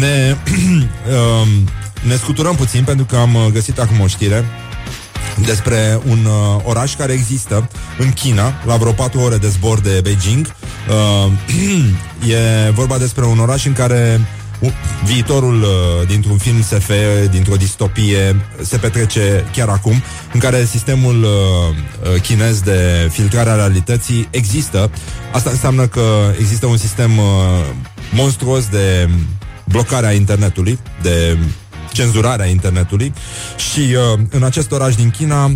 ne, 0.00 0.36
uh, 1.16 1.46
ne 2.06 2.16
scuturăm 2.16 2.54
puțin 2.54 2.84
pentru 2.84 3.04
că 3.04 3.16
am 3.16 3.34
uh, 3.34 3.46
găsit 3.52 3.78
acum 3.78 4.00
o 4.00 4.06
știre 4.06 4.44
despre 5.44 6.00
un 6.08 6.24
uh, 6.24 6.62
oraș 6.64 6.94
care 6.94 7.12
există 7.12 7.68
în 7.98 8.12
China, 8.12 8.52
la 8.66 8.76
vreo 8.76 8.92
4 8.92 9.20
ore 9.20 9.36
de 9.36 9.48
zbor 9.48 9.80
de 9.80 10.00
Beijing, 10.02 10.54
Uh, 10.88 11.32
e 12.66 12.70
vorba 12.70 12.98
despre 12.98 13.24
un 13.24 13.38
oraș 13.38 13.64
în 13.64 13.72
care 13.72 14.20
u- 14.60 14.72
viitorul 15.04 15.62
uh, 15.62 16.06
dintr-un 16.06 16.36
film 16.36 16.62
SF, 16.62 16.90
dintr-o 17.30 17.56
distopie, 17.56 18.36
se 18.60 18.76
petrece 18.76 19.44
chiar 19.52 19.68
acum, 19.68 20.02
în 20.32 20.40
care 20.40 20.64
sistemul 20.64 21.22
uh, 21.22 21.30
uh, 22.14 22.20
chinez 22.20 22.60
de 22.60 23.08
filtrare 23.12 23.50
a 23.50 23.54
realității 23.54 24.28
există. 24.30 24.90
Asta 25.32 25.50
înseamnă 25.50 25.86
că 25.86 26.32
există 26.38 26.66
un 26.66 26.76
sistem 26.76 27.18
uh, 27.18 27.24
monstruos 28.12 28.68
de 28.68 29.08
blocare 29.64 30.06
a 30.06 30.12
internetului, 30.12 30.78
de 31.02 31.38
cenzurarea 31.92 32.46
internetului 32.46 33.12
și 33.56 33.80
uh, 33.80 34.20
în 34.30 34.42
acest 34.42 34.72
oraș 34.72 34.94
din 34.94 35.10
China 35.10 35.50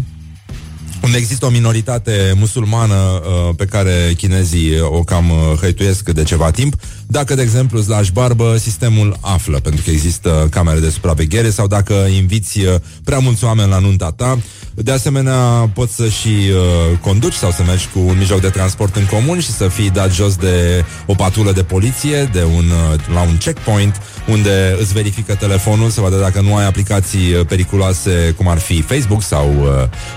unde 1.02 1.18
există 1.18 1.46
o 1.46 1.50
minoritate 1.50 2.32
musulmană 2.36 2.94
uh, 2.94 3.54
pe 3.56 3.64
care 3.64 4.12
chinezii 4.16 4.80
o 4.80 5.02
cam 5.02 5.30
uh, 5.30 5.36
hăituiesc 5.60 6.10
de 6.10 6.22
ceva 6.22 6.50
timp. 6.50 6.74
Dacă, 7.08 7.34
de 7.34 7.42
exemplu, 7.42 7.78
îți 7.78 7.88
lași 7.88 8.12
barbă, 8.12 8.56
sistemul 8.58 9.16
află, 9.20 9.60
pentru 9.60 9.82
că 9.84 9.90
există 9.90 10.48
camere 10.50 10.80
de 10.80 10.90
supraveghere 10.90 11.50
sau 11.50 11.66
dacă 11.66 11.94
inviți 11.94 12.60
uh, 12.60 12.74
prea 13.04 13.18
mulți 13.18 13.44
oameni 13.44 13.70
la 13.70 13.78
nunta 13.78 14.12
ta. 14.16 14.38
De 14.74 14.92
asemenea, 14.92 15.70
poți 15.74 15.94
să 15.94 16.08
și 16.08 16.28
uh, 16.28 16.98
conduci 17.00 17.32
sau 17.32 17.50
să 17.50 17.62
mergi 17.62 17.88
cu 17.92 17.98
un 17.98 18.18
mijloc 18.18 18.40
de 18.40 18.48
transport 18.48 18.96
în 18.96 19.06
comun 19.06 19.40
și 19.40 19.50
să 19.50 19.68
fii 19.68 19.90
dat 19.90 20.12
jos 20.12 20.36
de 20.36 20.84
o 21.06 21.14
patrulă 21.14 21.52
de 21.52 21.62
poliție, 21.62 22.28
de 22.32 22.42
un, 22.42 22.64
uh, 22.64 23.00
la 23.14 23.20
un 23.20 23.36
checkpoint, 23.36 24.00
unde 24.28 24.76
îți 24.80 24.92
verifică 24.92 25.34
telefonul 25.34 25.90
să 25.90 26.00
vadă 26.00 26.16
dacă 26.16 26.40
nu 26.40 26.56
ai 26.56 26.66
aplicații 26.66 27.34
uh, 27.34 27.46
periculoase, 27.46 28.34
cum 28.36 28.48
ar 28.48 28.58
fi 28.58 28.82
Facebook 28.82 29.22
sau 29.22 29.54
uh, 29.60 29.68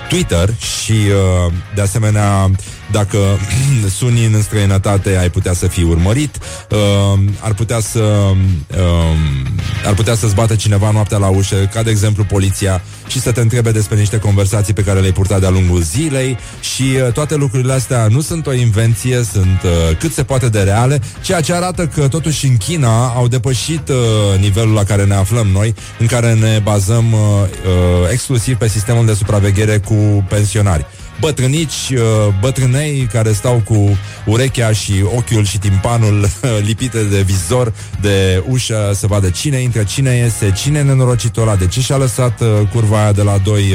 Twitter 0.09 0.53
și, 0.83 0.91
uh, 0.91 1.53
de 1.75 1.81
asemenea, 1.81 2.51
dacă 2.91 3.17
suni 3.97 4.25
în 4.25 4.41
străinătate, 4.41 5.17
ai 5.17 5.29
putea 5.29 5.53
să 5.53 5.67
fii 5.67 5.83
urmărit, 5.83 6.37
uh, 6.69 7.19
ar 7.39 7.53
putea 7.53 7.79
să 7.79 7.99
uh, 7.99 9.17
ar 9.85 9.93
putea 9.93 10.15
să-ți 10.15 10.35
bată 10.35 10.55
cineva 10.55 10.91
noaptea 10.91 11.17
la 11.17 11.27
ușă, 11.27 11.55
ca 11.73 11.83
de 11.83 11.89
exemplu 11.89 12.23
poliția, 12.23 12.81
și 13.07 13.19
să 13.19 13.31
te 13.31 13.41
întrebe 13.41 13.71
despre 13.71 13.97
niște 13.97 14.19
conversații 14.19 14.73
pe 14.73 14.83
care 14.83 14.99
le-ai 14.99 15.11
purtat 15.11 15.39
de-a 15.39 15.49
lungul 15.49 15.81
zilei. 15.81 16.37
Și 16.61 16.83
uh, 17.05 17.11
toate 17.13 17.35
lucrurile 17.35 17.73
astea 17.73 18.07
nu 18.07 18.21
sunt 18.21 18.47
o 18.47 18.53
invenție, 18.53 19.23
sunt 19.31 19.61
uh, 19.63 19.97
cât 19.99 20.13
se 20.13 20.23
poate 20.23 20.49
de 20.49 20.61
reale, 20.61 21.01
ceea 21.21 21.41
ce 21.41 21.53
arată 21.53 21.87
că 21.87 22.07
totuși 22.07 22.45
în 22.45 22.57
China 22.57 23.07
au 23.07 23.27
depășit 23.27 23.89
uh, 23.89 24.39
nivelul 24.39 24.73
la 24.73 24.83
care 24.83 25.05
ne 25.05 25.15
aflăm 25.15 25.47
noi, 25.47 25.75
în 25.99 26.05
care 26.05 26.33
ne 26.33 26.59
bazăm 26.63 27.11
uh, 27.11 27.19
uh, 27.19 28.11
exclusiv 28.11 28.57
pe 28.57 28.67
sistemul 28.67 29.05
de 29.05 29.13
supraveghere 29.13 29.77
cu 29.77 30.25
pensionari 30.29 30.85
bătrânici, 31.19 31.89
uh, 31.91 31.99
bătrânei 32.39 33.07
care 33.11 33.31
stau 33.31 33.61
cu 33.65 33.97
urechea 34.25 34.71
și 34.71 34.93
ochiul 35.15 35.45
și 35.45 35.57
timpanul 35.57 36.27
lipite 36.67 37.03
de 37.03 37.21
vizor, 37.21 37.73
de 38.01 38.43
ușă, 38.47 38.91
să 38.93 39.07
vadă 39.07 39.29
cine 39.29 39.57
intră, 39.57 39.83
cine 39.83 40.15
iese, 40.15 40.51
cine 40.51 40.79
e 40.79 40.83
nenorocitul 40.83 41.41
ăla, 41.41 41.55
de 41.55 41.67
ce 41.67 41.81
și-a 41.81 41.97
lăsat 41.97 42.41
uh, 42.41 42.47
curva 42.73 43.01
aia 43.01 43.11
de 43.11 43.21
la 43.21 43.37
2 43.37 43.61
uh, 43.61 43.67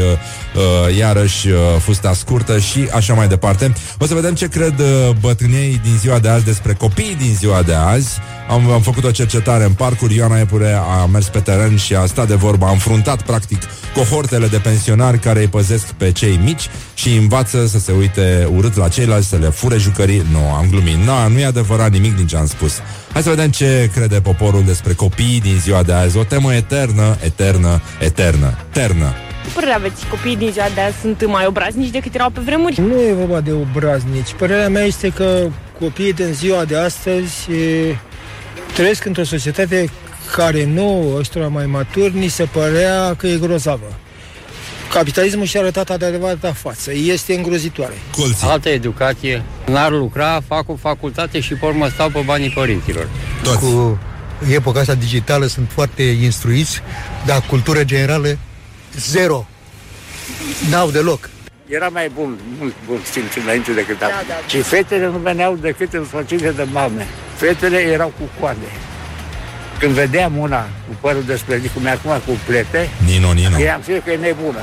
uh, 0.54 0.96
iarăși 0.96 1.48
uh, 1.48 1.56
fusta 1.78 2.12
scurtă 2.12 2.58
și 2.58 2.88
așa 2.94 3.14
mai 3.14 3.28
departe. 3.28 3.72
O 3.98 4.06
să 4.06 4.14
vedem 4.14 4.34
ce 4.34 4.48
cred 4.48 4.78
uh, 4.78 5.10
bătrânei 5.20 5.80
din 5.82 5.96
ziua 5.98 6.18
de 6.18 6.28
azi 6.28 6.44
despre 6.44 6.72
copiii 6.72 7.16
din 7.18 7.34
ziua 7.34 7.62
de 7.62 7.74
azi. 7.74 8.18
Am, 8.48 8.70
am 8.70 8.80
făcut 8.80 9.04
o 9.04 9.10
cercetare 9.10 9.64
în 9.64 9.72
parcuri, 9.72 10.14
Ioana 10.14 10.38
Epure 10.38 10.72
a 10.72 11.06
mers 11.06 11.28
pe 11.28 11.38
teren 11.38 11.76
și 11.76 11.94
a 11.94 12.06
stat 12.06 12.28
de 12.28 12.34
vorbă, 12.34 12.66
a 12.66 12.70
înfruntat 12.70 13.22
practic 13.22 13.62
cohortele 13.94 14.46
de 14.46 14.56
pensionari 14.56 15.18
care 15.18 15.40
îi 15.40 15.48
păzesc 15.48 15.92
pe 15.92 16.12
cei 16.12 16.40
mici 16.42 16.68
și 16.94 17.08
îi 17.08 17.16
învață 17.16 17.66
să 17.66 17.78
se 17.78 17.92
uite 17.92 18.48
urât 18.56 18.76
la 18.76 18.88
ceilalți, 18.88 19.28
să 19.28 19.36
le 19.36 19.48
fure 19.48 19.76
jucării. 19.76 20.22
Nu, 20.32 20.54
am 20.54 20.66
glumit. 20.70 20.94
Nu, 20.94 21.28
nu 21.28 21.38
e 21.38 21.44
adevărat 21.44 21.90
nimic 21.90 22.16
din 22.16 22.26
ce 22.26 22.36
am 22.36 22.46
spus. 22.46 22.80
Hai 23.12 23.22
să 23.22 23.28
vedem 23.28 23.50
ce 23.50 23.90
crede 23.94 24.20
poporul 24.20 24.62
despre 24.64 24.92
copiii 24.92 25.40
din 25.40 25.56
ziua 25.60 25.82
de 25.82 25.92
azi. 25.92 26.18
O 26.18 26.24
temă 26.24 26.54
eternă, 26.54 27.16
eternă, 27.24 27.80
eternă, 28.00 28.58
ternă. 28.72 29.12
Ce 29.44 29.50
părere 29.54 29.72
aveți? 29.72 30.06
Copiii 30.06 30.36
din 30.36 30.50
ziua 30.52 30.66
de 30.74 30.80
azi 30.80 30.96
sunt 31.00 31.26
mai 31.26 31.46
obraznici 31.46 31.90
decât 31.90 32.14
erau 32.14 32.30
pe 32.30 32.40
vremuri? 32.44 32.80
Nu 32.80 33.00
e 33.00 33.12
vorba 33.12 33.40
de 33.40 33.52
obraznici. 33.52 34.32
Părerea 34.38 34.68
mea 34.68 34.82
este 34.82 35.08
că 35.08 35.48
copiii 35.80 36.12
din 36.12 36.32
ziua 36.32 36.64
de 36.64 36.76
astăzi 36.76 37.52
e, 37.52 37.96
trăiesc 38.74 39.04
într-o 39.04 39.24
societate 39.24 39.90
care 40.36 40.64
nouă, 40.64 41.18
ăstora 41.18 41.48
mai 41.48 41.66
maturi, 41.66 42.16
ni 42.16 42.28
se 42.28 42.44
părea 42.44 43.14
că 43.16 43.26
e 43.26 43.36
grozavă. 43.36 43.98
Capitalismul 44.92 45.46
și-a 45.46 45.60
arătat 45.60 45.90
adevărata 45.90 46.52
față. 46.52 46.92
Este 46.92 47.34
îngrozitoare. 47.34 47.94
Colții. 48.16 48.46
Altă 48.46 48.68
educație. 48.68 49.42
N-ar 49.66 49.90
lucra, 49.90 50.42
fac 50.46 50.68
o 50.68 50.76
facultate 50.76 51.40
și 51.40 51.54
pe 51.54 51.66
urmă 51.66 51.88
stau 51.88 52.08
pe 52.08 52.20
banii 52.24 52.50
părinților. 52.50 53.08
Toți. 53.42 53.58
Cu 53.58 53.98
epoca 54.50 54.80
asta 54.80 54.94
digitală 54.94 55.46
sunt 55.46 55.70
foarte 55.72 56.02
instruiți, 56.02 56.80
dar 57.26 57.44
cultură 57.48 57.84
generală 57.84 58.38
zero. 58.98 59.46
N-au 60.70 60.90
deloc. 60.90 61.30
Era 61.66 61.88
mai 61.88 62.10
bun, 62.14 62.38
mult 62.58 62.74
bun 62.86 62.98
simț 63.12 63.34
înainte 63.44 63.72
decât 63.72 64.02
acum. 64.02 64.14
Da, 64.28 64.34
da. 64.34 64.46
Și 64.48 64.60
fetele 64.62 65.06
nu 65.06 65.18
veneau 65.18 65.56
decât 65.60 65.92
însoțite 65.92 66.50
de 66.50 66.66
mame. 66.72 67.06
Fetele 67.36 67.76
erau 67.78 68.12
cu 68.18 68.28
coade. 68.40 68.70
Când 69.78 69.92
vedeam 69.92 70.36
una 70.36 70.60
cu 70.60 70.96
părul 71.00 71.22
despledit, 71.26 71.70
cum 71.74 71.84
e 71.86 71.90
acum 71.90 72.10
cu 72.26 72.38
plete, 72.46 72.88
Nino, 73.06 73.32
Nino. 73.32 73.58
eram 73.58 73.80
sigur 73.84 74.00
că 74.04 74.10
e 74.10 74.16
nebună. 74.16 74.58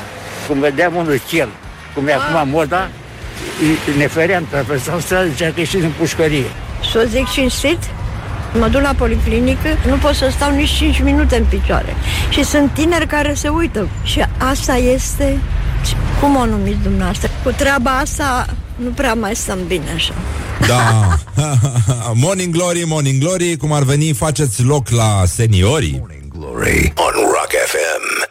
Când 0.47 0.60
vedeam 0.60 0.95
unul 0.95 1.22
chel, 1.28 1.49
cum 1.95 2.08
e 2.08 2.14
acum 2.14 2.49
moda, 2.49 2.89
îi- 3.62 3.97
ne 3.97 4.08
feream, 4.08 4.47
traversam 4.49 4.99
strada, 4.99 5.28
zicea 5.28 5.47
că 5.47 5.60
ieși 5.60 5.78
din 5.78 5.93
pușcărie. 5.97 6.45
Să 6.91 7.02
o 7.06 7.08
zic 7.08 7.30
cinstit, 7.30 7.80
mă 8.60 8.68
duc 8.68 8.82
la 8.82 8.93
policlinică, 8.97 9.78
nu 9.88 9.95
pot 9.95 10.14
să 10.16 10.30
stau 10.32 10.52
nici 10.56 10.70
5 10.70 10.99
minute 11.02 11.36
în 11.36 11.45
picioare. 11.49 11.95
Și 12.30 12.43
sunt 12.43 12.72
tineri 12.74 13.08
care 13.08 13.34
se 13.34 13.47
uită. 13.47 13.88
Și 14.04 14.26
asta 14.38 14.76
este, 14.76 15.39
cum 16.20 16.36
o 16.36 16.46
numiți 16.46 16.82
dumneavoastră? 16.84 17.30
Cu 17.44 17.52
treaba 17.52 17.92
asta 17.92 18.46
nu 18.76 18.90
prea 18.90 19.14
mai 19.14 19.36
stăm 19.36 19.58
bine 19.68 19.92
așa. 19.96 20.14
Da. 20.68 21.08
morning 22.24 22.54
Glory, 22.54 22.84
Morning 22.88 23.22
Glory, 23.22 23.58
cum 23.58 23.72
ar 23.74 23.84
veni, 23.84 24.14
faceți 24.14 24.64
loc 24.64 24.90
la 24.90 25.24
seniorii. 25.26 26.02
Glory 26.38 26.94
on 26.96 27.14
Rock 27.14 27.52
FM. 27.66 28.30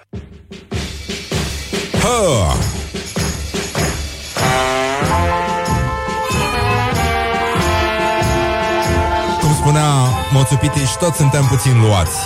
Ha! 2.03 2.57
Cum 9.41 9.55
spunea 9.55 9.91
Moțupitiș, 10.33 10.91
toți 10.91 11.17
suntem 11.17 11.45
puțin 11.45 11.81
luați. 11.81 12.17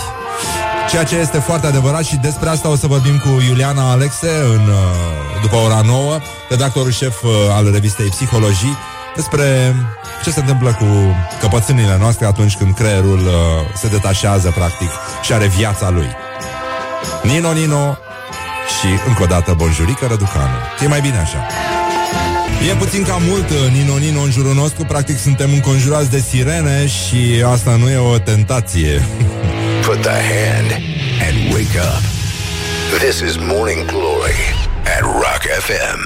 Ceea 0.89 1.03
ce 1.03 1.15
este 1.15 1.39
foarte 1.39 1.67
adevărat 1.67 2.03
și 2.03 2.15
despre 2.15 2.49
asta 2.49 2.69
o 2.69 2.75
să 2.75 2.87
vorbim 2.87 3.17
cu 3.17 3.41
Iuliana 3.47 3.91
Alexe 3.91 4.29
în, 4.43 4.67
uh, 4.67 5.41
după 5.41 5.55
ora 5.55 5.81
9, 5.85 6.17
redactorul 6.49 6.91
șef 6.91 7.23
uh, 7.23 7.31
al 7.51 7.71
revistei 7.71 8.05
Psihologii, 8.05 8.77
despre 9.15 9.75
ce 10.23 10.31
se 10.31 10.39
întâmplă 10.39 10.73
cu 10.79 10.85
căpățânile 11.39 11.97
noastre 11.99 12.25
atunci 12.25 12.55
când 12.55 12.75
creierul 12.75 13.19
uh, 13.19 13.33
se 13.75 13.87
detașează, 13.87 14.51
practic, 14.55 14.89
și 15.21 15.33
are 15.33 15.47
viața 15.47 15.89
lui. 15.89 16.07
Nino, 17.23 17.51
Nino 17.51 17.97
și 18.79 18.87
încă 19.07 19.23
o 19.23 19.25
dată 19.25 19.53
Bonjurică 19.57 20.05
Răducanu. 20.09 20.55
E 20.83 20.87
mai 20.87 21.01
bine 21.01 21.17
așa. 21.17 21.47
E 22.71 22.75
puțin 22.75 23.03
cam 23.03 23.21
mult 23.27 23.49
uh, 23.49 23.71
Nino 23.71 23.97
Nino 23.97 24.21
în 24.21 24.31
jurul 24.31 24.53
nostru 24.53 24.85
Practic 24.85 25.19
suntem 25.19 25.49
înconjurați 25.53 26.09
de 26.09 26.19
sirene 26.19 26.87
Și 26.87 27.43
asta 27.51 27.75
nu 27.75 27.89
e 27.89 27.97
o 27.97 28.17
tentație 28.17 29.01
Put 29.95 30.03
the 30.03 30.21
hand 30.35 30.69
and 31.25 31.53
wake 31.53 31.75
up. 31.89 32.03
This 32.99 33.21
is 33.21 33.37
Morning 33.37 33.87
Glory 33.87 34.39
at 34.95 35.01
Rock 35.01 35.43
FM. 35.67 36.01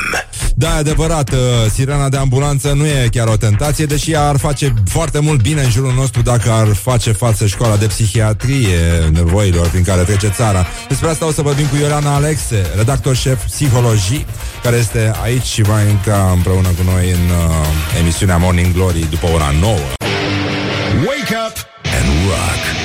Da, 0.56 0.68
e 0.68 0.78
adevărat, 0.78 1.32
uh, 1.32 1.38
sirena 1.74 2.10
de 2.10 2.18
ambulanță 2.18 2.74
nu 2.74 2.86
e 2.86 3.08
chiar 3.12 3.28
o 3.28 3.38
tentație 3.38 3.86
Deși 3.86 4.12
ea 4.12 4.28
ar 4.28 4.38
face 4.38 4.74
foarte 4.86 5.20
mult 5.20 5.42
bine 5.42 5.62
în 5.62 5.70
jurul 5.70 5.94
nostru 5.94 6.22
Dacă 6.22 6.52
ar 6.52 6.68
face 6.76 7.12
față 7.12 7.46
școala 7.46 7.76
de 7.76 7.86
psihiatrie 7.86 8.78
Nevoilor 9.12 9.68
prin 9.68 9.84
care 9.84 10.02
trece 10.02 10.30
țara 10.30 10.66
Despre 10.88 11.10
asta 11.10 11.26
o 11.26 11.32
să 11.32 11.42
vorbim 11.42 11.66
cu 11.66 11.76
Iorana 11.76 12.16
Alexe 12.16 12.66
Redactor 12.76 13.16
șef 13.16 13.44
psihologii 13.44 14.26
Care 14.64 14.76
este 14.76 15.12
aici 15.24 15.46
și 15.46 15.62
va 15.62 15.82
intra 15.82 16.32
împreună 16.32 16.68
cu 16.68 16.92
noi 16.92 17.12
În 17.12 17.30
uh, 17.30 18.00
emisiunea 18.00 18.38
Morning 18.38 18.74
Glory 18.74 19.08
După 19.10 19.28
ora 19.34 19.54
9 19.60 19.76
Wake 21.06 21.36
up 21.48 21.56
and 21.84 22.28
rock. 22.28 22.79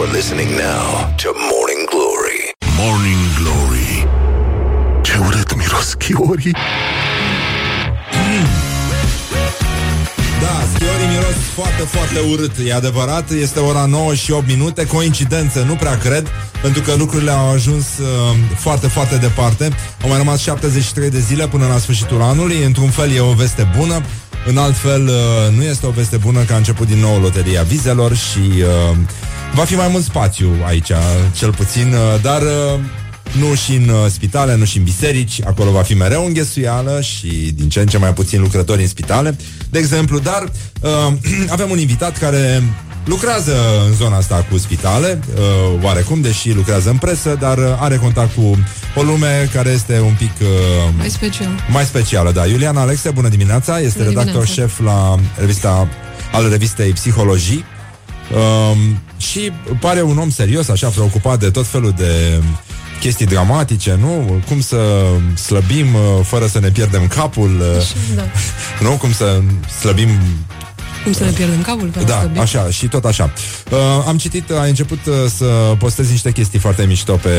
You 0.00 0.06
are 0.06 0.16
listening 0.16 0.50
now 0.56 1.14
to 1.16 1.28
Morning 1.52 1.82
Glory. 1.90 2.40
Morning 2.78 3.22
Glory. 3.38 4.08
Ce 5.02 5.12
urât 5.26 5.56
miros 5.56 5.94
chiorii. 5.94 6.52
Da, 10.40 10.64
schiorii 10.74 11.06
miros 11.06 11.36
foarte, 11.54 11.82
foarte 11.82 12.18
urât. 12.30 12.50
E 12.66 12.74
adevărat, 12.74 13.30
este 13.30 13.58
ora 13.58 13.84
9 13.84 14.14
și 14.14 14.32
8 14.32 14.46
minute. 14.46 14.86
Coincidență, 14.86 15.62
nu 15.62 15.74
prea 15.74 15.96
cred 15.96 16.28
Pentru 16.62 16.82
că 16.82 16.94
lucrurile 16.94 17.30
au 17.30 17.50
ajuns 17.50 17.84
uh, 17.98 18.06
foarte, 18.56 18.86
foarte 18.86 19.16
departe. 19.16 19.68
Au 20.02 20.08
mai 20.08 20.18
rămas 20.18 20.40
73 20.40 21.10
de 21.10 21.20
zile 21.20 21.48
până 21.48 21.66
la 21.66 21.78
sfârșitul 21.78 22.22
anului. 22.22 22.62
Într-un 22.62 22.90
fel 22.90 23.10
e 23.12 23.20
o 23.20 23.32
veste 23.32 23.68
bună 23.76 24.02
în 24.46 24.56
alt 24.56 24.76
fel, 24.76 25.06
uh, 25.06 25.56
nu 25.56 25.62
este 25.62 25.86
o 25.86 25.90
veste 25.90 26.16
bună 26.16 26.42
că 26.42 26.52
a 26.52 26.56
început 26.56 26.86
din 26.86 26.98
nou 26.98 27.20
loteria 27.20 27.62
vizelor 27.62 28.16
și 28.16 28.38
uh, 28.38 28.96
va 29.54 29.64
fi 29.64 29.74
mai 29.74 29.88
mult 29.90 30.04
spațiu 30.04 30.50
aici, 30.66 30.90
cel 31.32 31.54
puțin, 31.54 31.92
uh, 31.92 32.20
dar 32.22 32.42
uh, 32.42 32.80
nu 33.38 33.54
și 33.54 33.74
în 33.74 33.88
uh, 33.88 34.10
spitale, 34.10 34.56
nu 34.56 34.64
și 34.64 34.76
în 34.76 34.84
biserici, 34.84 35.40
acolo 35.44 35.70
va 35.70 35.82
fi 35.82 35.94
mereu 35.94 36.24
înghesuială 36.26 37.00
și 37.00 37.26
din 37.54 37.68
ce 37.68 37.80
în 37.80 37.86
ce 37.86 37.98
mai 37.98 38.12
puțin 38.12 38.40
lucrători 38.40 38.82
în 38.82 38.88
spitale, 38.88 39.36
de 39.70 39.78
exemplu, 39.78 40.18
dar 40.18 40.50
uh, 40.80 41.12
avem 41.54 41.70
un 41.70 41.78
invitat 41.78 42.18
care 42.18 42.62
lucrează 43.04 43.54
în 43.86 43.92
zona 43.94 44.16
asta 44.16 44.46
cu 44.50 44.58
spitale, 44.58 45.20
uh, 45.34 45.82
oarecum, 45.82 46.20
deși 46.20 46.52
lucrează 46.52 46.90
în 46.90 46.96
presă, 46.96 47.36
dar 47.40 47.58
uh, 47.58 47.64
are 47.78 47.96
contact 47.96 48.34
cu 48.34 48.58
o 48.94 49.02
lume 49.02 49.48
care 49.52 49.70
este 49.70 50.00
un 50.00 50.14
pic... 50.18 50.30
Uh, 50.40 50.46
Mai 50.96 51.08
special. 51.10 51.48
mai 51.72 51.84
specială, 51.84 52.32
da. 52.32 52.46
Iulian 52.46 52.76
Alexe, 52.76 53.10
bună 53.10 53.28
dimineața, 53.28 53.78
este 53.80 53.98
Bună 53.98 54.08
redactor 54.08 54.44
dimineața. 54.44 54.62
șef 54.74 54.80
la 54.84 55.14
revista 55.38 55.88
al 56.32 56.48
revistei 56.50 56.90
Psihologii 56.92 57.64
um, 58.34 59.00
și 59.16 59.52
pare 59.80 60.02
un 60.02 60.18
om 60.18 60.30
serios, 60.30 60.68
așa, 60.68 60.88
preocupat 60.88 61.38
de 61.38 61.50
tot 61.50 61.66
felul 61.66 61.94
de 61.96 62.42
chestii 63.00 63.26
dramatice, 63.26 63.96
nu? 64.00 64.40
Cum 64.48 64.60
să 64.60 64.78
slăbim 65.44 65.94
uh, 65.94 66.00
fără 66.22 66.46
să 66.46 66.60
ne 66.60 66.68
pierdem 66.68 67.06
capul, 67.06 67.60
uh, 67.76 68.14
Da. 68.16 68.22
nu? 68.88 68.90
Cum 68.90 69.12
să 69.12 69.40
slăbim 69.80 70.08
Cum 71.02 71.12
să 71.12 71.24
ne 71.24 71.30
pierdem 71.30 71.62
capul? 71.62 71.90
fără 71.92 72.06
să 72.06 72.12
da, 72.12 72.18
slăbim? 72.18 72.40
așa, 72.40 72.70
și 72.70 72.86
tot 72.86 73.04
așa. 73.04 73.32
Uh, 73.70 73.78
am 74.06 74.18
citit, 74.18 74.50
ai 74.50 74.68
început 74.68 75.06
uh, 75.06 75.14
să 75.36 75.74
postezi 75.78 76.10
niște 76.10 76.32
chestii 76.32 76.58
foarte 76.58 76.84
mișto 76.84 77.12
pe, 77.12 77.30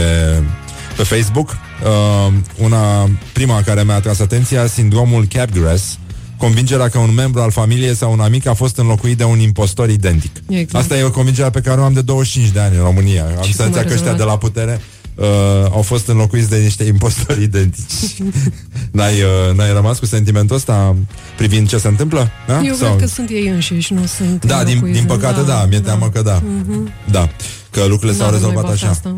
pe 0.98 1.04
Facebook. 1.04 1.50
Uh, 1.50 2.34
una, 2.58 3.10
prima 3.34 3.62
care 3.62 3.84
mi-a 3.84 3.96
atras 3.96 4.20
atenția, 4.20 4.68
sindromul 4.68 5.26
Capgras, 5.30 5.98
convingerea 6.38 6.90
că 6.90 6.98
un 6.98 7.14
membru 7.14 7.42
al 7.42 7.52
familiei 7.52 7.96
sau 7.96 8.12
un 8.12 8.20
amic 8.20 8.48
a 8.48 8.54
fost 8.54 8.78
înlocuit 8.78 9.18
de 9.18 9.24
un 9.24 9.40
impostor 9.40 9.90
identic. 9.90 10.36
Exact. 10.50 10.84
Asta 10.84 10.98
e 10.98 11.04
o 11.04 11.12
convingere 11.12 11.50
pe 11.50 11.62
care 11.62 11.82
o 11.82 11.84
am 11.84 11.94
de 11.94 12.02
25 12.02 12.52
de 12.52 12.60
ani 12.60 12.76
în 12.76 12.84
România. 12.84 13.24
Am 13.24 13.34
cum 13.34 13.52
senzația 13.52 13.82
a 13.82 13.84
că 13.84 13.94
ăștia 13.94 14.12
rezolvat? 14.12 14.18
de 14.18 14.24
la 14.24 14.38
putere 14.38 14.82
uh, 15.16 15.26
au 15.72 15.82
fost 15.82 16.08
înlocuiți 16.08 16.50
de 16.50 16.58
niște 16.58 16.84
impostori 16.84 17.44
identici. 17.44 18.22
n-ai, 18.92 19.14
uh, 19.14 19.56
n-ai 19.56 19.74
rămas 19.74 20.00
cu 20.00 20.06
sentimentul 20.06 20.56
ăsta 20.56 20.96
privind 21.38 21.68
ce 21.68 21.78
se 21.78 21.88
întâmplă? 21.88 22.30
Da? 22.48 22.62
Eu 22.62 22.76
cred 22.76 22.96
că 23.00 23.08
sunt 23.08 23.30
ei 23.30 23.48
înșiși, 23.48 23.94
nu 23.94 24.06
sunt 24.06 24.46
Da, 24.46 24.64
din, 24.64 24.74
înlocuiți. 24.74 25.00
din 25.00 25.08
păcate 25.08 25.42
da, 25.42 25.66
mi-e 25.70 25.80
teamă 25.80 26.10
că 26.10 26.22
da. 26.22 26.42
Mhm. 26.66 26.92
Da, 27.12 27.30
că 27.72 27.86
lucrurile 27.86 28.18
s-au 28.18 28.32
N-avem 28.32 28.42
noi 28.42 28.50
rezolvat 28.50 28.64
bafta 28.72 28.86
așa. 28.86 28.90
asta. 28.94 29.16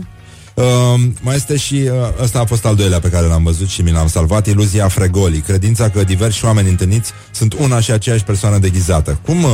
Uh, 0.54 1.02
mai 1.22 1.36
este 1.36 1.58
și 1.58 1.74
uh, 1.74 1.90
ăsta 2.22 2.40
a 2.40 2.46
fost 2.46 2.66
al 2.66 2.76
doilea 2.76 3.00
pe 3.00 3.10
care 3.10 3.26
l-am 3.26 3.44
văzut 3.44 3.68
și 3.68 3.82
mi 3.82 3.92
l-am 3.92 4.08
salvat, 4.08 4.48
iluzia 4.48 4.88
Fregoli, 4.88 5.40
credința 5.40 5.90
că 5.90 6.04
diversi 6.04 6.46
oameni 6.46 6.70
întâlniți 6.70 7.12
sunt 7.32 7.54
una 7.54 7.80
și 7.80 7.92
aceeași 7.92 8.24
persoană 8.24 8.58
deghizată. 8.58 9.20
Cum, 9.26 9.44
uh, 9.44 9.50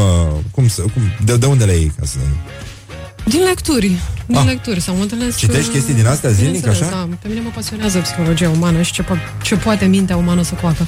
cum, 0.51 0.67
să, 0.67 0.81
cum 0.81 1.01
de, 1.25 1.37
de 1.37 1.45
unde 1.45 1.63
le 1.65 1.71
iei? 1.73 1.91
Ca 1.99 2.05
să... 2.05 2.17
Din 3.29 3.43
lecturi, 3.43 3.99
din 4.25 4.37
Ah. 4.37 4.45
lecturi, 4.45 4.79
sau 4.81 4.95
mă 4.95 5.01
întâlnesc... 5.01 5.37
Citești 5.37 5.67
uh, 5.67 5.73
chestii 5.73 5.93
din 5.93 6.05
astea 6.07 6.29
zilnic, 6.29 6.55
bineînțeles, 6.61 6.87
așa? 6.91 6.97
Da, 7.09 7.15
pe 7.21 7.27
mine 7.27 7.39
mă 7.39 7.49
pasionează 7.55 7.99
psihologia 7.99 8.49
umană 8.49 8.81
și 8.81 8.91
ce, 8.91 9.03
po- 9.03 9.41
ce 9.41 9.55
poate 9.55 9.85
mintea 9.85 10.15
umană 10.15 10.41
să 10.43 10.53
coacă. 10.61 10.87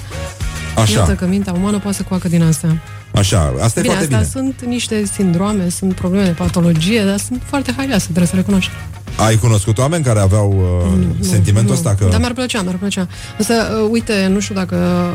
Așa. 0.76 1.00
Iată 1.00 1.14
că 1.14 1.26
mintea 1.28 1.54
umană 1.54 1.80
poate 1.80 1.98
să 1.98 2.04
coacă 2.04 2.28
din 2.28 2.44
astea. 2.44 2.82
Așa, 3.14 3.54
asta 3.62 3.80
e 3.80 3.82
bine, 3.82 3.94
foarte 3.94 4.16
astea 4.16 4.42
bine. 4.42 4.54
sunt 4.56 4.70
niște 4.70 5.06
sindrome, 5.06 5.70
sunt 5.70 5.94
probleme 5.94 6.26
de 6.26 6.32
patologie, 6.32 7.04
dar 7.04 7.18
sunt 7.18 7.42
foarte 7.46 7.74
haioase, 7.78 8.04
trebuie 8.04 8.28
să 8.28 8.36
recunoști. 8.36 8.72
Ai 9.18 9.36
cunoscut 9.36 9.78
oameni 9.78 10.04
care 10.04 10.20
aveau 10.20 10.56
uh, 10.90 11.00
sentimentul 11.20 11.70
Nu, 11.70 11.76
ăsta 11.76 11.96
că... 12.00 12.08
Dar 12.10 12.20
mi-ar 12.20 12.34
plăcea, 12.34 12.62
mi-ar 12.62 12.76
plăcea. 12.76 13.08
Însă, 13.38 13.54
uh, 13.54 13.90
uite, 13.92 14.28
nu 14.28 14.40
știu 14.40 14.56
dacă 14.56 15.10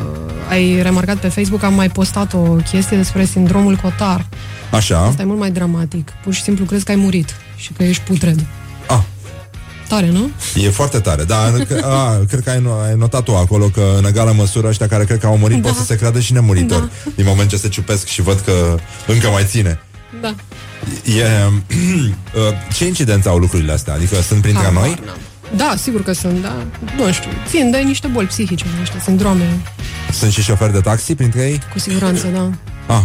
ai 0.48 0.82
remarcat 0.82 1.16
pe 1.16 1.28
Facebook, 1.28 1.62
am 1.62 1.74
mai 1.74 1.88
postat 1.88 2.32
o 2.32 2.38
chestie 2.70 2.96
despre 2.96 3.24
sindromul 3.24 3.76
Cotar. 3.76 4.26
Așa. 4.70 4.98
Asta 4.98 5.22
e 5.22 5.24
mult 5.24 5.38
mai 5.38 5.50
dramatic. 5.50 6.12
Pur 6.22 6.32
și 6.32 6.42
simplu 6.42 6.64
crezi 6.64 6.84
că 6.84 6.90
ai 6.90 6.96
murit 6.96 7.36
și 7.56 7.72
că 7.72 7.82
ești 7.82 8.02
putred. 8.02 8.46
Ah. 8.88 9.00
Tare, 9.88 10.08
nu? 10.10 10.30
E 10.54 10.70
foarte 10.70 10.98
tare, 10.98 11.24
dar 11.24 11.52
că, 11.68 11.84
a, 11.98 12.24
cred 12.28 12.40
că 12.42 12.50
ai, 12.50 12.58
no- 12.60 12.88
ai 12.88 12.94
notat 12.96 13.22
tu 13.22 13.36
acolo 13.36 13.66
că 13.66 13.94
în 13.98 14.04
egală 14.06 14.32
măsură 14.32 14.66
ăștia 14.68 14.88
care 14.88 15.04
cred 15.04 15.18
că 15.18 15.26
au 15.26 15.36
murit 15.36 15.62
Da. 15.62 15.68
pot 15.68 15.78
să 15.78 15.84
se 15.84 15.96
creadă 15.96 16.20
și 16.20 16.32
nemuritori. 16.32 16.80
Da. 17.04 17.10
Din 17.14 17.24
moment 17.26 17.48
ce 17.48 17.56
se 17.56 17.68
ciupesc 17.68 18.06
și 18.06 18.22
văd 18.22 18.40
că 18.40 18.76
încă 19.06 19.28
mai 19.28 19.44
ține. 19.48 19.80
Da. 20.20 20.34
E, 21.18 21.50
ce 22.76 22.86
incidență 22.86 23.28
au 23.28 23.38
lucrurile 23.38 23.72
astea? 23.72 23.94
Adică 23.94 24.20
sunt 24.22 24.40
printre 24.42 24.64
Habar 24.64 24.82
noi? 24.82 24.98
n-am. 25.06 25.16
Da, 25.56 25.74
sigur 25.82 26.02
că 26.02 26.12
sunt, 26.12 26.42
da. 26.42 26.56
Nu 26.96 27.12
știu, 27.12 27.30
țin 27.48 27.70
de 27.70 27.78
niște 27.78 28.06
boli 28.06 28.26
psihice, 28.26 28.64
niște 28.78 29.00
sindrome, 29.04 29.60
Sunt 30.12 30.32
și 30.32 30.42
șoferi 30.42 30.72
de 30.72 30.80
taxi 30.80 31.14
printre 31.14 31.40
ei? 31.42 31.60
cu 31.72 31.78
siguranță, 31.78 32.26
da. 32.26 32.50
Ah. 32.94 33.02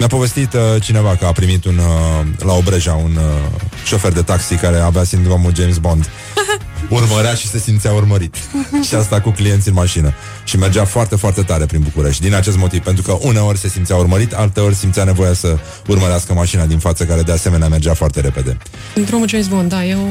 Mi-a 0.00 0.08
povestit 0.08 0.52
uh, 0.52 0.60
cineva 0.82 1.16
că 1.16 1.26
a 1.26 1.32
primit 1.32 1.64
un, 1.64 1.78
uh, 1.78 2.26
la 2.38 2.52
Obreja 2.52 2.92
un 2.92 3.16
uh, 3.16 3.60
șofer 3.84 4.12
de 4.12 4.22
taxi 4.22 4.54
care 4.54 4.78
avea 4.78 5.04
sindromul 5.04 5.54
James 5.54 5.78
Bond. 5.78 6.08
Urmărea 6.88 7.34
și 7.34 7.48
se 7.48 7.58
simțea 7.58 7.92
urmărit. 7.92 8.34
și 8.88 8.94
asta 8.94 9.20
cu 9.20 9.30
clienți 9.30 9.68
în 9.68 9.74
mașină. 9.74 10.12
Și 10.44 10.56
mergea 10.56 10.84
foarte, 10.84 11.16
foarte 11.16 11.42
tare 11.42 11.66
prin 11.66 11.80
București. 11.80 12.22
Din 12.22 12.34
acest 12.34 12.56
motiv, 12.56 12.82
pentru 12.82 13.02
că 13.02 13.18
uneori 13.20 13.58
se 13.58 13.68
simțea 13.68 13.96
urmărit, 13.96 14.32
alteori 14.32 14.74
simțea 14.74 15.04
nevoia 15.04 15.32
să 15.32 15.58
urmărească 15.86 16.32
mașina 16.34 16.66
din 16.66 16.78
față, 16.78 17.04
care 17.04 17.22
de 17.22 17.32
asemenea 17.32 17.68
mergea 17.68 17.94
foarte 17.94 18.20
repede. 18.20 18.56
Sindromul 18.94 19.28
James 19.28 19.46
Bond, 19.46 19.68
da, 19.68 19.84
e 19.84 19.94
o 19.94 20.06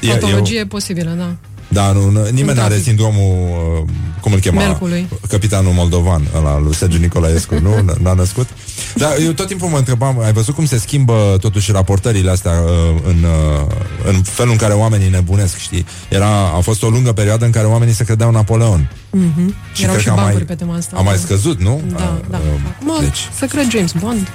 E- 0.00 0.10
patologie 0.10 0.64
posibilă, 0.64 1.10
da. 1.10 1.34
Da, 1.68 1.92
nu, 1.92 2.10
nu 2.10 2.22
nimeni 2.22 2.44
nu 2.44 2.50
are 2.50 2.68
trafic. 2.68 2.82
sindromul, 2.84 3.36
uh, 3.82 3.88
cum 4.20 4.32
îl 4.32 4.38
chema? 4.38 4.60
Melcului. 4.62 5.08
Capitanul 5.28 5.72
moldovan, 5.72 6.28
ăla 6.36 6.58
lui 6.60 6.74
Sergiu 6.74 6.98
Nicolaescu, 6.98 7.54
nu? 7.58 7.76
N- 7.76 7.96
N-a 8.02 8.12
născut? 8.12 8.48
Dar 8.94 9.10
eu 9.24 9.32
tot 9.32 9.46
timpul 9.46 9.68
mă 9.68 9.76
întrebam, 9.76 10.20
ai 10.20 10.32
văzut 10.32 10.54
cum 10.54 10.64
se 10.66 10.78
schimbă 10.78 11.36
totuși 11.40 11.72
raportările 11.72 12.30
astea 12.30 12.50
uh, 12.52 13.00
în, 13.06 13.22
uh, 13.22 13.66
în 14.06 14.22
felul 14.22 14.52
în 14.52 14.58
care 14.58 14.72
oamenii 14.72 15.08
nebunesc, 15.08 15.56
știi? 15.56 15.86
Era, 16.08 16.28
a 16.56 16.60
fost 16.60 16.82
o 16.82 16.88
lungă 16.88 17.12
perioadă 17.12 17.44
în 17.44 17.50
care 17.50 17.66
oamenii 17.66 17.94
se 17.94 18.04
credeau 18.04 18.30
Napoleon. 18.30 18.90
Mhm. 19.10 19.54
Și 19.72 19.82
Erau 19.82 19.94
cred 19.94 20.04
și 20.06 20.10
că 20.10 20.12
a 20.20 20.22
bancuri 20.22 20.44
mai- 20.44 20.56
pe 20.56 20.64
tema 20.64 20.76
asta. 20.76 20.96
A 20.96 21.00
mai 21.00 21.14
da. 21.14 21.20
scăzut, 21.20 21.60
nu? 21.60 21.82
Da, 21.96 22.04
A, 22.04 22.20
da. 22.30 22.36
uh, 22.38 22.60
Acum, 22.68 23.00
Deci, 23.04 23.18
să 23.38 23.46
cred 23.46 23.70
James 23.70 23.92
Bond. 23.92 24.28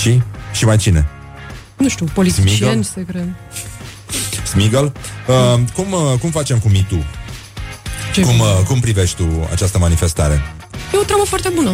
și? 0.00 0.22
Și 0.52 0.64
mai 0.64 0.76
cine? 0.76 1.06
Nu 1.76 1.88
știu, 1.88 2.06
politicieni, 2.14 2.50
Smigel? 2.58 2.82
să 2.82 3.00
cred. 3.00 3.28
Smigel? 4.46 4.92
Uh, 5.26 5.60
cum, 5.74 5.92
uh, 5.92 6.18
cum 6.20 6.30
facem 6.30 6.58
cu 6.58 6.68
MeToo? 6.68 6.98
Ce 8.14 8.20
Cum, 8.20 8.30
bine. 8.30 8.42
uh, 8.42 8.64
cum 8.68 8.80
privești 8.80 9.16
tu 9.16 9.26
această 9.52 9.78
manifestare? 9.78 10.42
E 10.94 10.96
o 10.98 11.02
treabă 11.02 11.22
foarte 11.24 11.50
bună. 11.54 11.70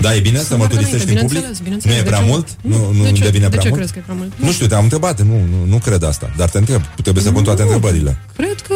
Da, 0.00 0.14
e 0.14 0.20
bine 0.20 0.38
să, 0.38 0.44
Să 0.44 0.50
mă 0.52 0.56
meargă 0.58 0.74
turisești 0.74 1.04
în 1.06 1.10
înainte, 1.10 1.22
public? 1.34 1.40
bineînțeles, 1.40 1.60
bineînțeles. 1.64 1.94
Nu 1.94 2.00
e 2.00 2.02
De 2.02 2.08
prea 2.10 2.22
ce? 2.22 2.30
mult? 2.30 2.46
Nu, 2.60 2.92
nu 2.98 3.02
de 3.04 3.12
ce? 3.12 3.22
devine 3.22 3.42
de 3.42 3.48
prea 3.48 3.60
ce 3.62 3.68
mult? 3.68 3.78
crezi 3.80 3.92
că 3.92 3.98
e 3.98 4.02
prea 4.08 4.16
mult? 4.18 4.32
Nu 4.36 4.52
știu, 4.52 4.66
te-am 4.66 4.82
întrebat, 4.82 5.20
nu, 5.22 5.34
nu, 5.52 5.58
nu 5.72 5.76
cred 5.78 6.02
asta, 6.02 6.30
dar 6.36 6.48
te 6.48 6.58
întreb, 6.58 6.82
trebuie 7.02 7.22
să 7.24 7.30
pun 7.32 7.42
toate 7.42 7.62
întrebările. 7.62 8.18
Cred 8.36 8.60
că 8.68 8.74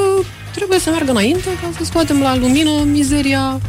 trebuie 0.54 0.78
să 0.78 0.90
meargă 0.90 1.10
înainte 1.10 1.48
ca 1.62 1.68
să 1.78 1.84
scoatem 1.84 2.20
la 2.20 2.36
lumină 2.36 2.70
mizeria 2.84 3.60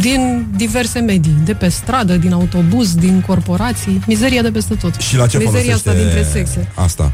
din 0.00 0.46
diverse 0.56 0.98
medii, 1.00 1.36
de 1.44 1.54
pe 1.54 1.68
stradă, 1.68 2.16
din 2.16 2.32
autobuz, 2.32 2.94
din 2.94 3.20
corporații, 3.26 4.02
mizeria 4.06 4.42
de 4.42 4.50
peste 4.50 4.74
tot. 4.74 4.94
Și 4.94 5.16
la 5.16 5.26
ce 5.26 5.38
mizeria 5.38 5.60
folosește 5.60 5.88
asta 5.88 6.02
dintre 6.02 6.22
sexe. 6.32 6.68
asta? 6.74 7.12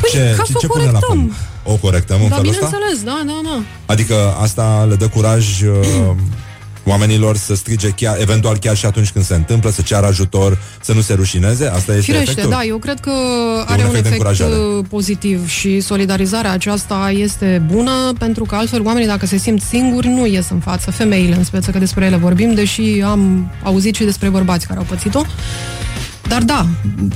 Păi, 0.00 0.10
ca 0.36 0.42
să 0.46 0.52
o 0.54 0.66
pune 0.66 0.84
la 0.84 0.90
corectăm. 0.90 1.16
punct? 1.16 1.34
O 1.64 1.74
corectăm 1.74 2.22
în 2.22 2.28
Da, 2.28 2.34
felul 2.34 2.50
ăsta? 2.50 2.66
bineînțeles, 2.66 3.02
da, 3.04 3.22
da, 3.26 3.40
da. 3.48 3.62
Adică 3.86 4.14
asta 4.40 4.86
le 4.88 4.94
dă 4.94 5.08
curaj 5.08 5.62
uh, 5.62 5.76
oamenilor 6.84 7.36
să 7.36 7.54
strige 7.54 7.88
chiar, 7.88 8.20
eventual 8.20 8.58
chiar 8.58 8.76
și 8.76 8.86
atunci 8.86 9.10
când 9.10 9.24
se 9.24 9.34
întâmplă, 9.34 9.70
să 9.70 9.82
ceară 9.82 10.06
ajutor, 10.06 10.58
să 10.82 10.92
nu 10.92 11.00
se 11.00 11.14
rușineze? 11.14 11.66
Asta 11.66 11.92
este 11.92 12.00
Firește, 12.04 12.30
efectul? 12.30 12.50
da, 12.50 12.64
eu 12.64 12.76
cred 12.78 13.00
că 13.00 13.10
E 13.10 13.64
are 13.72 13.82
un 13.82 13.88
un 13.88 13.94
efect 13.94 14.02
de 14.02 14.08
efect 14.08 14.12
încurajare. 14.12 14.54
uh, 14.54 14.84
pozitiv 14.88 15.48
și 15.48 15.80
solidarizarea 15.80 16.50
aceasta 16.52 17.10
este 17.16 17.62
bună 17.72 18.12
pentru 18.18 18.44
că 18.44 18.54
altfel 18.54 18.82
oamenii 18.84 19.08
dacă 19.08 19.26
se 19.26 19.36
simt 19.36 19.62
singuri 19.62 20.08
nu 20.08 20.26
ies 20.26 20.48
în 20.50 20.58
față, 20.60 20.90
femeile 20.90 21.34
în 21.34 21.44
speță, 21.44 21.70
că 21.70 21.78
despre 21.78 22.04
ele 22.04 22.16
vorbim, 22.16 22.54
deși 22.54 23.02
am 23.04 23.50
auzit 23.62 23.94
și 23.94 24.04
despre 24.04 24.28
bărbați 24.28 24.66
care 24.66 24.78
au 24.78 24.84
pățit-o. 24.88 25.22
Dar 26.28 26.42
da, 26.42 26.66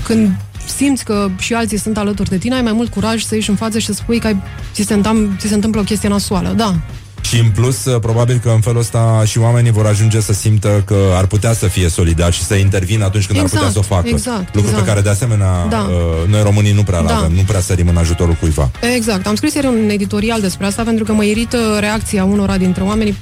când 0.03 0.30
simți 0.77 1.05
că 1.05 1.29
și 1.39 1.55
alții 1.55 1.79
sunt 1.79 1.97
alături 1.99 2.29
de 2.29 2.39
tine, 2.39 2.55
ai 2.55 2.62
mai 2.62 2.73
mult 2.73 2.91
curaj 2.91 3.23
să 3.23 3.35
ieși 3.35 3.51
în 3.51 3.57
față 3.57 3.79
și 3.79 3.87
să 3.87 3.93
spui 3.93 4.19
că 4.19 4.27
ai, 4.27 4.37
ți, 4.73 4.83
se 4.83 4.95
întâmplă, 4.95 5.37
ți 5.39 5.49
se 5.49 5.55
întâmplă 5.55 5.81
o 5.81 5.85
chestie 5.85 6.09
nasoală, 6.09 6.53
da. 6.57 6.75
Și 7.23 7.39
în 7.41 7.51
plus, 7.51 7.85
uh, 7.85 8.01
probabil 8.01 8.41
că 8.43 8.49
în 8.49 8.61
felul 8.61 8.81
ăsta 8.81 9.23
și 9.27 9.39
oamenii 9.39 9.71
vor 9.71 9.87
ajunge 9.87 10.21
să 10.21 10.33
simtă 10.33 10.83
că 10.87 10.97
ar 11.17 11.27
putea 11.27 11.53
să 11.53 11.67
fie 11.67 11.89
solidari 11.89 12.35
și 12.35 12.43
să 12.43 12.55
intervină 12.55 13.05
atunci 13.05 13.27
când 13.27 13.39
Exact, 13.39 13.62
ar 13.62 13.69
putea 13.69 13.83
să 13.83 13.89
o 13.91 13.95
facă. 13.95 14.09
exact, 14.09 14.55
Lucru 14.55 14.61
exact. 14.71 14.79
pe 14.85 14.89
care, 14.89 15.01
de 15.01 15.09
asemenea, 15.09 15.67
Da. 15.71 15.79
uh, 15.91 16.29
noi 16.31 16.43
românii 16.43 16.73
nu 16.73 16.83
prea 16.83 17.03
Da. 17.03 17.17
avem, 17.17 17.33
nu 17.33 17.43
prea 17.47 17.61
sărim 17.61 17.89
în 17.89 17.97
ajutorul 17.97 18.35
cuiva. 18.41 18.71
Exact. 18.95 19.27
Am 19.27 19.35
scris 19.35 19.55
ieri 19.55 19.67
un 19.67 19.89
editorial 19.91 20.41
despre 20.41 20.67
asta 20.67 20.83
pentru 20.83 21.05
că 21.05 21.12
mă 21.12 21.25
irită 21.25 21.59
reacția 21.81 22.25
unora 22.25 22.57
dintre 22.57 22.83
oamenii 22.83 23.17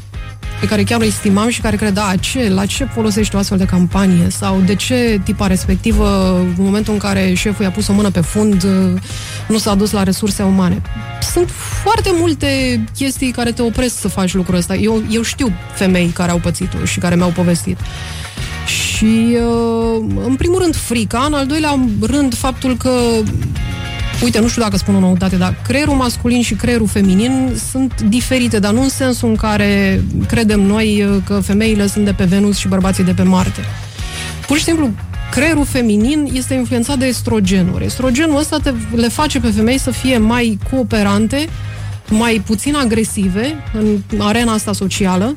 pe 0.61 0.67
care 0.69 0.83
chiar 0.83 1.01
o 1.01 1.05
estimam 1.05 1.49
și 1.49 1.61
care 1.61 1.77
credea 1.77 2.15
ce, 2.21 2.49
la 2.49 2.67
ce 2.67 2.85
folosește 2.85 3.37
o 3.37 3.39
astfel 3.39 3.59
de 3.59 3.65
campanie 3.65 4.27
sau 4.31 4.61
de 4.67 4.75
ce 4.75 5.21
tipa 5.25 5.47
respectivă, 5.47 6.37
în 6.57 6.65
momentul 6.65 6.93
în 6.93 6.99
care 6.99 7.35
șeful 7.35 7.65
i-a 7.65 7.71
pus 7.71 7.89
o 7.89 7.93
mână 7.93 8.11
pe 8.11 8.21
fund, 8.21 8.67
nu 9.49 9.59
s-a 9.59 9.75
dus 9.75 9.91
la 9.91 10.03
resurse 10.03 10.43
umane. 10.43 10.83
Sunt 11.33 11.51
foarte 11.83 12.11
multe 12.13 12.85
chestii 12.97 13.31
care 13.31 13.53
te 13.53 13.63
opresc 13.63 14.01
să 14.01 14.09
faci 14.09 14.35
lucrul 14.35 14.57
ăsta. 14.57 14.75
Eu, 14.75 15.03
eu 15.11 15.23
știu 15.23 15.53
femei 15.75 16.07
care 16.07 16.31
au 16.31 16.39
pățit-o 16.39 16.85
și 16.85 16.99
care 16.99 17.15
mi-au 17.15 17.31
povestit. 17.31 17.79
Și, 18.67 19.37
uh, 19.37 20.05
în 20.27 20.35
primul 20.35 20.59
rând, 20.59 20.77
frica, 20.77 21.25
în 21.27 21.35
al 21.35 21.47
doilea 21.47 21.79
rând, 22.01 22.35
faptul 22.35 22.77
că 22.77 22.91
uite, 24.23 24.41
nu 24.41 24.49
știu 24.49 24.63
dacă 24.63 24.77
spun 24.77 24.95
o 24.95 25.01
noutate, 25.01 25.37
dar 25.37 25.57
creierul 25.63 25.95
masculin 25.95 26.43
și 26.43 26.55
creierul 26.55 26.87
feminin 26.87 27.53
sunt 27.71 28.01
diferite, 28.01 28.59
dar 28.59 28.73
nu 28.73 28.83
în 28.83 28.89
sensul 28.89 29.29
în 29.29 29.37
care 29.37 30.03
credem 30.27 30.61
noi 30.61 31.05
uh, 31.05 31.17
că 31.27 31.41
femeile 31.41 31.87
sunt 31.87 32.05
de 32.05 32.13
pe 32.13 32.25
Venus 32.25 32.57
și 32.57 32.69
bărbații 32.69 33.05
de 33.05 33.13
pe 33.13 33.23
Marte. 33.23 33.61
Pur 34.47 34.57
și 34.57 34.65
simplu, 34.65 34.91
creierul 35.31 35.65
feminin 35.65 36.31
este 36.33 36.55
influențat 36.55 36.99
de 36.99 37.07
estrogenuri. 37.07 37.85
Estrogenul 37.85 38.39
ăsta 38.39 38.59
te, 38.63 38.73
le 38.95 39.09
face 39.09 39.41
pe 39.41 39.51
femei 39.51 39.79
să 39.79 39.91
fie 39.91 40.19
mai 40.19 40.59
cooperante, 40.71 41.49
mai 42.09 42.43
puțin 42.47 42.75
agresive 42.75 43.55
în 43.73 44.21
arena 44.21 44.53
asta 44.53 44.73
socială, 44.73 45.37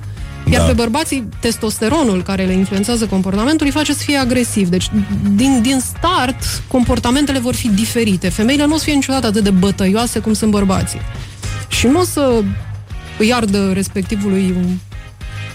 iar 0.51 0.61
Da. 0.61 0.67
pe 0.67 0.73
bărbații, 0.73 1.27
testosteronul 1.39 2.23
care 2.23 2.45
le 2.45 2.53
influențează 2.53 3.05
comportamentul 3.05 3.65
îi 3.65 3.71
face 3.71 3.93
să 3.93 4.03
fie 4.03 4.17
agresiv. 4.17 4.67
Deci, 4.67 4.89
din, 5.35 5.61
din 5.61 5.79
start, 5.79 6.43
comportamentele 6.67 7.39
vor 7.39 7.55
fi 7.55 7.69
diferite. 7.69 8.29
Femeile 8.29 8.65
nu 8.65 8.73
o 8.73 8.77
să 8.77 8.83
fie 8.83 8.93
niciodată 8.93 9.27
atât 9.27 9.43
de 9.43 9.49
bătăioase 9.49 10.19
cum 10.19 10.33
sunt 10.33 10.51
bărbații. 10.51 10.99
Și 11.67 11.87
nu 11.87 11.99
o 11.99 12.03
să 12.03 12.43
îi 13.17 13.33
ardă 13.33 13.71
respectivului 13.73 14.53
un 14.57 14.65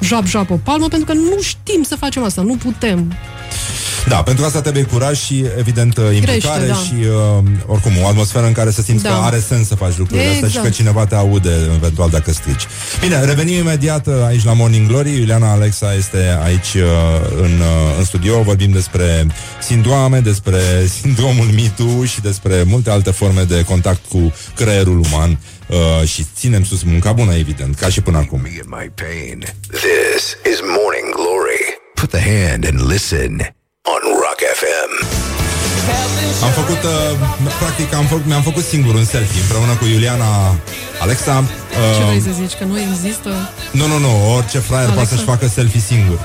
jap-jap 0.00 0.50
o 0.50 0.56
palmă, 0.62 0.88
pentru 0.88 1.06
că 1.06 1.20
nu 1.20 1.40
știm 1.42 1.82
să 1.82 1.96
facem 1.96 2.22
asta, 2.22 2.42
nu 2.42 2.56
putem. 2.56 3.12
Da, 4.10 4.22
pentru 4.22 4.44
asta 4.44 4.60
trebuie 4.60 4.82
curaj 4.82 5.18
și, 5.18 5.44
evident, 5.58 5.98
implicare 6.14 6.64
Crește, 6.64 6.66
da. 6.66 6.74
și, 6.74 6.94
uh, 7.38 7.44
oricum, 7.66 7.92
o 8.02 8.06
atmosferă 8.06 8.46
în 8.46 8.52
care 8.52 8.70
să 8.70 8.82
simți 8.82 9.02
Da. 9.02 9.08
că 9.08 9.14
are 9.14 9.38
sens 9.38 9.66
să 9.66 9.74
faci 9.74 9.96
lucrurile 9.96 10.26
astea 10.26 10.48
și 10.48 10.56
Exact. 10.56 10.66
că 10.66 10.72
cineva 10.72 11.06
te 11.06 11.14
aude, 11.14 11.50
eventual, 11.74 12.10
dacă 12.10 12.32
strici. 12.32 12.66
Bine, 13.00 13.24
revenim 13.24 13.58
imediat 13.58 14.06
uh, 14.06 14.14
aici 14.26 14.44
la 14.44 14.52
Morning 14.52 14.88
Glory. 14.88 15.14
Iuliana 15.18 15.50
Alexa 15.50 15.94
este 15.94 16.38
aici 16.42 16.74
uh, 16.74 16.82
în, 17.36 17.52
uh, 17.60 17.96
în 17.98 18.04
studio. 18.04 18.42
Vorbim 18.42 18.70
despre 18.70 19.26
sindroame, 19.62 20.20
despre 20.20 20.60
sindromul 21.00 21.46
mitu 21.54 22.04
și 22.04 22.20
despre 22.20 22.62
multe 22.66 22.90
alte 22.90 23.10
forme 23.10 23.42
de 23.42 23.64
contact 23.64 24.00
cu 24.08 24.32
creierul 24.56 24.98
uman. 25.12 25.38
Uh, 25.66 26.08
și 26.08 26.26
ținem 26.36 26.64
sus 26.64 26.82
munca 26.82 27.12
bună, 27.12 27.34
evident, 27.34 27.74
ca 27.74 27.88
și 27.88 28.00
până 28.00 28.18
acum. 28.18 28.40
Me 28.40 28.50
and 28.62 28.82
my 28.82 28.90
pain. 28.94 29.38
This 29.70 30.22
is 30.52 30.58
Morning 30.62 31.08
Glory. 31.14 31.62
Put 31.94 32.10
the 32.10 32.20
hand 32.30 32.66
and 32.66 32.90
listen 32.92 33.54
on 33.88 34.00
Rock 34.24 34.40
FM. 34.60 34.92
Am 36.44 36.50
făcut, 36.50 36.82
uh, 36.82 37.50
practic, 37.58 37.94
am 37.94 38.04
făcut, 38.04 38.26
mi-am 38.26 38.42
făcut 38.42 38.64
singur 38.64 38.94
un 38.94 39.04
selfie 39.04 39.40
împreună 39.40 39.72
cu 39.72 39.84
Iuliana 39.84 40.54
Alexa. 41.00 41.44
Ce 41.96 42.00
Uh, 42.00 42.06
vrei 42.06 42.20
să 42.20 42.30
zici? 42.42 42.52
Că 42.58 42.64
nu 42.64 42.78
există? 42.80 43.28
Nu, 43.70 43.86
nu, 43.86 43.98
nu, 43.98 44.34
orice 44.36 44.58
fraier 44.58 44.82
Alexa. 44.84 44.94
poate 45.00 45.08
să-și 45.14 45.24
facă 45.32 45.46
selfie 45.48 45.80
singur 45.80 46.18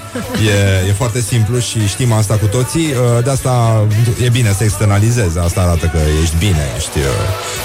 e, 0.83 0.87
e 0.89 0.91
foarte 0.91 1.21
simplu 1.21 1.59
și 1.59 1.87
știm 1.87 2.11
asta 2.11 2.33
cu 2.35 2.45
toții 2.45 2.85
Uh, 2.91 3.23
De 3.23 3.29
asta 3.29 3.83
e 4.23 4.29
bine 4.29 4.53
să 4.57 4.63
externalizezi 4.63 5.37
Asta 5.39 5.61
arată 5.61 5.85
că 5.85 5.99
ești 6.21 6.35
bine, 6.37 6.63
ești 6.77 6.97
uh, 6.97 7.05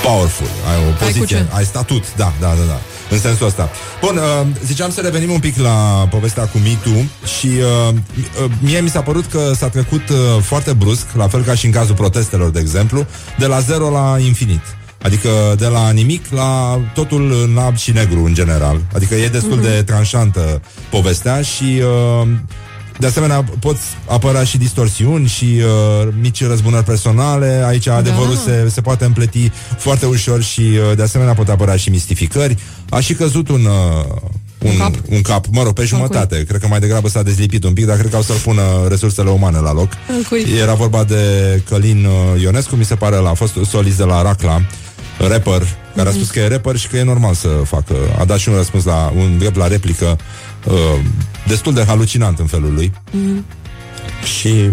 powerful 0.03 0.51
Ai 0.71 0.77
o 0.89 0.91
cu 0.91 1.05
poziție, 1.05 1.37
ce? 1.37 1.45
ai 1.57 1.65
statut 1.65 2.05
Da, 2.17 2.33
da, 2.41 2.47
da, 2.47 2.65
da, 2.73 2.79
în 3.11 3.19
sensul 3.19 3.47
ăsta 3.47 3.71
Bun, 4.01 4.17
uh, 4.17 4.47
ziceam 4.65 4.91
să 4.91 5.01
revenim 5.01 5.31
un 5.31 5.39
pic 5.41 5.57
la 5.59 6.07
povestea 6.11 6.45
cu 6.47 6.59
Me 6.59 6.77
Too 6.85 7.03
Și 7.39 7.47
uh, 7.47 7.95
uh, 8.45 8.51
mie 8.61 8.81
mi 8.81 8.89
s-a 8.89 9.01
părut 9.01 9.27
că 9.27 9.53
s-a 9.57 9.69
trecut 9.69 10.09
uh, 10.09 10.17
foarte 10.43 10.73
brusc 10.73 11.07
La 11.17 11.29
fel 11.29 11.43
ca 11.43 11.55
și 11.55 11.67
în 11.67 11.73
cazul 11.73 11.95
protestelor, 11.95 12.51
de 12.51 12.61
exemplu 12.61 13.07
De 13.39 13.47
la 13.47 13.61
zero 13.61 13.91
la 13.91 14.17
infinit 14.19 14.61
Adică 15.03 15.29
de 15.59 15.67
la 15.67 15.91
nimic 15.91 16.25
la 16.31 16.81
totul 16.95 17.33
în 17.45 17.59
alb 17.59 17.77
și 17.77 17.91
negru 17.93 18.25
în 18.25 18.35
general. 18.35 18.81
Adică 18.95 19.15
e 19.15 19.29
destul 19.29 19.57
Mhm. 19.57 19.63
de 19.63 19.83
tranșantă 19.83 20.63
povestea 20.91 21.43
și 21.43 21.83
uh, 22.23 22.29
de 23.01 23.07
asemenea 23.07 23.45
poți 23.59 23.83
apăra 24.07 24.45
și 24.45 24.59
distorsiuni 24.59 25.27
și 25.27 25.45
uh, 25.45 26.09
mici 26.21 26.47
răzbunări 26.47 26.85
personale. 26.85 27.65
Aici 27.67 27.87
adevărul 27.87 28.35
se, 28.35 28.69
se 28.69 28.81
poate 28.81 29.05
împleti 29.05 29.53
foarte 29.79 30.07
ușor 30.07 30.43
și 30.43 30.61
uh, 30.61 30.97
de 30.97 31.03
asemenea 31.03 31.35
pot 31.35 31.49
apăra 31.49 31.77
și 31.77 31.91
mistificări. 31.91 32.57
A 32.91 33.01
și 33.01 33.15
căzut 33.15 33.49
un... 33.49 33.65
Uh, 33.65 34.17
un, 34.59 34.77
cap? 34.77 34.95
un 35.09 35.23
cap, 35.23 35.47
mă 35.51 35.63
rog, 35.63 35.73
pe 35.73 35.85
jumătate. 35.85 36.45
Cred 36.49 36.61
că 36.61 36.67
mai 36.67 36.81
degrabă 36.81 37.09
s-a 37.09 37.23
dezlipit 37.23 37.65
un 37.65 37.73
pic, 37.73 37.87
dar 37.87 37.97
cred 37.97 38.11
că 38.11 38.17
au 38.17 38.23
să-l 38.23 38.37
pună 38.37 38.63
resursele 38.89 39.31
umane 39.31 39.59
la 39.59 39.73
loc. 39.73 39.89
Al 40.09 40.23
cui? 40.29 40.47
Era 40.61 40.75
vorba 40.75 41.05
de 41.05 41.63
Călin 41.69 42.05
uh, 42.05 42.41
Ionescu, 42.43 42.77
mi 42.77 42.85
se 42.85 42.95
pare, 42.95 43.17
la 43.17 43.31
a 43.31 43.35
fost 43.35 43.55
solist 43.69 43.97
de 43.97 44.05
la 44.05 44.23
Racla, 44.23 44.61
rapper, 45.19 45.63
care 45.97 46.09
a 46.09 46.13
spus 46.13 46.31
că 46.31 46.39
e 46.39 46.49
rapper 46.49 46.77
și 46.77 46.89
că 46.89 46.97
e 46.97 47.03
normal 47.03 47.35
să 47.35 47.49
facă. 47.49 47.95
A 48.19 48.25
dat 48.25 48.39
și 48.39 48.49
un 48.49 48.55
răspuns 48.57 48.85
la 48.85 49.13
un 49.17 49.39
drept 49.39 49.57
la 49.57 49.67
replică 49.67 50.19
uh, 50.65 50.75
destul 51.51 51.73
de 51.75 51.85
halucinant 51.87 52.39
în 52.39 52.47
felul 52.47 52.73
lui 52.75 52.93
Mhm. 53.13 53.45
și 54.39 54.71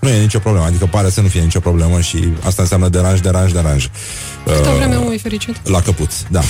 nu 0.00 0.08
e 0.08 0.20
nicio 0.20 0.38
problemă, 0.38 0.66
adică 0.66 0.86
pare 0.86 1.10
să 1.10 1.20
nu 1.20 1.28
fie 1.28 1.40
nicio 1.40 1.60
problemă 1.60 2.00
și 2.00 2.28
asta 2.44 2.62
înseamnă 2.62 2.88
deranj, 2.88 3.20
deranj, 3.20 3.52
deranj. 3.52 3.88
Câtă 4.44 4.68
Uh, 4.68 4.76
vreme 4.76 4.94
omul 4.96 5.12
e 5.12 5.18
fericit? 5.18 5.68
la 5.68 5.80
căpuț, 5.80 6.14
da. 6.30 6.40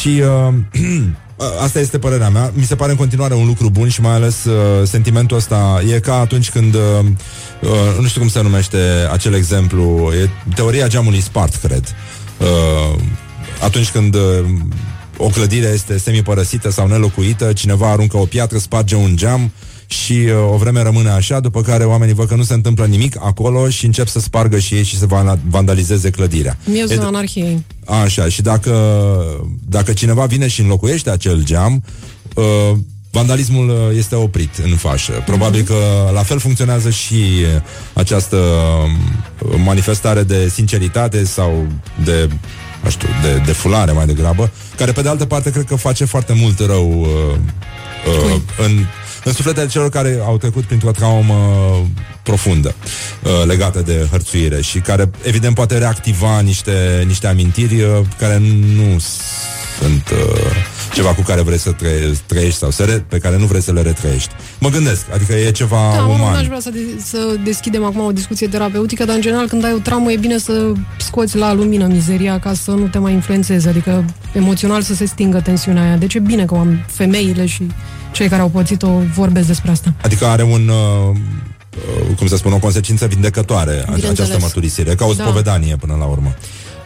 Și 0.00 0.22
uh, 0.48 0.54
asta 1.64 1.78
este 1.78 1.98
părerea 1.98 2.28
mea. 2.28 2.50
Mi 2.54 2.64
se 2.64 2.74
pare 2.76 2.90
în 2.90 2.96
continuare 2.96 3.34
un 3.34 3.46
lucru 3.46 3.70
bun 3.70 3.88
și 3.88 4.00
mai 4.00 4.12
ales 4.14 4.44
uh, 4.44 4.86
sentimentul 4.86 5.36
ăsta 5.36 5.82
e 5.94 6.00
ca 6.00 6.14
atunci 6.20 6.50
când 6.50 6.74
uh, 6.74 6.80
uh, 7.62 7.70
nu 8.00 8.06
știu 8.06 8.20
cum 8.20 8.30
se 8.30 8.42
numește 8.42 8.78
acel 9.12 9.34
exemplu, 9.34 10.10
e 10.22 10.30
teoria 10.54 10.86
geamului 10.88 11.20
spart, 11.20 11.54
cred. 11.54 11.94
Uh, 12.38 13.00
atunci 13.62 13.90
când 13.90 14.14
uh, 14.14 14.20
o 15.18 15.26
clădire 15.26 15.66
este 15.74 15.98
semipărăsită 15.98 16.70
sau 16.70 16.86
nelocuită, 16.86 17.52
cineva 17.52 17.90
aruncă 17.90 18.16
o 18.16 18.24
piatră, 18.24 18.58
sparge 18.58 18.94
un 18.94 19.16
geam 19.16 19.52
și 19.86 20.12
uh, 20.12 20.52
o 20.52 20.56
vreme 20.56 20.82
rămâne 20.82 21.08
așa, 21.10 21.40
după 21.40 21.60
care 21.62 21.84
oamenii 21.84 22.14
văd 22.14 22.28
că 22.28 22.34
nu 22.34 22.42
se 22.42 22.54
întâmplă 22.54 22.84
nimic 22.86 23.16
acolo 23.20 23.68
și 23.68 23.84
încep 23.84 24.06
să 24.08 24.20
spargă 24.20 24.58
și 24.58 24.74
ei 24.74 24.82
și 24.84 24.98
să 24.98 25.06
va- 25.06 25.38
vandalizeze 25.50 26.10
clădirea. 26.10 26.56
Miezul 26.64 26.96
E- 26.96 27.04
anarhiei. 27.04 27.64
Așa, 28.04 28.28
și 28.28 28.42
dacă, 28.42 28.72
dacă 29.68 29.92
cineva 29.92 30.24
vine 30.24 30.48
și 30.48 30.60
înlocuiește 30.60 31.10
acel 31.10 31.44
geam, 31.44 31.82
uh, 32.34 32.44
vandalismul 33.10 33.68
uh, 33.68 33.96
este 33.96 34.14
oprit 34.14 34.56
în 34.64 34.76
fașă. 34.76 35.12
Probabil 35.26 35.62
că 35.62 35.74
la 36.12 36.22
fel 36.22 36.38
funcționează 36.38 36.90
și 36.90 37.14
uh, 37.14 37.62
această 37.92 38.36
uh, 38.36 39.54
manifestare 39.64 40.22
de 40.22 40.48
sinceritate 40.48 41.24
sau 41.24 41.66
de, 42.04 42.28
nu 42.82 42.90
știu, 42.90 43.08
de, 43.22 43.42
de 43.46 43.52
fulare 43.52 43.92
mai 43.92 44.06
degrabă, 44.06 44.50
care 44.76 44.92
pe 44.92 45.02
de 45.02 45.08
altă 45.08 45.24
parte 45.24 45.50
cred 45.50 45.64
că 45.64 45.76
face 45.76 46.04
foarte 46.04 46.32
mult 46.32 46.58
rău 46.58 47.00
uh, 47.00 47.38
uh, 48.24 48.40
în, 48.66 48.84
în 49.24 49.32
sufletele 49.32 49.66
celor 49.66 49.88
care 49.88 50.18
au 50.24 50.38
trecut 50.38 50.64
printr-o 50.64 50.90
traumă 50.90 51.34
profundă 52.22 52.74
uh, 53.22 53.46
legată 53.46 53.80
de 53.80 54.06
hărțuire 54.10 54.60
și 54.60 54.78
care 54.78 55.10
evident 55.22 55.54
poate 55.54 55.78
reactiva 55.78 56.40
niște, 56.40 57.04
niște 57.06 57.26
amintiri 57.26 57.82
uh, 57.82 58.00
care 58.18 58.38
nu 58.76 58.98
sunt 59.80 60.10
uh, 60.10 60.40
ceva 60.92 61.14
cu 61.14 61.22
care 61.22 61.40
vrei 61.42 61.58
să 61.58 61.72
trăie, 61.72 62.12
trăiești 62.26 62.58
sau 62.58 62.70
să 62.70 62.82
re, 62.84 63.04
pe 63.08 63.18
care 63.18 63.38
nu 63.38 63.46
vrei 63.46 63.62
să 63.62 63.72
le 63.72 63.82
retrăiești. 63.82 64.30
Mă 64.58 64.68
gândesc, 64.68 65.04
adică 65.14 65.32
e 65.34 65.50
ceva 65.50 65.90
Da, 65.94 66.00
mă, 66.00 66.06
nu 66.16 66.22
uman. 66.22 66.34
aș 66.34 66.46
vrea 66.46 66.60
să, 66.60 66.70
de- 66.70 67.00
să 67.04 67.18
deschidem 67.44 67.84
acum 67.84 68.00
o 68.04 68.12
discuție 68.12 68.48
terapeutică, 68.48 69.04
dar 69.04 69.14
în 69.14 69.20
general 69.20 69.48
când 69.48 69.64
ai 69.64 69.72
o 69.72 69.78
traumă 69.78 70.12
e 70.12 70.16
bine 70.16 70.38
să 70.38 70.72
scoți 70.98 71.36
la 71.36 71.52
lumină 71.52 71.86
mizeria 71.86 72.38
ca 72.38 72.54
să 72.54 72.70
nu 72.70 72.86
te 72.86 72.98
mai 72.98 73.12
influențeze, 73.12 73.68
adică 73.68 74.04
emoțional 74.32 74.82
să 74.82 74.94
se 74.94 75.04
stingă 75.04 75.40
tensiunea 75.40 75.82
aia. 75.82 75.96
Deci 75.96 76.14
e 76.14 76.18
bine 76.18 76.44
că 76.44 76.54
am 76.54 76.84
femeile 76.86 77.46
și 77.46 77.66
cei 78.12 78.28
care 78.28 78.42
au 78.42 78.48
pățit-o 78.48 78.88
vorbesc 79.14 79.46
despre 79.46 79.70
asta. 79.70 79.92
Adică 80.02 80.26
are 80.26 80.42
un 80.42 80.68
uh, 80.68 81.16
uh, 82.08 82.16
cum 82.16 82.26
să 82.26 82.36
spun, 82.36 82.52
o 82.52 82.58
consecință 82.58 83.06
vindecătoare 83.06 83.70
ace- 83.70 83.80
Bineînțeles. 83.84 84.18
această 84.18 84.36
mărturisire, 84.40 84.94
ca 84.94 85.04
o 85.04 85.12
Da. 85.12 85.22
spovedanie 85.22 85.76
până 85.76 85.96
la 85.98 86.04
urmă. 86.04 86.34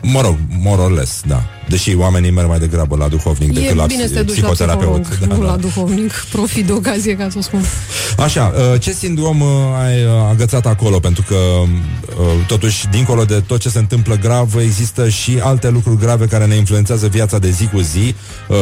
Mă 0.03 0.21
rog, 0.21 0.37
more 0.59 0.81
or 0.83 0.91
less, 0.93 1.21
da. 1.27 1.43
Deși 1.69 1.95
oamenii 1.97 2.31
merg 2.31 2.49
mai 2.49 2.59
degrabă 2.59 2.97
la 2.97 3.09
duhovnic 3.09 3.53
decât 3.53 3.71
E 3.71 3.75
la 3.75 3.87
bine 3.87 4.07
să 4.07 4.13
te 4.13 4.19
psi- 4.21 4.25
duci 4.27 4.41
la 4.41 4.49
psihoterapeut. 4.49 5.03
psiholog, 5.03 5.29
Da, 5.29 5.35
nu 5.37 5.43
da. 5.45 5.51
la 5.51 5.57
duhovnic. 5.57 6.13
Profit 6.33 6.67
de 6.67 6.73
ocazie 6.73 7.17
ca 7.17 7.29
să 7.31 7.39
o 7.39 7.41
spun. 7.41 7.65
Așa, 8.19 8.53
uh, 8.73 8.81
ce 8.81 8.93
sindrom 8.93 9.41
uh, 9.41 9.49
ai 9.85 10.05
uh, 10.05 10.11
agățat 10.31 10.67
acolo? 10.67 10.99
Pentru 10.99 11.25
că, 11.29 11.35
uh, 11.35 12.47
totuși, 12.47 12.87
dincolo 12.89 13.25
de 13.25 13.41
tot 13.47 13.61
ce 13.61 13.69
se 13.69 13.79
întâmplă 13.79 14.15
grav, 14.17 14.55
există 14.61 15.09
și 15.09 15.39
alte 15.43 15.71
lucruri 15.71 15.99
grave 16.01 16.27
care 16.27 16.47
ne 16.47 16.55
influențează 16.55 17.07
viața 17.07 17.39
de 17.39 17.51
zi 17.51 17.67
cu 17.67 17.81
zi. 17.81 18.15
Uh, 18.49 18.57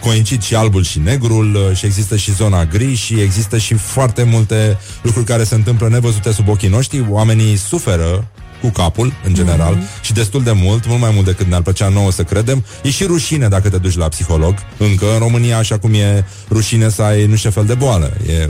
Coincid 0.00 0.42
și 0.42 0.54
albul 0.54 0.82
și 0.84 0.98
negrul 0.98 1.54
uh, 1.54 1.76
și 1.76 1.86
există 1.86 2.16
și 2.16 2.32
zona 2.34 2.64
gri 2.64 2.94
și 2.94 3.14
există 3.20 3.58
și 3.58 3.74
foarte 3.74 4.22
multe 4.22 4.78
lucruri 5.02 5.26
care 5.26 5.44
se 5.44 5.54
întâmplă 5.54 5.88
nevăzute 5.88 6.32
sub 6.32 6.48
ochii 6.48 6.68
noștri. 6.68 7.04
Oamenii 7.10 7.56
suferă 7.56 8.26
cu 8.64 8.70
capul, 8.70 9.12
în 9.24 9.34
general, 9.34 9.76
mm-hmm. 9.76 10.02
și 10.02 10.12
destul 10.12 10.42
de 10.42 10.52
mult, 10.52 10.86
mult 10.86 11.00
mai 11.00 11.10
mult 11.14 11.26
decât 11.26 11.46
ne-ar 11.46 11.62
plăcea 11.62 11.88
nouă 11.88 12.10
să 12.12 12.22
credem. 12.22 12.64
E 12.82 12.90
și 12.90 13.04
rușine 13.04 13.48
dacă 13.48 13.68
te 13.68 13.76
duci 13.76 13.96
la 13.96 14.08
psiholog, 14.08 14.54
încă 14.78 15.12
în 15.12 15.18
România, 15.18 15.58
așa 15.58 15.78
cum 15.78 15.94
e 15.94 16.24
rușine 16.50 16.88
să 16.88 17.02
ai 17.02 17.26
nu 17.26 17.36
știu 17.36 17.50
ce 17.50 17.54
fel 17.54 17.64
de 17.64 17.74
boală. 17.74 18.12
E, 18.28 18.48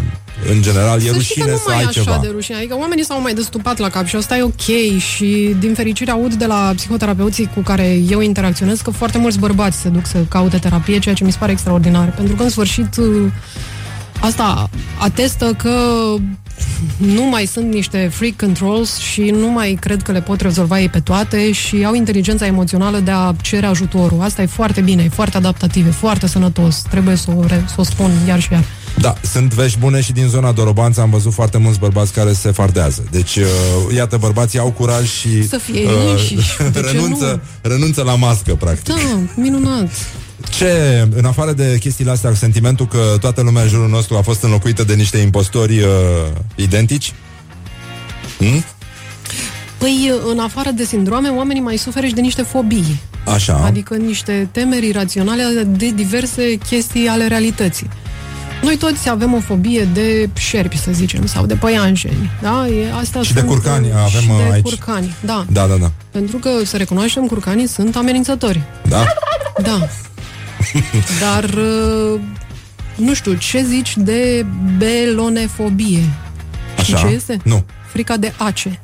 în 0.51 0.63
general, 0.63 0.99
e 0.99 1.01
Să 1.01 1.07
știi 1.07 1.15
rușine 1.19 1.45
că 1.45 1.51
nu 1.51 1.57
să 1.57 1.63
mai 1.67 1.77
ai 1.77 1.83
e 1.83 1.87
așa 1.87 2.01
ceva. 2.01 2.19
de 2.23 2.29
rușine. 2.33 2.57
Adică 2.57 2.77
oamenii 2.79 3.05
s-au 3.05 3.21
mai 3.21 3.35
destupat 3.35 3.79
la 3.79 3.89
cap 3.89 4.07
și 4.07 4.17
asta 4.17 4.37
e 4.37 4.43
ok 4.43 4.99
și 4.99 5.57
din 5.59 5.75
fericire 5.75 6.11
aud 6.11 6.35
de 6.35 6.47
la 6.47 6.73
psihoterapeuții 6.77 7.51
cu 7.55 7.61
care 7.61 8.01
eu 8.11 8.21
interacționez 8.21 8.81
că 8.81 8.91
foarte 8.91 9.19
mulți 9.19 9.39
bărbați 9.39 9.81
se 9.81 9.89
duc 9.89 10.07
să 10.07 10.19
caute 10.29 10.59
terapie, 10.59 10.99
ceea 10.99 11.15
ce 11.15 11.25
mi 11.25 11.33
se 11.33 11.39
pare 11.39 11.53
extraordinar. 11.53 12.13
Pentru 12.15 12.35
că 12.35 12.43
în 12.43 12.51
sfârșit 12.51 12.97
asta 14.21 14.71
atestă 14.99 15.55
că 15.59 15.75
nu 16.97 17.23
mai 17.23 17.47
sunt 17.47 17.73
niște 17.73 18.11
freak 18.13 18.37
controls 18.37 18.97
și 18.99 19.21
nu 19.21 19.51
mai 19.51 19.77
cred 19.81 20.03
că 20.03 20.13
le 20.13 20.21
pot 20.21 20.41
rezolva 20.41 20.81
ei 20.81 20.89
pe 20.89 21.01
toate 21.01 21.53
și 21.53 21.85
au 21.85 21.95
inteligența 21.95 22.47
emoțională 22.47 22.99
de 22.99 23.11
a 23.11 23.33
cere 23.41 23.67
ajutorul. 23.67 24.21
Asta 24.21 24.43
e 24.43 24.47
foarte 24.47 24.81
bine, 24.81 25.03
e 25.03 25.09
foarte 25.09 25.37
adaptativ, 25.37 25.87
e 25.87 25.91
foarte 25.91 26.27
sănătos. 26.27 26.83
Trebuie 26.91 27.17
să 27.17 27.31
o, 27.37 27.47
re- 27.47 27.65
să 27.69 27.75
o 27.77 27.83
spun 27.83 28.11
iar 28.27 28.41
și 28.41 28.53
iar. 28.53 28.65
Da, 28.99 29.15
sunt 29.23 29.55
vești 29.55 29.79
bune 29.79 30.01
și 30.01 30.13
din 30.13 30.29
zona 30.29 30.53
Dorobanța 30.53 31.03
am 31.03 31.11
văzut 31.11 31.33
foarte 31.33 31.59
mulți 31.59 31.79
bărbați 31.79 32.13
care 32.13 32.33
se 32.33 32.51
fardează. 32.51 33.05
Deci, 33.11 33.37
uh, 33.37 33.45
iată, 33.95 34.17
bărbații 34.17 34.59
au 34.59 34.71
curaj 34.71 35.11
și 35.11 35.49
Să 35.49 35.57
fie 35.57 35.81
ei 35.81 36.11
înșiși. 36.11 36.57
De 36.73 36.81
ce 36.81 36.87
renunță, 36.91 37.43
renunță 37.61 38.03
la 38.03 38.15
mască, 38.15 38.55
practic. 38.55 38.95
Da, 38.95 39.19
minunat. 39.35 39.91
Ce, 40.51 41.07
în 41.15 41.25
afară 41.25 41.53
de 41.53 41.77
chestiile 41.81 42.11
astea, 42.11 42.35
sentimentul 42.35 42.87
că 42.87 43.17
toată 43.21 43.41
lumea 43.43 43.63
în 43.63 43.69
jurul 43.69 43.89
nostru 43.89 44.17
a 44.17 44.21
fost 44.23 44.43
înlocuită 44.43 44.85
de 44.85 44.95
niște 44.95 45.19
impostori 45.19 45.79
uh, 45.79 45.89
identici? 46.55 47.13
Hmm? 48.39 48.65
Păi, 49.79 50.13
în 50.33 50.39
afară 50.39 50.71
de 50.71 50.85
sindrome, 50.85 51.29
oamenii 51.29 51.63
mai 51.63 51.77
suferă 51.77 52.07
și 52.07 52.15
de 52.15 52.21
niște 52.21 52.43
fobii. 52.43 53.01
Așa. 53.27 53.55
Adică 53.65 53.95
niște 53.95 54.49
temeri 54.53 54.87
iraționale 54.89 55.43
de 55.67 55.91
diverse 55.91 56.55
chestii 56.69 57.07
ale 57.09 57.27
realității. 57.27 57.89
Noi 58.63 58.77
toți 58.77 59.09
avem 59.09 59.35
o 59.35 59.41
fobie 59.41 59.89
de 59.93 60.29
șerpi, 60.37 60.79
să 60.79 60.91
zicem, 60.93 61.27
sau 61.27 61.47
de 61.47 61.55
păianjeni. 61.55 62.31
Da? 62.43 62.67
E, 62.69 62.93
asta 63.01 63.23
Și 63.23 63.33
de 63.33 63.39
sunt, 63.39 63.51
curcani 63.51 63.87
uh, 63.87 63.93
avem, 63.95 64.21
și 64.21 64.31
uh, 64.31 64.37
de 64.47 64.53
aici. 64.53 64.65
curcani, 64.65 65.15
da. 65.25 65.45
Da, 65.53 65.67
da, 65.67 65.75
da. 65.75 65.91
Pentru 66.11 66.37
că, 66.39 66.51
să 66.65 66.77
recunoaștem, 66.77 67.27
curcanii 67.27 67.67
sunt 67.67 67.97
amenințători. 67.97 68.63
Da? 68.89 69.05
Da. 69.63 69.89
Dar, 71.21 71.45
uh, 71.45 72.21
nu 72.97 73.15
știu, 73.15 73.33
ce 73.35 73.65
zici 73.69 73.97
de 73.97 74.47
belonefobie? 74.79 76.03
Știi 76.81 76.95
Așa? 76.95 77.07
ce 77.07 77.15
este? 77.15 77.41
Nu. 77.45 77.65
Frica 77.93 78.17
de 78.17 78.33
ace. 78.37 78.81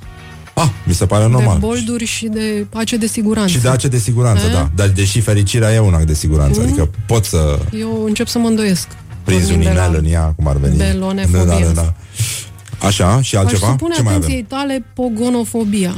Ah, 0.55 0.68
mi 0.85 0.95
se 0.95 1.07
pare 1.07 1.26
normal. 1.26 1.53
De 1.53 1.66
bolduri 1.66 2.05
și 2.05 2.26
de 2.26 2.66
ace 2.74 2.97
de 2.97 3.07
siguranță. 3.07 3.51
Și 3.53 3.59
de 3.59 3.68
ace 3.68 3.89
de 3.89 3.99
siguranță, 3.99 4.47
Eh? 4.47 4.53
da. 4.53 4.70
Dar 4.74 4.89
deși 4.89 5.20
fericirea 5.20 5.72
e 5.72 5.78
un 5.78 5.95
act 5.95 6.07
de 6.07 6.14
siguranță. 6.14 6.61
Mm. 6.61 6.66
Adică 6.66 6.91
pot 7.07 7.24
să 7.24 7.59
Eu 7.78 8.05
încep 8.05 8.26
să 8.28 8.39
mă 8.39 8.47
îndoiesc. 8.49 8.89
prinzi 9.24 9.43
un 9.45 9.49
Pornind 9.57 9.72
de 9.74 9.78
la- 9.81 9.87
inel 9.87 9.99
în 10.05 10.11
ea, 10.11 10.33
cum 10.37 10.47
ar 10.49 10.57
veni. 10.57 10.76
belonefobie. 10.76 11.45
Da, 11.45 11.59
da, 11.59 11.70
da. 11.83 11.95
Așa, 12.87 13.22
și 13.22 13.37
Aș 13.37 13.43
altceva? 13.43 13.66
supune 13.66 13.95
Ce 13.95 14.03
mai 14.03 14.12
avem? 14.14 14.22
atenției 14.24 14.43
tale 14.49 14.85
pogonofobia. 14.95 15.95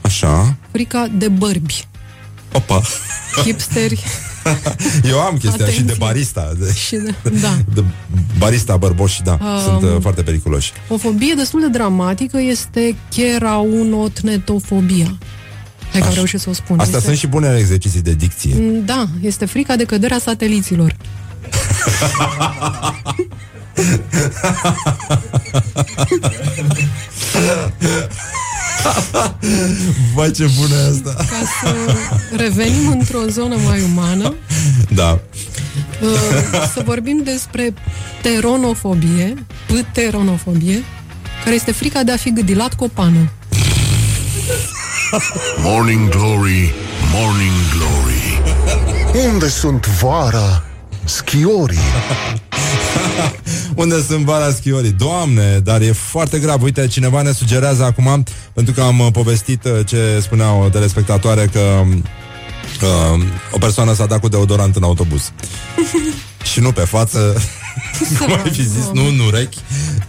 Așa. 0.00 0.54
Frica 0.72 1.08
de 1.18 1.28
bărbi. 1.28 1.84
Opa. 2.52 2.80
Hipsteri 3.44 4.02
Eu 5.10 5.20
am 5.20 5.36
chestia 5.36 5.66
și 5.66 5.82
de 5.82 5.92
Atenție. 5.92 5.94
barista. 5.98 6.52
De, 6.58 6.72
și 6.74 6.96
de... 6.96 7.14
Da. 7.40 7.56
de 7.74 7.84
barista 8.38 8.76
bărboși, 8.76 9.22
da. 9.22 9.38
Um, 9.40 9.60
Sunt 9.64 9.82
uh, 9.82 9.96
foarte 10.00 10.22
periculoși. 10.22 10.72
O 10.88 10.96
fobie 10.96 11.34
destul 11.36 11.60
de 11.60 11.68
dramatică 11.68 12.40
este 12.40 12.96
cheraunotnetofobia. 13.10 15.18
Hai 15.92 16.00
că 16.00 16.06
am 16.06 16.12
reușit 16.14 16.40
să 16.40 16.50
o 16.50 16.52
spun. 16.52 16.78
Astea 16.78 16.96
este... 16.96 17.08
sunt 17.08 17.20
și 17.20 17.26
bune 17.26 17.56
exerciții 17.58 18.02
de 18.02 18.12
dicție. 18.12 18.54
Mm, 18.58 18.84
Da, 18.84 19.06
este 19.20 19.44
frica 19.46 19.76
de 19.76 19.84
căderea 19.84 20.18
sateliților. 20.18 20.96
Vai, 30.14 30.30
ce 30.30 30.50
bună 30.60 30.74
e 30.74 30.88
asta. 30.90 31.14
Ca 31.24 31.42
să 31.60 31.76
revenim 32.36 32.88
într-o 32.88 33.18
zonă 33.28 33.56
mai 33.66 33.82
umană, 33.92 34.34
Da. 34.88 35.18
uh, 36.02 36.68
să 36.74 36.82
vorbim 36.84 37.20
despre 37.24 37.74
teronofobie, 38.22 39.34
pteronofobie, 39.92 40.84
care 41.44 41.56
este 41.56 41.72
frica 41.72 42.02
de 42.02 42.12
a 42.12 42.16
fi 42.16 42.32
gâdilat 42.32 42.74
cu 42.74 42.84
o 42.84 42.88
pană. 42.94 43.30
Morning 45.62 46.08
Glory, 46.08 46.74
Morning 47.12 47.52
Glory 47.76 48.42
Unde 49.32 49.48
sunt 49.48 49.86
vara 49.86 50.62
schiorii? 51.04 51.78
Unde 53.74 54.02
sunt 54.02 54.24
vara 54.24 54.50
schiorii? 54.50 54.90
Doamne, 54.90 55.58
dar 55.58 55.80
e 55.80 55.92
foarte 55.92 56.38
grav. 56.38 56.62
Uite, 56.62 56.86
cineva 56.86 57.22
ne 57.22 57.32
sugerează 57.32 57.84
acum, 57.84 58.24
pentru 58.52 58.74
că 58.74 58.80
am 58.80 58.98
uh, 58.98 59.06
povestit 59.12 59.64
uh, 59.64 59.86
ce 59.86 60.18
spunea 60.20 60.52
o 60.52 60.68
telespectatoare, 60.68 61.48
că 61.52 61.60
uh, 62.82 63.22
o 63.50 63.58
persoană 63.58 63.94
s-a 63.94 64.06
dat 64.06 64.20
cu 64.20 64.28
deodorant 64.28 64.76
în 64.76 64.82
autobuz. 64.82 65.32
și 66.52 66.60
nu 66.60 66.72
pe 66.72 66.80
față, 66.80 67.42
cum 68.18 68.32
ai 68.32 68.50
fi 68.50 68.62
zis, 68.62 68.90
nu 68.92 69.06
în 69.06 69.18
urechi, 69.18 69.58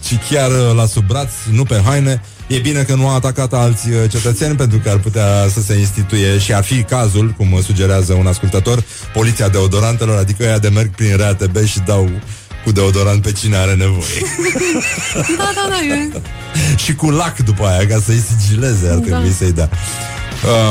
ci 0.03 0.20
chiar 0.30 0.51
uh, 0.51 0.76
la 0.76 0.86
sub 0.86 1.07
braț, 1.07 1.30
nu 1.51 1.63
pe 1.63 1.82
haine. 1.86 2.22
E 2.47 2.57
bine 2.57 2.82
că 2.82 2.95
nu 2.95 3.07
a 3.07 3.13
atacat 3.13 3.53
alți 3.53 3.89
uh, 3.89 4.09
cetățeni 4.09 4.55
pentru 4.55 4.78
că 4.78 4.89
ar 4.89 4.97
putea 4.97 5.47
să 5.53 5.61
se 5.61 5.74
instituie 5.74 6.38
și 6.38 6.53
ar 6.53 6.63
fi 6.63 6.84
cazul, 6.84 7.34
cum 7.38 7.51
uh, 7.51 7.59
sugerează 7.63 8.13
un 8.13 8.28
ascultător, 8.28 8.84
poliția 9.13 9.49
deodorantelor, 9.49 10.18
adică 10.18 10.43
ăia 10.43 10.59
de 10.59 10.68
merg 10.68 10.95
prin 10.95 11.18
RATB 11.18 11.63
și 11.66 11.80
dau 11.80 12.09
cu 12.66 12.72
deodorant 12.72 13.22
pe 13.22 13.32
cine 13.32 13.55
are 13.57 13.74
nevoie. 13.74 14.22
Da, 15.38 15.51
da, 15.55 15.66
da, 15.70 15.93
e... 15.95 16.09
și 16.76 16.95
cu 16.95 17.09
lac 17.09 17.38
după 17.38 17.66
aia, 17.66 17.88
ca 17.88 17.99
să-i 18.05 18.24
sigileze, 18.39 18.88
ar 18.89 18.95
Da. 18.97 19.01
trebui 19.05 19.32
să-i 19.32 19.51
dea. 19.51 19.70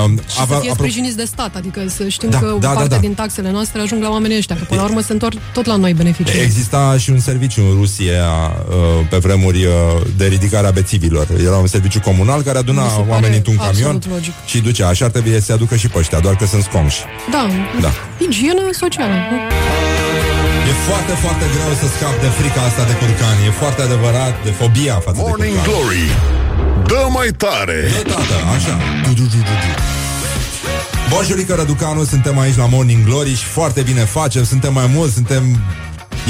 Uh, 0.05 0.11
Și 0.29 0.37
să 0.37 0.59
fie 0.61 0.71
sprijiniți 0.75 1.17
de 1.17 1.25
stat, 1.25 1.57
adică 1.57 1.81
să 1.89 2.09
știm 2.09 2.31
Da, 2.31 2.39
că 2.39 2.47
da, 2.47 2.53
o 2.55 2.59
da, 2.59 2.69
parte 2.69 2.89
da. 2.89 2.97
din 2.97 3.15
taxele 3.15 3.51
noastre 3.51 3.81
ajung 3.81 4.03
la 4.03 4.11
oamenii 4.11 4.37
ăștia, 4.37 4.57
că 4.57 4.65
până 4.69 4.81
la 4.81 4.87
urmă 4.87 5.01
se 5.01 5.13
întorc 5.13 5.37
tot 5.53 5.67
la 5.67 5.77
noi 5.77 5.93
beneficii. 5.95 6.41
Exista 6.41 6.97
și 6.99 7.11
un 7.11 7.19
serviciu 7.21 7.61
în 7.71 7.77
Rusia 7.81 8.25
uh, 8.69 9.07
pe 9.11 9.17
vremuri 9.17 9.65
uh, 9.65 9.73
de 10.17 10.27
ridicare 10.27 10.67
a 10.67 10.71
bețivilor. 10.71 11.27
Era 11.45 11.57
un 11.57 11.67
serviciu 11.67 12.01
comunal 12.01 12.43
care 12.43 12.59
aduna 12.59 12.83
Mi 12.83 12.89
se 12.89 12.95
pare 12.97 13.11
oamenii 13.11 13.37
într-un 13.37 13.57
camion 13.57 13.95
absolut 13.95 14.07
logic. 14.11 14.33
și 14.47 14.59
ducea. 14.61 14.89
Așa 14.89 15.05
ar 15.05 15.11
trebui 15.11 15.33
să 15.33 15.41
se 15.41 15.53
aducă 15.53 15.77
și 15.77 15.89
pe 15.89 15.99
ăștia, 15.99 16.19
doar 16.21 16.37
că 16.37 16.47
sunt 16.47 16.63
sconși. 16.63 16.99
Da, 17.31 17.47
Da. 17.81 17.91
igienă 18.19 18.61
socială. 18.73 19.13
nu? 19.31 19.94
E 20.75 20.77
foarte, 20.91 21.15
foarte 21.25 21.47
greu 21.55 21.71
să 21.83 21.87
scap 21.97 22.15
de 22.25 22.31
frica 22.39 22.61
asta 22.69 22.83
de 22.91 22.95
curcani. 23.01 23.41
E 23.49 23.51
foarte 23.63 23.81
adevărat 23.89 24.35
de 24.47 24.53
fobia 24.61 24.97
față 25.07 25.19
Morning 25.27 25.55
de 25.57 25.61
curcani. 25.61 25.69
Glory 25.69 26.07
Dă 26.91 27.03
mai 27.17 27.29
tare 27.45 27.79
Dă, 27.97 28.03
tată, 28.13 28.37
așa. 28.57 28.75
Du, 29.05 29.13
du, 29.19 29.25
du, 29.33 29.41
du, 29.49 29.55
du. 29.63 29.69
Bonjurică 31.11 31.55
Răducanu, 31.55 32.05
suntem 32.05 32.39
aici 32.39 32.57
la 32.57 32.67
Morning 32.67 33.05
Glory 33.05 33.35
și 33.35 33.45
foarte 33.45 33.81
bine 33.81 34.01
facem, 34.01 34.45
suntem 34.45 34.73
mai 34.73 34.87
mulți, 34.95 35.15
suntem, 35.15 35.43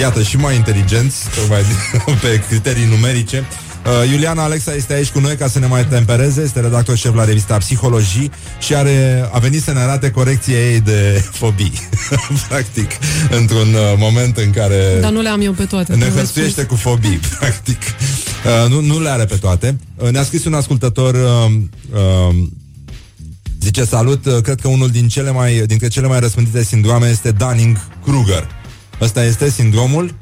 iată, 0.01 0.23
și 0.23 0.37
mai 0.37 0.55
inteligenți, 0.57 1.17
tocmai 1.37 1.63
pe 2.23 2.43
criterii 2.49 2.85
numerice. 2.85 3.45
Uh, 3.87 4.11
Iuliana 4.11 4.43
Alexa 4.43 4.75
este 4.75 4.93
aici 4.93 5.09
cu 5.09 5.21
noi 5.21 5.37
ca 5.37 5.49
să 5.49 5.59
ne 5.59 5.67
mai 5.67 5.87
tempereze, 5.87 6.43
este 6.43 6.61
redactor 6.61 6.97
șef 6.97 7.15
la 7.15 7.25
revista 7.25 7.57
Psihologii 7.57 8.31
și 8.59 8.75
are, 8.75 9.29
a 9.33 9.39
venit 9.39 9.63
să 9.63 9.73
ne 9.73 9.79
arate 9.79 10.11
corecția 10.11 10.71
ei 10.71 10.81
de 10.81 11.25
fobii, 11.39 11.73
practic, 12.49 12.91
într-un 13.31 13.75
uh, 13.75 13.95
moment 13.97 14.37
în 14.37 14.51
care 14.51 14.99
Dar 15.01 15.11
nu 15.13 15.21
le 15.21 15.29
am 15.29 15.41
eu 15.41 15.53
pe 15.53 15.65
toate. 15.65 15.93
ne 15.93 15.99
trebuie 15.99 16.23
hărțuiește 16.23 16.61
spus. 16.61 16.73
cu 16.73 16.89
fobii, 16.89 17.21
practic. 17.39 17.83
Uh, 17.83 18.71
nu, 18.71 18.81
nu 18.81 19.01
le 19.01 19.09
are 19.09 19.25
pe 19.25 19.37
toate. 19.37 19.79
Uh, 19.97 20.11
ne-a 20.11 20.23
scris 20.25 20.45
un 20.45 20.55
ascultător 20.55 21.15
uh, 21.15 21.53
uh, 21.95 22.35
Zice, 23.61 23.85
salut, 23.85 24.27
uh, 24.27 24.43
cred 24.43 24.61
că 24.61 24.69
unul 24.69 24.91
din 24.91 25.09
cele 25.09 25.31
mai, 25.31 25.63
dintre 25.67 25.89
cele 25.89 26.07
mai 26.07 26.21
răspândite 26.21 26.63
sindrome 26.65 27.09
este 27.09 27.31
Dunning-Kruger. 27.31 28.47
Ăsta 29.01 29.25
este 29.25 29.51
sindromul? 29.51 30.15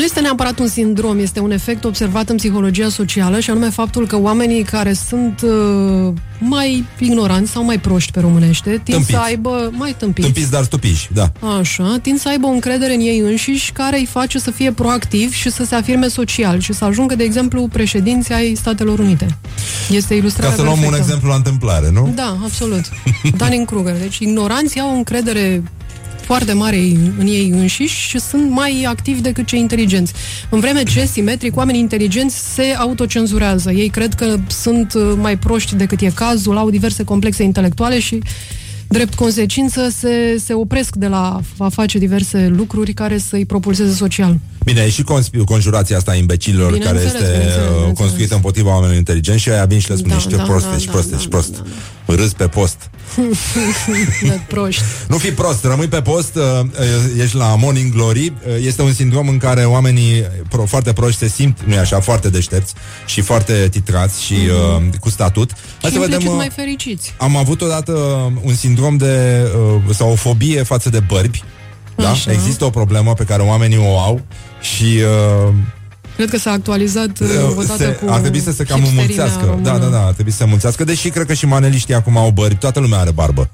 Nu 0.00 0.06
este 0.06 0.20
neapărat 0.20 0.58
un 0.58 0.68
sindrom, 0.68 1.18
este 1.18 1.40
un 1.40 1.50
efect 1.50 1.84
observat 1.84 2.28
în 2.28 2.36
psihologia 2.36 2.88
socială 2.88 3.40
și 3.40 3.50
anume 3.50 3.68
faptul 3.68 4.06
că 4.06 4.18
oamenii 4.18 4.62
care 4.62 4.92
sunt 4.92 5.40
uh, 5.42 6.12
mai 6.38 6.84
ignoranți 6.98 7.50
sau 7.50 7.64
mai 7.64 7.78
proști 7.78 8.12
pe 8.12 8.20
românește 8.20 8.70
tind 8.70 8.82
Tâmpiți. 8.84 9.10
să 9.10 9.18
aibă 9.18 9.70
mai 9.72 9.94
tâmpiți. 9.98 10.26
Tâmpiți, 10.26 10.50
dar 10.50 10.62
stupiși, 10.62 11.08
da. 11.12 11.32
Așa, 11.58 11.98
tind 12.02 12.18
să 12.18 12.28
aibă 12.28 12.46
o 12.46 12.50
încredere 12.50 12.94
în 12.94 13.00
ei 13.00 13.18
înșiși 13.18 13.72
care 13.72 13.98
îi 13.98 14.06
face 14.06 14.38
să 14.38 14.50
fie 14.50 14.72
proactivi 14.72 15.36
și 15.36 15.50
să 15.50 15.64
se 15.64 15.74
afirme 15.74 16.08
social 16.08 16.60
și 16.60 16.72
să 16.72 16.84
ajungă, 16.84 17.14
de 17.14 17.24
exemplu, 17.24 17.68
președinții 17.72 18.34
ai 18.34 18.54
Statelor 18.54 18.98
Unite. 18.98 19.26
Este 19.90 20.14
ilustrarea 20.14 20.50
Ca 20.50 20.56
să 20.56 20.62
luăm 20.62 20.74
un 20.74 20.80
perfectă. 20.80 21.04
exemplu 21.06 21.28
la 21.28 21.34
întâmplare, 21.34 21.90
nu? 21.90 22.12
Da, 22.14 22.38
absolut. 22.42 22.84
Dunning-Kruger. 23.36 23.96
Deci 23.98 24.18
ignoranții 24.18 24.80
au 24.80 24.90
o 24.90 24.94
încredere 24.96 25.62
foarte 26.30 26.52
mare 26.52 26.76
în 27.18 27.26
ei 27.26 27.48
înșiși 27.48 28.08
și 28.08 28.20
sunt 28.20 28.50
mai 28.50 28.84
activi 28.88 29.20
decât 29.20 29.46
cei 29.46 29.58
inteligenți. 29.58 30.12
În 30.50 30.60
vreme 30.60 30.82
ce, 30.82 31.06
simetric, 31.06 31.56
oamenii 31.56 31.80
inteligenți 31.80 32.54
se 32.54 32.74
autocenzurează. 32.78 33.70
Ei 33.70 33.88
cred 33.88 34.14
că 34.14 34.36
sunt 34.48 34.94
uh, 34.94 35.12
mai 35.16 35.38
proști 35.38 35.74
decât 35.74 36.00
e 36.00 36.10
cazul, 36.14 36.56
au 36.56 36.70
diverse 36.70 37.04
complexe 37.04 37.42
intelectuale 37.42 38.00
și 38.00 38.18
drept 38.88 39.14
consecință 39.14 39.88
se, 39.88 40.40
se 40.44 40.52
opresc 40.52 40.96
de 40.96 41.06
la 41.06 41.40
a 41.58 41.68
face 41.68 41.98
diverse 41.98 42.52
lucruri 42.56 42.92
care 42.92 43.18
să-i 43.18 43.46
propulseze 43.46 43.94
social. 43.94 44.38
Bine, 44.64 44.80
e 44.80 44.90
și 44.90 45.02
conspi- 45.02 45.44
conjurația 45.44 45.96
asta 45.96 46.10
a 46.10 46.14
imbecililor 46.14 46.70
care 46.78 46.78
Bineînțeles, 46.78 47.04
este 47.12 47.18
bineînțeles, 47.24 47.54
uh, 47.54 47.62
bineînțeles. 47.62 47.98
construită 47.98 48.34
împotriva 48.34 48.68
oamenilor 48.68 48.96
inteligenți 48.96 49.42
și 49.42 49.50
aia 49.50 49.64
vin 49.64 49.78
și 49.78 49.90
le 49.90 49.96
spune 49.96 50.14
Da, 50.14 50.20
și 50.20 50.28
da, 50.28 50.42
proste, 50.42 50.68
da, 50.70 50.78
și 50.78 50.86
da, 50.86 50.92
proste, 50.92 51.14
da, 51.14 51.18
și 51.18 51.28
prost. 51.28 51.62
Râs 52.14 52.32
pe 52.32 52.46
post. 52.48 52.90
de 54.22 54.40
proști. 54.48 54.82
Nu 55.08 55.16
fi 55.16 55.30
prost, 55.32 55.64
rămâi 55.64 55.88
pe 55.88 56.02
post, 56.02 56.34
uh, 56.34 56.42
uh, 56.60 57.22
ești 57.22 57.36
la 57.36 57.56
Morning 57.56 57.92
Glory, 57.92 58.32
uh, 58.46 58.54
este 58.60 58.82
un 58.82 58.92
sindrom 58.92 59.28
în 59.28 59.38
care 59.38 59.64
oamenii 59.64 60.24
pro, 60.48 60.64
foarte 60.64 60.92
proști 60.92 61.18
se 61.18 61.28
simt, 61.28 61.58
nu 61.64 61.78
așa, 61.78 62.00
foarte 62.00 62.28
deștepți 62.28 62.74
și 63.06 63.20
foarte 63.20 63.68
titrați 63.70 64.24
și 64.24 64.34
uh, 64.34 64.82
cu 65.00 65.10
statut. 65.10 65.50
Hai 65.80 65.90
și 65.90 65.96
să 65.96 66.00
vedem... 66.00 66.12
implicit 66.12 66.28
uh, 66.28 66.36
mai 66.36 66.50
fericiți. 66.54 67.14
Am 67.18 67.36
avut 67.36 67.60
odată 67.60 67.92
un 68.42 68.54
sindrom 68.54 68.96
de 68.96 69.40
uh, 69.86 69.94
sau 69.94 70.10
o 70.10 70.14
fobie 70.14 70.62
față 70.62 70.90
de 70.90 71.00
bărbi. 71.00 71.42
Da? 71.96 72.10
Așa. 72.10 72.32
Există 72.32 72.64
o 72.64 72.70
problemă 72.70 73.12
pe 73.12 73.24
care 73.24 73.42
oamenii 73.42 73.78
o 73.78 73.98
au 73.98 74.20
și 74.60 74.84
uh, 74.84 75.54
Cred 76.20 76.32
că 76.32 76.38
s-a 76.38 76.50
actualizat 76.50 77.18
uh, 77.18 77.28
odată 77.56 77.76
se, 77.76 77.88
cu 77.88 78.10
ar 78.10 78.20
trebui 78.20 78.40
să 78.40 78.52
se 78.52 78.64
cam 78.64 78.80
hipsterimea 78.80 79.02
înmulțească. 79.02 79.44
română. 79.44 79.68
Da, 79.68 79.78
da, 79.78 79.86
da, 79.86 80.06
ar 80.06 80.12
trebui 80.12 80.30
să 80.30 80.36
se 80.36 80.42
înmulțească, 80.42 80.84
deși 80.84 81.08
cred 81.08 81.26
că 81.26 81.34
și 81.34 81.46
maneliștii 81.46 81.94
acum 81.94 82.16
au 82.16 82.30
bărbi, 82.30 82.54
toată 82.54 82.80
lumea 82.80 82.98
are 82.98 83.10
barbă. 83.10 83.50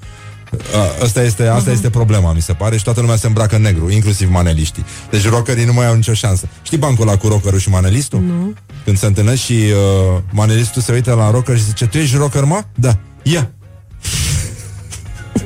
Uh, 0.53 1.03
Asta 1.03 1.23
este, 1.23 1.47
asta 1.47 1.71
este 1.71 1.91
problema, 1.91 2.33
mi 2.33 2.43
se 2.43 2.53
pare, 2.53 2.77
și 2.77 2.85
toată 2.85 3.01
lumea 3.01 3.17
se 3.17 3.27
îmbracă 3.27 3.57
în 3.57 3.63
negru, 3.63 3.91
inclusiv 3.91 4.31
maneliștii. 4.31 4.85
Deci 5.11 5.29
rockerii 5.29 5.65
nu 5.65 5.73
mai 5.73 5.87
au 5.87 5.95
nicio 5.95 6.15
șansă. 6.15 6.49
Știi 6.63 6.79
bancul 6.79 7.09
ăla 7.09 7.17
cu 7.17 7.29
rockerul 7.29 7.59
și 7.59 7.69
manelistul? 7.69 8.21
Nu. 8.21 8.55
Când 8.85 8.99
se 8.99 9.07
întâlnesc 9.07 9.43
și 9.43 9.53
uh, 9.53 10.21
manelistul 10.31 10.83
se 10.83 10.93
uită 10.93 11.15
la 11.15 11.31
rocker 11.31 11.57
și 11.57 11.65
zice, 11.65 11.87
tu 11.87 11.99
ești 11.99 12.17
rocker, 12.17 12.45
mă? 12.45 12.63
Da. 12.75 12.99
Ia. 13.23 13.51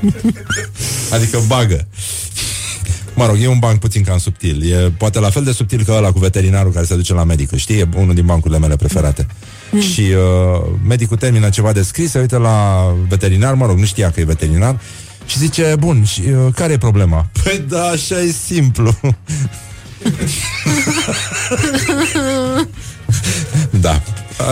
adică 1.14 1.38
bagă. 1.46 1.86
Mă 3.20 3.26
rog, 3.26 3.36
e 3.40 3.46
un 3.46 3.58
banc 3.58 3.78
puțin 3.78 4.02
cam 4.02 4.18
subtil. 4.18 4.72
E 4.72 4.92
poate 4.98 5.18
la 5.18 5.30
fel 5.30 5.44
de 5.44 5.52
subtil 5.52 5.84
ca 5.84 5.92
ăla 5.92 6.12
cu 6.12 6.18
veterinarul 6.18 6.72
care 6.72 6.84
se 6.84 6.94
duce 6.94 7.14
la 7.14 7.24
medic. 7.24 7.54
Știi? 7.54 7.78
E 7.78 7.88
unul 7.96 8.14
din 8.14 8.26
bancurile 8.26 8.58
mele 8.58 8.76
preferate. 8.76 9.26
Mm. 9.70 9.80
Și 9.80 10.00
uh, 10.00 10.16
medicul 10.86 11.16
termină 11.16 11.48
ceva 11.48 11.72
de 11.72 11.82
scris, 11.82 12.10
se 12.10 12.18
uită 12.18 12.36
la 12.36 12.86
veterinar, 13.08 13.54
mă 13.54 13.66
rog, 13.66 13.78
nu 13.78 13.84
știa 13.84 14.10
că 14.10 14.20
e 14.20 14.24
veterinar, 14.24 14.80
și 15.26 15.38
zice, 15.38 15.74
bun, 15.78 16.04
și 16.04 16.20
uh, 16.20 16.54
care 16.54 16.72
e 16.72 16.78
problema? 16.78 17.26
Păi 17.44 17.64
da, 17.68 17.82
așa 17.82 18.20
e 18.20 18.30
simplu. 18.30 18.96
da. 23.80 24.02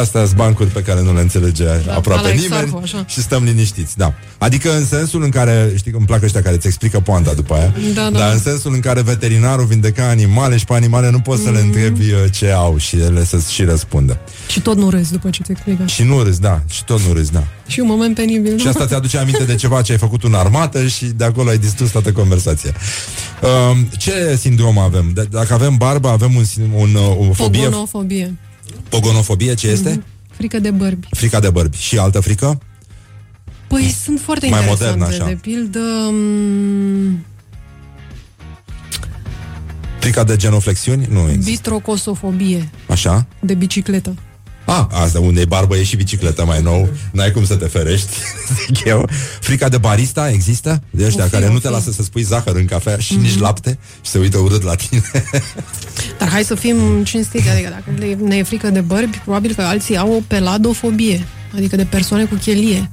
Astea 0.01 0.25
sunt 0.25 0.37
bancuri 0.37 0.69
pe 0.69 0.83
care 0.83 1.03
nu 1.03 1.15
le 1.15 1.21
înțelege 1.21 1.65
da, 1.65 1.95
aproape 1.95 2.23
la 2.29 2.35
nimeni 2.35 2.45
Exarhu, 2.45 2.81
așa. 2.83 3.05
și 3.09 3.21
stăm 3.21 3.45
liniștiți, 3.45 3.97
da. 3.97 4.15
Adică 4.39 4.77
în 4.77 4.85
sensul 4.87 5.23
în 5.23 5.31
care, 5.31 5.73
știi 5.77 5.91
că 5.91 5.97
îmi 5.97 6.07
plac 6.07 6.23
ăștia 6.23 6.43
care 6.43 6.55
îți 6.55 6.67
explică 6.67 7.01
poanta 7.01 7.33
după 7.35 7.55
aia, 7.55 7.73
Da, 7.95 8.03
da. 8.11 8.19
dar 8.19 8.33
în 8.33 8.39
sensul 8.39 8.75
în 8.75 8.81
care 8.81 9.03
veterinarul 9.03 9.65
vindeca 9.67 10.09
animale 10.09 10.57
și 10.57 10.65
pe 10.65 10.75
animale 10.75 11.11
nu 11.11 11.21
poți 11.21 11.43
să 11.43 11.51
le 11.51 11.61
întrebi 11.61 12.01
uh, 12.13 12.19
ce 12.33 12.51
au 12.51 12.77
și 12.79 12.97
ele 12.97 13.25
să 13.25 13.39
și 13.51 13.65
răspundă. 13.65 14.19
Și 14.49 14.61
tot 14.61 14.77
nu 14.77 14.91
râzi 14.91 15.13
după 15.13 15.31
ce 15.31 15.43
te 15.43 15.53
explică. 15.53 15.83
Și 15.87 16.03
nu 16.03 16.23
râzi, 16.23 16.41
da, 16.41 16.63
și 16.71 16.85
tot 16.85 17.01
nu 17.01 17.13
râzi, 17.13 17.33
da. 17.33 17.45
Și 17.67 17.81
un 17.81 17.87
moment 17.87 18.15
penibil. 18.15 18.59
Și 18.59 18.69
asta 18.69 18.87
ți-aduce 18.87 19.19
aminte 19.19 19.45
de 19.45 19.55
ceva 19.55 19.83
ce 19.83 19.93
ai 19.93 19.99
făcut 19.99 20.25
în 20.25 20.35
armată 20.35 20.87
și 20.87 21.05
de 21.05 21.25
acolo 21.25 21.49
ai 21.49 21.59
distrus 21.59 21.91
toată 21.91 22.13
conversația. 22.13 22.73
Um, 23.71 23.89
ce 23.97 24.37
sindrom 24.41 24.79
avem? 24.79 25.13
D- 25.13 25.29
dacă 25.31 25.55
avem 25.55 25.77
barbă, 25.77 26.09
avem 26.09 26.35
un, 26.35 26.45
sin- 26.45 26.71
un, 26.75 26.95
uh, 26.95 27.29
o 27.29 27.33
fobie, 27.33 27.63
Pogonofobie. 27.65 28.35
Pogonofobie, 28.89 29.55
ce 29.55 29.69
este? 29.69 29.91
Mhm. 29.91 30.05
Frică 30.31 30.59
de 30.59 30.71
bărbi. 30.71 31.07
Frica 31.11 31.41
de 31.41 31.51
bărbi. 31.51 31.77
Și 31.77 31.99
altă 31.99 32.21
frică? 32.21 32.61
Păi 33.69 33.95
sunt 34.05 34.21
foarte 34.21 34.49
Mai 34.49 34.61
interesante. 34.61 34.99
modern, 34.99 35.13
așa. 35.15 35.27
De 35.27 35.39
pildă... 35.41 35.79
mm, 36.11 37.25
Frica 39.99 40.25
de 40.25 40.37
genoflexiuni? 40.37 41.07
Nu 41.11 41.21
există. 41.21 41.51
Bistrocosofobie. 41.51 42.69
Așa? 42.89 43.27
De 43.41 43.55
bicicletă. 43.55 44.15
Ah, 44.71 44.87
asta 44.91 45.21
unde 45.21 45.41
e 45.41 45.45
barbă 45.45 45.77
e 45.77 45.83
și 45.85 45.97
bicicletă 45.97 46.45
mai 46.45 46.63
nou 46.63 46.89
N-ai 47.13 47.31
cum 47.31 47.45
să 47.45 47.55
te 47.57 47.67
ferești 47.67 48.09
zic 48.67 48.85
eu. 48.85 49.09
Frica 49.41 49.69
de 49.69 49.79
barista 49.79 50.31
există? 50.31 50.83
De 50.91 51.05
ăștia 51.05 51.23
O 51.25 51.27
fi, 51.27 51.33
care 51.33 51.45
o 51.47 51.53
nu 51.53 51.59
te 51.59 51.67
fi. 51.67 51.73
lasă 51.73 51.91
să 51.91 52.03
spui 52.03 52.23
zahăr 52.23 52.57
în 52.57 52.65
cafea 52.65 52.99
Și 52.99 53.13
Mhm. 53.15 53.23
nici 53.23 53.39
lapte 53.39 53.79
Și 54.03 54.11
se 54.11 54.19
uită 54.19 54.39
urât 54.39 54.63
la 54.63 54.75
tine 54.75 55.03
Dar 56.19 56.29
hai 56.29 56.43
să 56.45 56.55
fim 56.55 57.05
cinstiți, 57.05 57.49
adică 57.49 57.69
dacă 57.69 57.99
le- 57.99 58.19
ne 58.29 58.37
e 58.37 58.43
frică 58.43 58.71
de 58.71 58.81
bărbi, 58.81 59.17
probabil 59.25 59.55
că 59.55 59.63
alții 59.63 59.97
au 59.97 60.13
o 60.13 60.21
peladofobie, 60.27 61.27
adică 61.57 61.77
de 61.77 61.85
persoane 61.85 62.25
cu 62.25 62.35
chelie. 62.35 62.91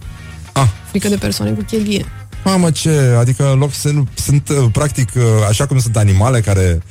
Ah. 0.51 0.67
Frică 0.89 1.07
de 1.07 1.15
persoane 1.15 1.51
cu 1.51 1.61
chelie. 1.61 2.05
Mamă, 2.43 2.71
ce? 2.71 2.89
Adică 3.19 3.51
în 3.51 3.57
loc 3.57 3.73
să 3.73 3.89
nu, 3.89 4.07
sunt 4.13 4.49
uh, 4.49 4.65
practic 4.71 5.09
uh, 5.15 5.23
așa 5.49 5.65
cum 5.65 5.80
sunt 5.80 5.97
animale 5.97 6.39
care 6.41 6.73
uh, 6.78 6.82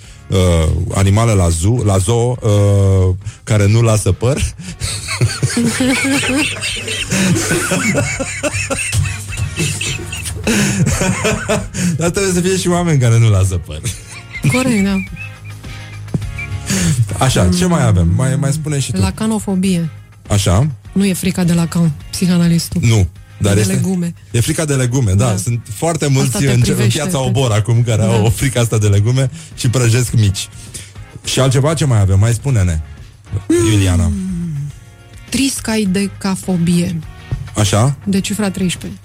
animale 0.95 1.33
la 1.33 1.49
zoo, 1.49 1.83
la 1.85 1.99
zoo 1.99 2.37
uh, 2.41 3.15
care 3.45 3.67
nu 3.67 3.83
lasă 3.83 4.13
păr. 4.13 4.41
Dar 11.97 12.11
trebuie 12.11 12.33
să 12.33 12.41
fie 12.41 12.57
și 12.57 12.69
oameni 12.69 12.99
care 13.01 13.19
nu 13.19 13.31
lasă 13.31 13.55
păr. 13.57 13.81
Corect, 14.53 14.85
da. 14.85 14.97
Așa, 17.19 17.49
ce 17.59 17.67
mai 17.67 17.87
avem? 17.87 18.13
Mai, 18.17 18.37
mai 18.37 18.53
spune 18.53 18.79
și 18.79 18.93
tu. 18.93 19.01
Lacanofobie. 19.01 19.91
Așa? 20.29 20.67
Nu 20.93 21.05
e 21.05 21.13
frica 21.13 21.45
de 21.45 21.53
Lacan, 21.53 21.93
psihanalistul. 22.11 22.81
Nu. 22.85 23.09
Dar 23.45 23.55
de 23.55 23.61
este, 23.61 23.73
legume. 23.73 24.15
E 24.31 24.41
frica 24.41 24.65
de 24.65 24.75
legume, 24.75 25.13
da. 25.13 25.25
da. 25.27 25.37
Sunt 25.37 25.61
foarte 25.75 26.07
mulți 26.07 26.31
te 26.39 26.47
în, 26.47 26.53
în 26.55 26.61
privește 26.61 26.99
piața 26.99 27.19
pe- 27.19 27.25
Obor 27.25 27.51
acum 27.53 27.83
care 27.83 28.03
Da. 28.03 28.09
au 28.09 28.25
o 28.25 28.31
frică 28.31 28.59
asta 28.61 28.79
de 28.79 28.87
legume 28.87 29.31
și 29.55 29.69
prăjesc 29.71 30.13
mici. 30.13 30.49
Și 31.25 31.41
altceva 31.41 31.75
ce 31.75 31.85
mai 31.85 32.01
avem? 32.01 32.19
Mai 32.19 32.33
spune-ne, 32.33 32.81
Iuliana. 33.71 34.11
Triscaidecafobie, 35.31 36.99
Așa? 37.57 37.97
de 38.05 38.21
cifra 38.21 38.51
13. 38.51 39.01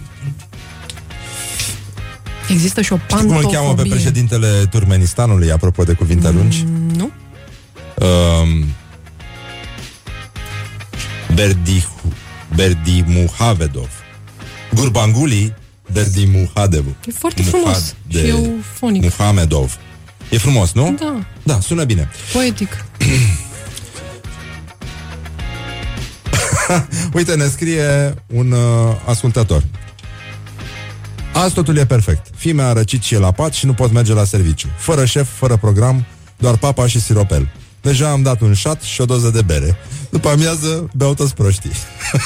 Există 2.48 2.80
și 2.82 2.92
o 2.92 2.96
știi 3.08 3.26
cum 3.26 3.36
îl 3.36 3.42
cheamă 3.42 3.50
pe 3.50 3.56
pantofobie. 3.58 3.92
președintele 3.92 4.66
Turkmenistanului, 4.70 5.50
apropo 5.50 5.82
de 5.84 5.92
cuvinte 5.92 6.30
lungi? 6.30 6.64
Nu? 6.96 7.10
Um, 8.06 8.64
Berdi, 11.34 11.86
Berdi 12.54 13.04
Muhavedov. 13.06 13.90
Gurbanguly 14.74 15.54
Berdi 15.92 16.24
Muhadev. 16.26 16.84
E 17.06 17.10
foarte 17.18 17.42
frumos. 17.42 17.94
Și 18.08 18.18
eufonic. 18.18 19.02
Muhamedov. 19.02 19.78
E 20.30 20.38
frumos, 20.38 20.72
nu? 20.72 20.96
Da, 21.00 21.24
Da, 21.42 21.60
sună 21.60 21.84
bine. 21.84 22.08
poetic. 22.32 22.84
Uite, 27.14 27.34
ne 27.34 27.46
scrie 27.46 28.14
un 28.26 28.52
uh, 28.52 28.60
ascultător. 29.06 29.62
Azi 31.32 31.54
totul 31.54 31.76
e 31.76 31.86
perfect. 31.86 32.26
Fimea 32.36 32.66
a 32.66 32.72
răcit 32.72 33.02
și 33.02 33.14
e 33.14 33.18
la 33.18 33.32
pat 33.32 33.52
și 33.52 33.66
nu 33.66 33.72
pot 33.72 33.92
merge 33.92 34.12
la 34.12 34.24
serviciu. 34.24 34.68
Fără 34.78 35.04
șef, 35.04 35.28
fără 35.36 35.56
program, 35.56 36.04
doar 36.38 36.56
papa 36.56 36.86
și 36.86 37.00
siropel. 37.00 37.48
Deja 37.80 38.10
am 38.10 38.22
dat 38.22 38.40
un 38.40 38.54
șat 38.54 38.82
și 38.82 39.00
o 39.00 39.04
doză 39.04 39.30
de 39.30 39.42
bere. 39.42 39.76
După 40.10 40.28
amiază, 40.28 40.90
beau 40.94 41.14
toți 41.14 41.34
proștii. 41.34 41.70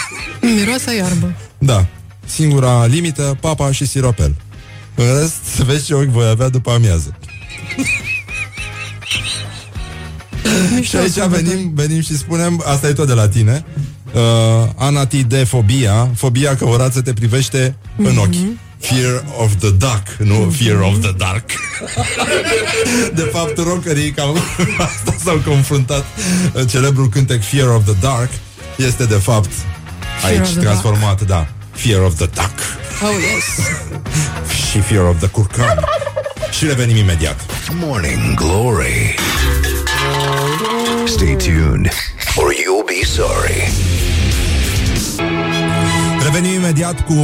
Miroase 0.56 0.90
a 0.90 0.92
iarbă. 0.92 1.34
Da. 1.58 1.86
Singura 2.26 2.86
limită, 2.86 3.36
papa 3.40 3.72
și 3.72 3.86
siropel. 3.86 4.34
În 4.94 5.20
rest, 5.20 5.44
să 5.54 5.64
vezi 5.64 5.84
ce 5.84 5.94
ochi 5.94 6.08
voi 6.08 6.28
avea 6.28 6.48
după 6.48 6.70
amiază. 6.70 7.16
și 10.82 10.96
aici 10.96 11.18
venim, 11.28 11.72
venim 11.74 12.00
și 12.00 12.16
spunem, 12.16 12.62
asta 12.66 12.88
e 12.88 12.92
tot 12.92 13.06
de 13.06 13.12
la 13.12 13.28
tine, 13.28 13.64
uh, 14.14 14.20
anatidefobia, 14.76 16.10
fobia 16.16 16.56
că 16.56 16.64
o 16.64 16.76
rață 16.76 17.02
te 17.02 17.12
privește 17.12 17.76
Mhm. 17.96 18.08
în 18.08 18.16
ochi. 18.16 18.58
Fear 18.78 19.24
of 19.38 19.52
the 19.58 19.70
dark, 19.70 20.06
nu 20.18 20.52
fear 20.58 20.80
of 20.80 21.00
the 21.00 21.12
dark. 21.16 21.44
De 23.14 23.30
fapt, 23.32 23.58
rockerii 23.58 24.10
cam 24.10 24.36
asta 24.78 25.14
s-au 25.24 25.40
confruntat. 25.46 26.04
Celebrul 26.68 27.08
cântec 27.08 27.42
Fear 27.44 27.68
of 27.68 27.84
the 27.84 27.94
Dark 28.00 28.30
este 28.76 29.04
de 29.04 29.14
fapt 29.14 29.50
Fear 30.20 30.32
aici 30.32 30.40
of 30.40 30.50
the 30.52 30.60
transformat, 30.60 31.22
da. 31.22 31.46
Fear 31.70 32.00
of 32.02 32.14
the 32.16 32.26
Duck 32.26 32.52
Oh, 33.02 33.08
yes. 33.10 33.66
și 34.70 34.78
Fear 34.78 35.04
of 35.04 35.18
the 35.18 35.28
Curcan. 35.28 35.84
și 36.50 36.66
revenim 36.66 36.96
imediat. 36.96 37.40
Morning 37.80 38.34
Glory. 38.34 39.14
Stay 41.06 41.36
tuned, 41.36 41.88
or 42.36 42.52
you'll 42.52 42.86
be 42.86 43.06
sorry. 43.06 43.70
Revenim 46.34 46.58
imediat 46.58 47.00
cu 47.00 47.14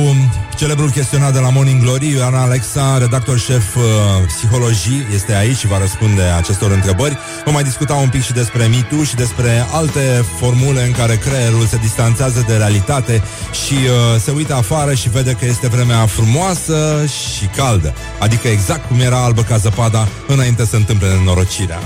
celebrul 0.56 0.90
chestionar 0.90 1.30
de 1.30 1.38
la 1.38 1.50
Morning 1.50 1.82
Glory 1.82 2.10
Ioana 2.10 2.42
Alexa, 2.42 2.98
redactor 2.98 3.38
șef 3.38 3.76
uh, 3.76 3.82
psihologii 4.26 5.06
Este 5.14 5.34
aici 5.34 5.56
și 5.56 5.66
va 5.66 5.78
răspunde 5.78 6.22
acestor 6.22 6.70
întrebări. 6.70 7.18
Vom 7.44 7.54
mai 7.54 7.62
discuta 7.62 7.94
un 7.94 8.08
pic 8.08 8.22
și 8.22 8.32
despre 8.32 8.66
mitu 8.66 9.02
Și 9.02 9.14
despre 9.14 9.66
alte 9.72 10.24
formule 10.38 10.84
în 10.84 10.92
care 10.92 11.16
creierul 11.16 11.66
se 11.66 11.76
distanțează 11.76 12.44
de 12.46 12.56
realitate 12.56 13.22
Și 13.66 13.74
uh, 13.74 14.20
se 14.20 14.30
uită 14.30 14.54
afară 14.54 14.94
și 14.94 15.08
vede 15.08 15.32
că 15.32 15.44
este 15.44 15.68
vremea 15.68 16.06
frumoasă 16.06 17.04
și 17.06 17.46
caldă. 17.56 17.94
Adică 18.18 18.48
exact 18.48 18.86
cum 18.86 19.00
era 19.00 19.24
albă 19.24 19.42
ca 19.42 19.56
zăpada 19.56 20.08
Înainte 20.26 20.64
să 20.64 20.76
întâmple 20.76 21.08
nenorocirea 21.08 21.78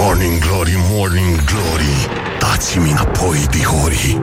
Morning 0.00 0.38
Glory, 0.38 0.74
Morning 0.90 1.44
Glory 1.44 2.08
Dați-mi 2.40 2.90
înapoi, 2.90 3.46
dihorii 3.50 4.20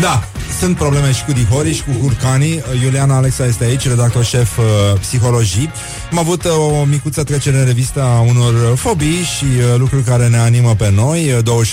Da, 0.00 0.28
sunt 0.58 0.76
probleme 0.76 1.12
și 1.12 1.24
cu 1.24 1.32
dihorii 1.32 1.74
și 1.74 1.82
cu 1.82 1.90
hurcanii. 2.00 2.62
Iuliana 2.82 3.16
Alexa 3.16 3.46
este 3.46 3.64
aici, 3.64 3.88
redactor 3.88 4.24
șef 4.24 4.58
uh, 4.58 4.64
psihologii. 5.00 5.70
Am 6.10 6.18
avut 6.18 6.44
uh, 6.44 6.50
o 6.80 6.84
micuță 6.84 7.24
trecere 7.24 7.58
în 7.58 7.64
revistă 7.64 8.02
a 8.02 8.20
unor 8.20 8.52
uh, 8.52 8.72
fobii 8.74 9.22
și 9.22 9.44
uh, 9.44 9.78
lucruri 9.78 10.02
care 10.02 10.28
ne 10.28 10.36
animă 10.36 10.74
pe 10.74 10.90
noi, 10.90 11.32
uh, 11.32 11.64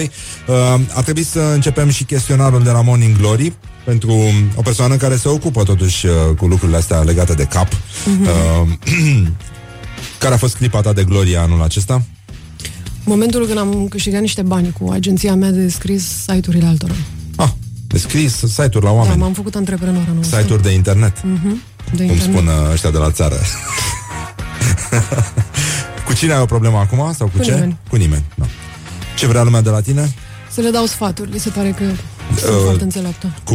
21-22. 0.00 0.10
Uh, 0.46 0.80
a 0.94 1.02
trebuit 1.02 1.26
să 1.26 1.40
începem 1.40 1.90
și 1.90 2.04
chestionarul 2.04 2.62
de 2.62 2.70
la 2.70 2.82
Morning 2.82 3.16
Glory 3.16 3.52
pentru 3.84 4.12
o 4.54 4.62
persoană 4.62 4.94
care 4.96 5.16
se 5.16 5.28
ocupă 5.28 5.62
totuși 5.62 6.06
uh, 6.06 6.12
cu 6.36 6.46
lucrurile 6.46 6.76
astea 6.76 6.98
legate 6.98 7.32
de 7.32 7.44
cap. 7.44 7.68
Mhm. 8.04 8.22
Uh, 8.22 8.68
care 10.18 10.34
a 10.34 10.36
fost 10.36 10.56
clipa 10.56 10.80
ta 10.80 10.92
de 10.92 11.04
glorie 11.04 11.36
anul 11.36 11.62
acesta? 11.62 12.02
Momentul 13.04 13.46
când 13.46 13.58
am 13.58 13.86
câștigat 13.88 14.20
niște 14.20 14.42
bani 14.42 14.72
cu 14.80 14.90
agenția 14.90 15.34
mea 15.34 15.50
de 15.50 15.68
scris 15.68 16.04
site-urile 16.26 16.66
altora. 16.66 16.92
Ah, 17.36 17.48
de 17.86 17.98
scris 17.98 18.32
site-uri 18.36 18.84
la 18.84 18.90
Da, 18.90 18.96
oameni. 18.96 19.18
m-am 19.18 19.32
făcut 19.32 19.54
antreprenor 19.54 20.04
anul 20.08 20.20
ăsta. 20.22 20.40
Site-uri 20.40 20.62
de 20.62 20.70
internet. 20.70 21.22
Mhm, 21.22 21.62
de 21.96 22.04
cum 22.04 22.14
internet. 22.14 22.22
spun 22.36 22.46
uh, 22.46 22.70
ăștia 22.72 22.90
de 22.90 22.98
la 22.98 23.10
țară. 23.10 23.36
cu 26.06 26.12
cine 26.12 26.32
ai 26.32 26.40
o 26.40 26.44
problemă 26.44 26.76
acum? 26.78 27.12
Sau 27.16 27.26
cu, 27.26 27.36
Cu 27.36 27.42
ce? 27.44 27.52
nimeni. 27.54 27.78
Cu 27.88 27.96
nimeni. 27.96 28.24
Da. 28.34 28.46
Ce 29.16 29.26
vrea 29.26 29.42
lumea 29.42 29.60
de 29.60 29.70
la 29.70 29.80
tine? 29.80 30.14
Să 30.50 30.60
le 30.60 30.70
dau 30.70 30.86
sfaturi, 30.86 31.30
li 31.32 31.38
se 31.38 31.48
pare 31.50 31.70
că 31.70 31.84
sunt 32.38 32.54
Uh, 32.56 32.60
foarte 32.64 32.82
înțeleaptă. 32.82 33.34
Cu, 33.44 33.54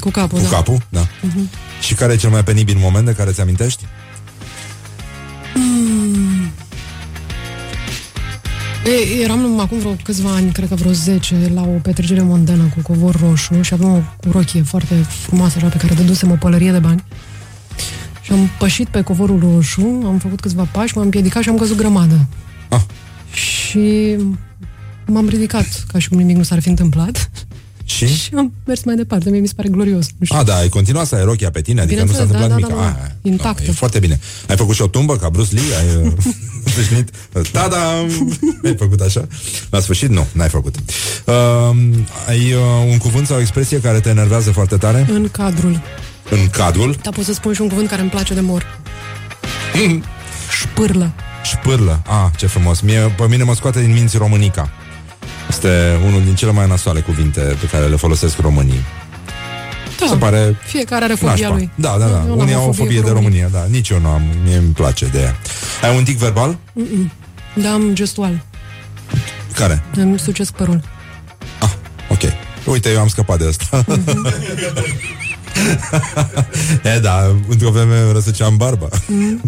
Cu 0.00 0.10
capul, 0.10 0.38
cu 0.38 0.44
da. 0.44 0.50
capul? 0.50 0.78
Da. 0.88 1.06
Mhm. 1.22 1.48
Și 1.80 1.94
care 1.94 2.12
e 2.12 2.16
cel 2.16 2.30
mai 2.30 2.44
penibil 2.44 2.76
moment 2.78 3.04
de 3.04 3.12
care 3.12 3.30
ți-amintești? 3.30 3.82
Mm. 3.84 4.07
E, 8.88 9.22
eram 9.22 9.60
acum 9.60 9.78
vreo 9.78 9.96
câțiva 10.02 10.30
ani, 10.30 10.52
cred 10.52 10.68
că 10.68 10.74
vreo 10.74 10.92
10, 10.92 11.50
la 11.54 11.62
o 11.62 11.78
petrecere 11.82 12.22
mondană 12.22 12.62
cu 12.74 12.92
covor 12.92 13.20
roșu 13.20 13.62
și 13.62 13.74
aveam 13.74 13.92
o 13.92 14.30
rochie 14.30 14.62
foarte 14.62 14.94
frumoasă 14.94 15.56
așa, 15.56 15.66
pe 15.66 15.76
care 15.76 15.94
dădusem 15.94 16.30
o 16.30 16.34
pălărie 16.34 16.70
de 16.70 16.78
bani. 16.78 17.04
Și 18.22 18.32
am 18.32 18.50
pășit 18.58 18.88
pe 18.88 19.00
covorul 19.00 19.40
roșu, 19.40 20.02
am 20.04 20.18
făcut 20.18 20.40
câțiva 20.40 20.68
pași, 20.72 20.96
m-am 20.96 21.04
împiedicat 21.04 21.42
și 21.42 21.48
am 21.48 21.58
căzut 21.58 21.76
grămadă. 21.76 22.26
Ah. 22.68 22.80
Și 23.32 24.16
m-am 25.06 25.28
ridicat 25.28 25.84
ca 25.92 25.98
și 25.98 26.08
cum 26.08 26.18
nimic 26.18 26.36
nu 26.36 26.42
s-ar 26.42 26.60
fi 26.60 26.68
întâmplat 26.68 27.30
Și? 28.06 28.14
și 28.16 28.30
am 28.36 28.52
mers 28.66 28.84
mai 28.84 28.94
departe. 28.94 29.30
Mie 29.30 29.40
mi 29.40 29.46
se 29.46 29.52
pare 29.56 29.68
glorios. 29.68 30.06
Nu 30.18 30.24
știu. 30.24 30.38
A, 30.38 30.42
da, 30.42 30.56
ai 30.56 30.68
continuat 30.68 31.06
să 31.06 31.14
ai 31.14 31.24
rochia 31.24 31.50
pe 31.50 31.60
tine, 31.60 31.80
adică 31.80 32.00
nu 32.04 32.12
s-a 32.12 32.24
Bineînțeles, 32.24 32.42
întâmplat 32.50 32.70
da, 32.70 32.82
nimic. 32.82 32.94
da, 32.94 32.98
da, 32.98 33.06
Ah, 33.06 33.12
da. 33.22 33.28
Intactă. 33.30 33.62
E 33.66 33.72
foarte 33.72 33.98
bine. 33.98 34.20
Ai 34.48 34.56
făcut 34.56 34.74
și 34.74 34.82
o 34.82 34.86
tumbă 34.86 35.16
ca 35.16 35.28
Bruce 35.28 35.54
Lee? 35.54 35.62
Ai 35.78 36.06
uh, 36.06 36.12
sfârșit? 36.72 37.10
Tada! 37.52 37.90
Ai 38.64 38.76
făcut 38.78 39.00
așa? 39.00 39.26
La 39.70 39.80
sfârșit? 39.80 40.08
Nu, 40.08 40.26
n-ai 40.32 40.48
făcut. 40.48 40.74
Uh, 41.24 41.34
ai 42.28 42.52
uh, 42.52 42.60
un 42.90 42.98
cuvânt 42.98 43.26
sau 43.26 43.36
o 43.36 43.40
expresie 43.40 43.80
care 43.80 44.00
te 44.00 44.08
enervează 44.08 44.50
foarte 44.50 44.76
tare? 44.76 45.06
În 45.10 45.28
cadrul. 45.32 45.80
În 46.30 46.48
cadrul? 46.50 46.96
Dar 47.02 47.12
pot 47.12 47.24
să 47.24 47.32
spun 47.32 47.52
și 47.52 47.60
un 47.60 47.68
cuvânt 47.68 47.88
care 47.88 48.00
îmi 48.00 48.10
place 48.10 48.34
de 48.34 48.40
mor. 48.40 48.80
Șpârlă. 50.60 51.12
Șpârlă. 51.44 52.02
Ah, 52.06 52.30
ce 52.36 52.46
frumos. 52.46 52.80
Mie, 52.80 53.14
pe 53.16 53.26
mine 53.28 53.42
mă 53.42 53.54
scoate 53.54 53.80
din 53.80 53.92
minți 53.92 54.16
românica. 54.16 54.70
Este 55.48 56.00
unul 56.06 56.22
din 56.24 56.34
cele 56.34 56.52
mai 56.52 56.66
nasoale 56.68 57.00
cuvinte 57.00 57.40
pe 57.40 57.66
care 57.70 57.86
le 57.86 57.96
folosesc 57.96 58.38
românii. 58.40 58.80
Da. 60.00 60.06
Se 60.06 60.16
pare 60.16 60.56
Fiecare 60.66 61.04
are 61.04 61.14
fobia 61.14 61.30
nașpa. 61.34 61.48
lui. 61.54 61.70
Da, 61.74 61.96
da, 61.98 62.06
da. 62.06 62.22
Eu 62.26 62.28
n-am 62.28 62.38
Unii 62.38 62.54
o 62.54 62.58
au 62.58 62.68
o 62.68 62.72
fobie 62.72 63.00
cu 63.00 63.06
de 63.06 63.12
românii. 63.12 63.40
România, 63.40 63.60
da. 63.60 63.66
Nici 63.70 63.88
eu 63.88 64.00
nu 64.00 64.08
am. 64.08 64.22
Mie 64.44 64.56
îmi 64.56 64.72
place 64.72 65.06
de 65.06 65.18
ea. 65.20 65.36
Ai 65.82 65.96
un 65.96 66.04
tic 66.04 66.18
verbal? 66.18 66.58
Mm-mm. 66.72 67.10
Da, 67.54 67.72
am 67.72 67.94
gestual. 67.94 68.42
Care? 69.54 69.82
Îmi 69.94 70.18
sucesc 70.18 70.52
părul. 70.52 70.82
Ok. 72.08 72.20
Uite, 72.64 72.88
eu 72.90 73.00
am 73.00 73.08
scăpat 73.08 73.38
de 73.38 73.46
asta. 73.48 73.84
Mhm. 73.86 74.26
e, 76.96 76.98
da, 76.98 77.34
într-o 77.48 77.70
vreme 77.70 77.98
îmi 78.00 78.12
răsăceam 78.12 78.56
barba. 78.56 78.88
Mm. 79.06 79.40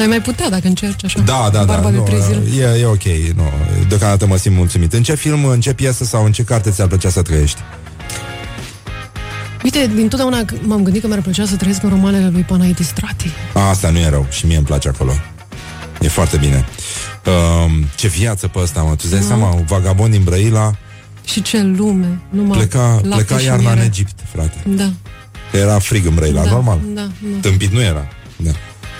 Ai 0.00 0.06
mai 0.06 0.20
putea 0.20 0.50
dacă 0.50 0.66
încerci 0.66 1.04
așa. 1.04 1.20
Da, 1.20 1.48
da, 1.52 1.58
da. 1.58 1.64
Barba 1.64 1.90
de 1.90 1.96
Nu, 1.96 2.02
trei 2.02 2.20
zile. 2.22 2.62
e, 2.62 2.80
e 2.80 2.84
ok. 2.84 3.04
Nu. 3.34 3.50
Deocamdată 3.88 4.26
mă 4.26 4.36
simt 4.36 4.56
mulțumit. 4.56 4.92
În 4.92 5.02
ce 5.02 5.14
film, 5.14 5.44
în 5.44 5.60
ce 5.60 5.72
piesă 5.74 6.04
sau 6.04 6.24
în 6.24 6.32
ce 6.32 6.42
carte 6.42 6.70
ți-ar 6.70 6.86
plăcea 6.88 7.08
să 7.10 7.22
trăiești? 7.22 7.58
Uite, 9.64 9.90
din 9.94 10.08
totdeauna 10.08 10.44
c- 10.44 10.60
m-am 10.62 10.82
gândit 10.82 11.00
că 11.00 11.06
mi-ar 11.06 11.20
plăcea 11.20 11.44
să 11.46 11.56
trăiesc 11.56 11.82
în 11.82 11.88
romanele 11.88 12.28
lui 12.28 12.42
Panaiti 12.42 12.82
Strati. 12.84 13.30
A, 13.54 13.68
asta 13.68 13.90
nu 13.90 13.98
e 13.98 14.08
rău 14.08 14.26
și 14.30 14.46
mie 14.46 14.56
îmi 14.56 14.66
place 14.66 14.88
acolo. 14.88 15.12
E 16.00 16.08
foarte 16.08 16.36
bine. 16.36 16.64
Um, 17.26 17.84
ce 17.96 18.08
viață 18.08 18.48
pe 18.48 18.58
ăsta, 18.58 18.80
mă. 18.82 18.88
Tu 18.88 18.94
îți 19.00 19.10
dai 19.10 19.20
Da. 19.20 19.26
seama, 19.26 19.48
un 19.54 19.64
vagabond 19.64 20.10
din 20.12 20.22
Brăila 20.22 20.72
Și 21.24 21.42
ce 21.42 21.62
lume. 21.62 22.20
Numai 22.28 22.58
pleca, 22.58 23.00
lapte 23.02 23.08
pleca 23.24 23.38
și 23.38 23.44
iarna 23.46 23.68
în 23.68 23.74
miere. 23.74 23.86
Egipt, 23.88 24.18
frate. 24.32 24.56
Da. 24.66 24.90
Că 25.50 25.56
era 25.56 25.78
frig 25.78 26.06
în 26.06 26.14
Brăila, 26.14 26.42
da, 26.42 26.50
normal. 26.50 26.78
Da, 26.94 27.00
da. 27.00 27.36
Tâmpit 27.40 27.72
nu 27.72 27.80
era. 27.80 28.06
Da. 28.36 28.50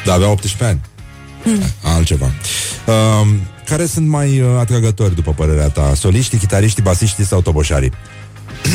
Dar 0.05 0.15
avea 0.15 0.29
18 0.31 0.65
ani. 0.65 0.81
Mm. 1.45 1.63
Altceva. 1.83 2.31
Um, 2.87 3.41
care 3.67 3.87
sunt 3.87 4.09
mai 4.09 4.41
uh, 4.41 4.49
atrăgători, 4.59 5.15
după 5.15 5.33
părerea 5.33 5.69
ta? 5.69 5.95
Soliștii, 5.95 6.39
chitariștii, 6.39 6.83
basiștii 6.83 7.25
sau 7.25 7.41
toboșarii? 7.41 7.93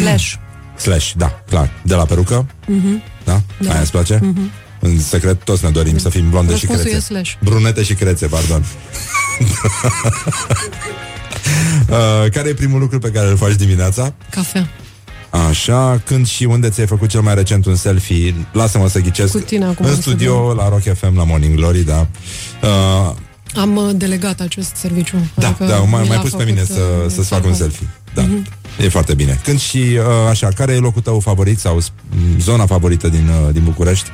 Slash. 0.01 0.33
Slash, 0.85 1.11
da, 1.17 1.41
clar. 1.49 1.71
De 1.83 1.95
la 1.95 2.05
perucă? 2.05 2.45
Mhm. 2.67 3.03
Da? 3.23 3.41
Da. 3.59 3.71
Aia 3.71 3.79
îți 3.81 3.91
place? 3.91 4.19
Mhm. 4.21 4.51
În 4.79 4.99
secret 4.99 5.43
toți 5.43 5.63
ne 5.63 5.69
dorim 5.69 5.97
să 5.97 6.09
fim 6.09 6.29
blonde 6.29 6.55
și 6.55 6.65
Răspunsul 6.65 6.83
crețe. 6.91 6.97
e 6.97 6.99
slash. 6.99 7.31
Brunete 7.43 7.83
și 7.83 7.93
crețe, 7.93 8.27
pardon. 8.27 8.65
uh, 11.89 12.31
care 12.31 12.49
e 12.49 12.53
primul 12.53 12.79
lucru 12.79 12.99
pe 12.99 13.09
care 13.11 13.27
îl 13.29 13.37
faci 13.37 13.53
dimineața? 13.55 14.13
Cafea. 14.29 14.69
Așa, 15.29 16.01
când 16.05 16.27
și 16.27 16.43
unde 16.43 16.69
ți-ai 16.69 16.87
făcut 16.87 17.09
cel 17.09 17.21
mai 17.21 17.35
recent 17.35 17.65
un 17.65 17.75
selfie? 17.75 18.35
Lasă-mă 18.51 18.87
să 18.89 18.99
ghicesc. 18.99 19.31
Cu 19.31 19.37
tine 19.39 19.65
acum 19.65 19.85
În 19.85 19.91
în 19.91 20.01
studio, 20.01 20.33
studio. 20.35 20.53
la 20.53 20.69
Rock 20.69 20.81
FM, 20.97 21.17
la 21.17 21.23
Morning 21.23 21.55
Glory, 21.55 21.83
da. 21.83 22.07
Uh, 22.63 23.13
Am 23.55 23.75
uh, 23.75 23.89
delegat 23.95 24.39
acest 24.39 24.75
serviciu. 24.75 25.15
da, 25.35 25.47
Adică 25.47 25.65
da, 25.65 25.77
mai, 25.77 26.01
mi 26.01 26.07
mai 26.07 26.15
l-a 26.15 26.21
pus 26.21 26.31
pe 26.31 26.37
făcut, 26.37 26.45
mine 26.53 26.63
să, 26.65 26.81
uh, 27.03 27.11
să-ți 27.11 27.27
fac 27.27 27.45
un 27.45 27.53
Salva. 27.53 27.55
selfie. 27.57 27.87
Da. 28.13 28.21
Mhm. 28.21 28.45
E 28.81 28.89
foarte 28.89 29.13
bine. 29.13 29.39
Când 29.43 29.59
și, 29.59 29.77
uh, 29.77 30.03
așa, 30.29 30.47
care 30.47 30.73
e 30.73 30.77
locul 30.77 31.01
tău 31.01 31.19
favorit 31.19 31.59
sau 31.59 31.79
s- 31.79 31.91
m, 32.09 32.39
zona 32.39 32.65
favorită 32.65 33.07
din, 33.07 33.27
uh, 33.45 33.53
din 33.53 33.63
București? 33.63 34.09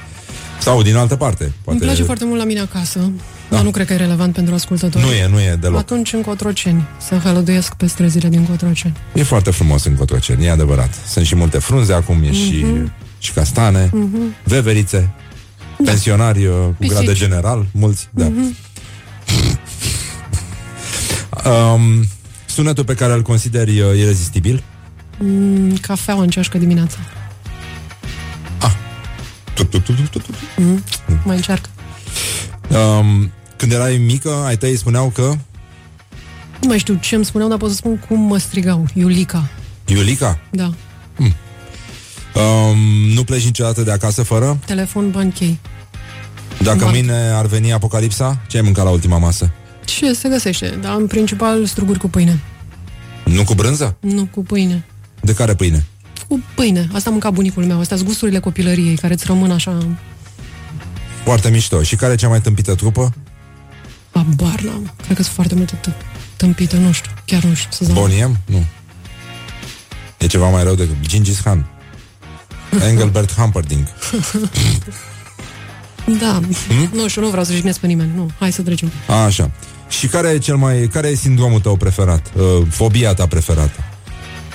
Sau 0.59 0.81
din 0.81 0.95
altă 0.95 1.15
parte? 1.15 1.51
Îmi 1.65 1.79
place 1.79 2.03
foarte 2.03 2.25
mult 2.25 2.37
la 2.39 2.45
mine 2.45 2.59
acasă, 2.59 3.11
da. 3.51 3.55
dar 3.55 3.65
nu 3.65 3.71
cred 3.71 3.85
că 3.87 3.93
e 3.93 3.95
relevant 3.95 4.33
pentru 4.33 4.53
ascultători. 4.53 5.03
Nu 5.03 5.11
e, 5.11 5.27
nu 5.27 5.39
e 5.41 5.55
deloc. 5.59 5.79
Atunci 5.79 6.13
în 6.13 6.21
Cotroceni. 6.21 6.83
Să 7.07 7.15
hălăduiesc 7.15 7.73
pe 7.73 7.85
străzile 7.85 8.29
din 8.29 8.45
Cotroceni. 8.45 8.97
E 9.13 9.23
foarte 9.23 9.51
frumos 9.51 9.83
în 9.85 9.95
Cotroceni, 9.95 10.45
e 10.45 10.49
adevărat. 10.51 10.93
Sunt 11.07 11.25
și 11.25 11.35
multe 11.35 11.57
frunze 11.59 11.93
acum, 11.93 12.23
e 12.23 12.31
și, 12.31 12.63
Mhm. 12.65 12.91
și 13.19 13.31
castane, 13.31 13.89
Mhm. 13.93 14.35
veverițe, 14.43 15.09
pensionari 15.85 16.45
uh, 16.45 16.53
cu 16.65 16.75
Pisici. 16.79 16.93
grad 16.93 17.05
de 17.05 17.13
general, 17.13 17.65
mulți, 17.71 18.07
da. 18.11 18.25
Mhm. 18.25 18.55
Um, 21.45 22.05
sunetul 22.45 22.83
pe 22.83 22.93
care 22.93 23.13
îl 23.13 23.21
consideri 23.21 23.79
uh, 23.79 23.97
irezistibil? 23.97 24.63
Mm, 25.19 25.75
cafeaua 25.81 26.21
în 26.21 26.29
ceașcă 26.29 26.57
dimineața. 26.57 26.97
Tu, 29.53 29.63
tu, 29.65 29.79
tu, 29.79 29.91
tu, 29.93 30.01
tu, 30.09 30.19
tu. 30.19 30.31
Mm. 30.57 30.83
Mai 31.23 31.35
încearcă. 31.35 31.69
Um, 32.69 33.31
când 33.61 33.73
erai 33.73 33.97
mică, 33.97 34.43
ai 34.45 34.57
tăi 34.57 34.75
spuneau 34.75 35.09
că... 35.09 35.33
Nu 36.61 36.67
mai 36.67 36.77
știu 36.77 36.97
ce 37.01 37.15
îmi 37.15 37.25
spuneau, 37.25 37.49
dar 37.49 37.57
pot 37.57 37.69
să 37.69 37.75
spun 37.75 37.97
cum 37.97 38.19
mă 38.19 38.37
strigau. 38.37 38.85
Iulica. 38.93 39.49
Iulica? 39.85 40.39
Da. 40.49 40.71
Um, 42.35 42.77
nu 43.13 43.23
pleci 43.23 43.43
niciodată 43.45 43.81
de 43.81 43.91
acasă 43.91 44.23
fără? 44.23 44.57
Telefon, 44.65 45.11
bani, 45.11 45.31
chei. 45.31 45.59
Dacă 46.63 46.77
Bani. 46.77 46.91
mâine 46.91 47.13
ar 47.13 47.45
veni 47.45 47.73
apocalipsa, 47.73 48.41
ce 48.47 48.57
ai 48.57 48.63
mâncat 48.63 48.83
la 48.83 48.89
ultima 48.89 49.17
masă? 49.17 49.51
Ce 49.85 50.13
se 50.13 50.29
găsește? 50.29 50.77
Dar 50.81 50.95
în 50.95 51.07
principal 51.07 51.65
struguri 51.65 51.99
cu 51.99 52.09
pâine. 52.09 52.39
Nu 53.25 53.43
cu 53.43 53.53
brânză? 53.53 53.95
Nu 53.99 54.25
cu 54.25 54.43
pâine. 54.43 54.85
De 55.19 55.33
care 55.33 55.55
pâine? 55.55 55.85
Cu 56.27 56.43
pâine. 56.55 56.89
Asta 56.93 57.09
mânca 57.09 57.29
bunicul 57.29 57.65
meu. 57.65 57.79
Astea 57.79 57.95
sunt 57.95 58.07
gusturile 58.07 58.39
copilăriei 58.39 58.95
care 58.95 59.13
îți 59.13 59.25
rămân 59.25 59.51
așa... 59.51 59.77
Foarte 61.23 61.49
mișto. 61.49 61.83
Și 61.83 61.95
care 61.95 62.13
e 62.13 62.15
cea 62.15 62.27
mai 62.27 62.41
tâmpită 62.41 62.75
trupă? 62.75 63.13
Abar 64.11 64.59
n-am. 64.61 64.93
Cred 65.03 65.15
că 65.17 65.23
sunt 65.23 65.35
foarte 65.35 65.55
multe 65.55 65.75
t- 65.79 65.93
tâmpite, 66.35 66.77
nu 66.77 66.91
știu. 66.91 67.11
Chiar 67.25 67.43
nu 67.43 67.53
știu 67.53 67.69
să 67.71 67.85
zic. 67.85 67.93
Boniem? 67.93 68.37
Nu. 68.45 68.65
E 70.17 70.27
ceva 70.27 70.49
mai 70.49 70.63
rău 70.63 70.75
decât 70.75 70.95
Gingis 71.07 71.39
Khan. 71.39 71.65
Engelbert 72.89 73.33
Humperdinck. 73.33 73.87
Da. 76.19 76.39
Nu 76.93 77.07
știu, 77.07 77.21
nu 77.21 77.27
vreau 77.29 77.43
să 77.43 77.53
jignesc 77.53 77.79
pe 77.79 77.87
nimeni. 77.87 78.11
Nu, 78.15 78.29
hai 78.39 78.51
să 78.51 78.61
trecem. 78.61 78.91
A, 79.07 79.13
așa. 79.23 79.51
Și 79.89 80.07
care 80.07 80.29
e 80.29 80.37
cel 80.37 80.55
mai 80.55 80.87
care 80.91 81.07
e 81.07 81.15
sindromul 81.15 81.59
tău 81.59 81.75
preferat? 81.75 82.31
Uh, 82.35 82.43
fobia 82.69 83.13
ta 83.13 83.27
preferată? 83.27 83.83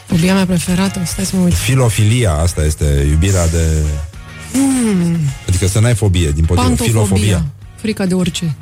Fobia 0.06 0.34
mea 0.34 0.46
preferată, 0.46 1.00
stai 1.06 1.24
să 1.24 1.36
mă 1.36 1.42
uit. 1.42 1.54
Filofilia, 1.54 2.32
asta 2.32 2.64
este 2.64 3.06
iubirea 3.10 3.48
de 3.48 3.82
Hmm, 4.52 5.18
adică 5.48 5.66
să 5.66 5.80
n-ai 5.80 5.94
fobie, 5.94 6.30
din 6.30 6.44
potrivă, 6.44 6.68
pantofobia. 6.68 6.92
filofobia. 7.02 7.44
Frica 7.76 8.06
de 8.06 8.14
orice. 8.14 8.54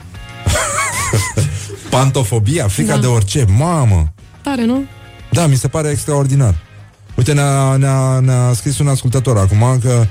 Pantofobia, 1.91 2.69
frica 2.69 2.95
Da. 2.95 3.01
de 3.01 3.07
orice. 3.07 3.45
Mamă. 3.57 4.13
Tare, 4.43 4.65
nu? 4.65 4.85
Da, 5.31 5.47
mi 5.47 5.57
se 5.57 5.69
pare 5.69 5.89
extraordinar. 5.91 6.55
Uite, 7.15 7.33
ne-a, 7.33 7.77
ne-a, 7.77 8.19
ne-a 8.21 8.53
scris 8.53 8.79
un 8.79 8.89
ascultător 8.89 9.39
acum 9.39 9.79
că 9.83 10.07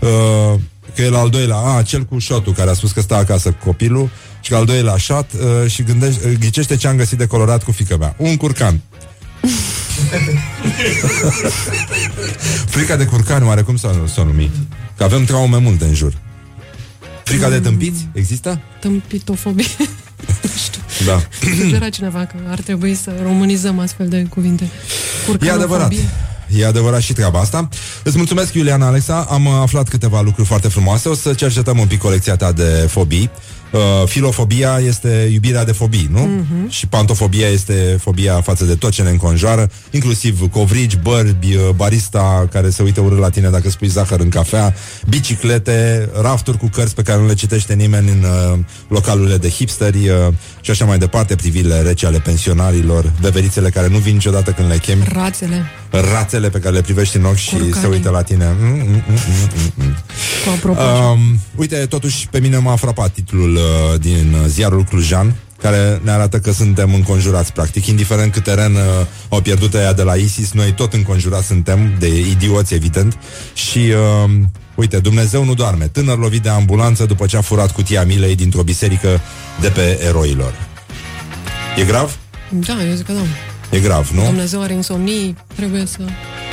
uh, 0.00 0.60
că 0.94 1.02
e 1.02 1.08
la 1.08 1.18
al 1.18 1.30
doilea, 1.30 1.56
a, 1.56 1.82
cel 1.82 2.04
cu 2.04 2.18
șotul 2.18 2.52
care 2.52 2.70
a 2.70 2.74
spus 2.74 2.92
că 2.92 3.00
stă 3.00 3.14
acasă 3.14 3.50
cu 3.50 3.64
copilul 3.64 4.10
și 4.40 4.50
că 4.50 4.56
al 4.56 4.64
doilea 4.64 4.96
șat 4.96 5.30
uh, 5.32 5.70
și 5.70 5.82
gândește, 5.82 6.28
uh, 6.28 6.34
ghicește 6.40 6.76
ce 6.76 6.88
am 6.88 6.96
găsit 6.96 7.18
de 7.18 7.26
colorat 7.26 7.64
cu 7.64 7.72
fică 7.72 7.96
mea. 7.96 8.14
Un 8.18 8.36
curcan. 8.36 8.80
Frica 12.66 12.96
de 12.96 13.04
curcan, 13.04 13.46
oare 13.46 13.62
cum 13.62 13.76
s-o, 13.76 13.88
s-o 14.14 14.24
numi? 14.24 14.50
Că 14.96 15.04
avem 15.04 15.24
traume 15.24 15.56
multe 15.56 15.84
în 15.84 15.94
jur. 15.94 16.12
Frica 17.24 17.48
de 17.48 17.60
tâmpiți? 17.60 18.08
Există? 18.12 18.60
Tâmpitofobie. 18.80 19.64
Da. 21.06 21.22
Sugera 21.60 21.88
cineva 21.88 22.24
că 22.24 22.34
ar 22.48 22.60
trebui 22.60 22.94
să 22.94 23.12
românizăm 23.22 23.78
astfel 23.78 24.08
de 24.08 24.22
cuvinte. 24.22 24.64
E 24.64 25.50
adevărat. 25.50 25.88
Curcanofobie. 25.88 26.08
E 26.48 26.66
adevărat 26.66 27.00
și 27.00 27.12
treaba 27.12 27.40
asta. 27.40 27.68
Îți 28.06 28.16
mulțumesc, 28.16 28.54
Iuliana 28.54 28.86
Alexa. 28.86 29.26
Am 29.30 29.46
uh, 29.46 29.52
aflat 29.60 29.88
câteva 29.88 30.20
lucruri 30.20 30.46
foarte 30.46 30.68
frumoase. 30.68 31.08
O 31.08 31.14
să 31.14 31.32
cercetăm 31.32 31.78
un 31.78 31.86
pic 31.86 31.98
colecția 31.98 32.36
ta 32.36 32.52
de 32.52 32.86
fobii. 32.88 33.30
Uh, 33.72 33.80
filofobia 34.08 34.78
este 34.86 35.28
iubirea 35.32 35.64
de 35.64 35.72
fobii, 35.72 36.08
nu? 36.12 36.20
Mhm. 36.20 36.68
Și 36.68 36.86
pantofobia 36.86 37.46
este 37.48 37.96
fobia 38.00 38.40
față 38.40 38.64
de 38.64 38.74
tot 38.74 38.90
ce 38.90 39.02
ne 39.02 39.10
înconjoară, 39.10 39.70
inclusiv 39.90 40.50
covrigi, 40.50 40.96
bărbi, 41.02 41.54
uh, 41.54 41.68
barista 41.76 42.48
care 42.52 42.70
se 42.70 42.82
uită 42.82 43.00
urât 43.00 43.18
la 43.18 43.28
tine 43.28 43.48
dacă 43.50 43.70
spui 43.70 43.88
zahăr 43.88 44.20
în 44.20 44.28
cafea, 44.28 44.74
biciclete, 45.08 46.08
rafturi 46.20 46.58
cu 46.58 46.66
cărți 46.68 46.94
pe 46.94 47.02
care 47.02 47.20
nu 47.20 47.26
le 47.26 47.34
citește 47.34 47.74
nimeni 47.74 48.08
în 48.08 48.22
uh, 48.52 48.58
localurile 48.88 49.36
de 49.36 49.48
hipsteri 49.48 50.08
uh, 50.08 50.16
și 50.60 50.70
așa 50.70 50.84
mai 50.84 50.98
departe, 50.98 51.34
privirile 51.34 51.80
rece 51.80 52.06
ale 52.06 52.18
pensionarilor, 52.18 53.12
veverițele 53.20 53.70
care 53.70 53.88
nu 53.88 53.98
vin 53.98 54.12
niciodată 54.12 54.50
când 54.50 54.68
le 54.68 54.76
chemi 54.76 55.04
Rațele. 55.12 55.64
rațele 55.90 56.48
pe 56.48 56.58
care 56.58 56.74
le 56.74 56.80
privești 56.80 57.16
în 57.16 57.24
ochi 57.24 57.36
și 57.36 57.50
Curcanii. 57.50 57.74
se 57.80 57.86
uită 57.86 57.95
la 58.04 58.22
tine. 58.22 58.56
Mm, 58.60 58.66
mm, 58.66 58.84
mm, 58.84 59.02
mm, 59.08 59.72
mm. 59.74 59.94
Cu 60.44 60.50
apropo. 60.56 60.80
Um, 60.80 61.40
uite, 61.56 61.76
totuși 61.76 62.28
pe 62.28 62.40
mine 62.40 62.56
m-a 62.56 62.76
frapat 62.76 63.10
titlul 63.12 63.54
uh, 63.54 64.00
din 64.00 64.34
uh, 64.34 64.46
ziarul 64.46 64.84
Clujan 64.84 65.34
care 65.62 66.00
ne 66.02 66.10
arată 66.10 66.38
că 66.38 66.52
suntem 66.52 66.94
înconjurați, 66.94 67.52
practic, 67.52 67.86
indiferent 67.86 68.32
cât 68.32 68.42
teren 68.42 68.74
uh, 68.74 68.80
au 69.28 69.40
pierdut 69.40 69.74
aia 69.74 69.92
de 69.92 70.02
la 70.02 70.14
ISIS, 70.14 70.52
noi 70.52 70.72
tot 70.72 70.92
înconjurați 70.92 71.46
suntem 71.46 71.94
de 71.98 72.18
idioți, 72.18 72.74
evident, 72.74 73.18
și 73.54 73.78
uh, 73.78 74.30
uite, 74.74 74.98
Dumnezeu 74.98 75.44
nu 75.44 75.54
doarme. 75.54 75.84
Tânăr 75.84 76.18
lovit 76.18 76.42
de 76.42 76.48
ambulanță 76.48 77.04
după 77.04 77.26
ce 77.26 77.36
a 77.36 77.40
furat 77.40 77.72
cutia 77.72 78.04
milei 78.04 78.34
dintr-o 78.34 78.62
biserică 78.62 79.20
de 79.60 79.68
pe 79.68 80.00
eroilor. 80.06 80.54
E 81.76 81.84
grav? 81.84 82.18
Da, 82.50 82.84
eu 82.88 82.94
zic 82.94 83.06
că 83.06 83.12
da. 83.12 83.20
E 83.76 83.80
grav, 83.80 84.10
nu? 84.14 84.22
Dumnezeu 84.24 84.62
are 84.62 84.72
insomnii, 84.72 85.36
trebuie 85.56 85.84
să 85.86 85.98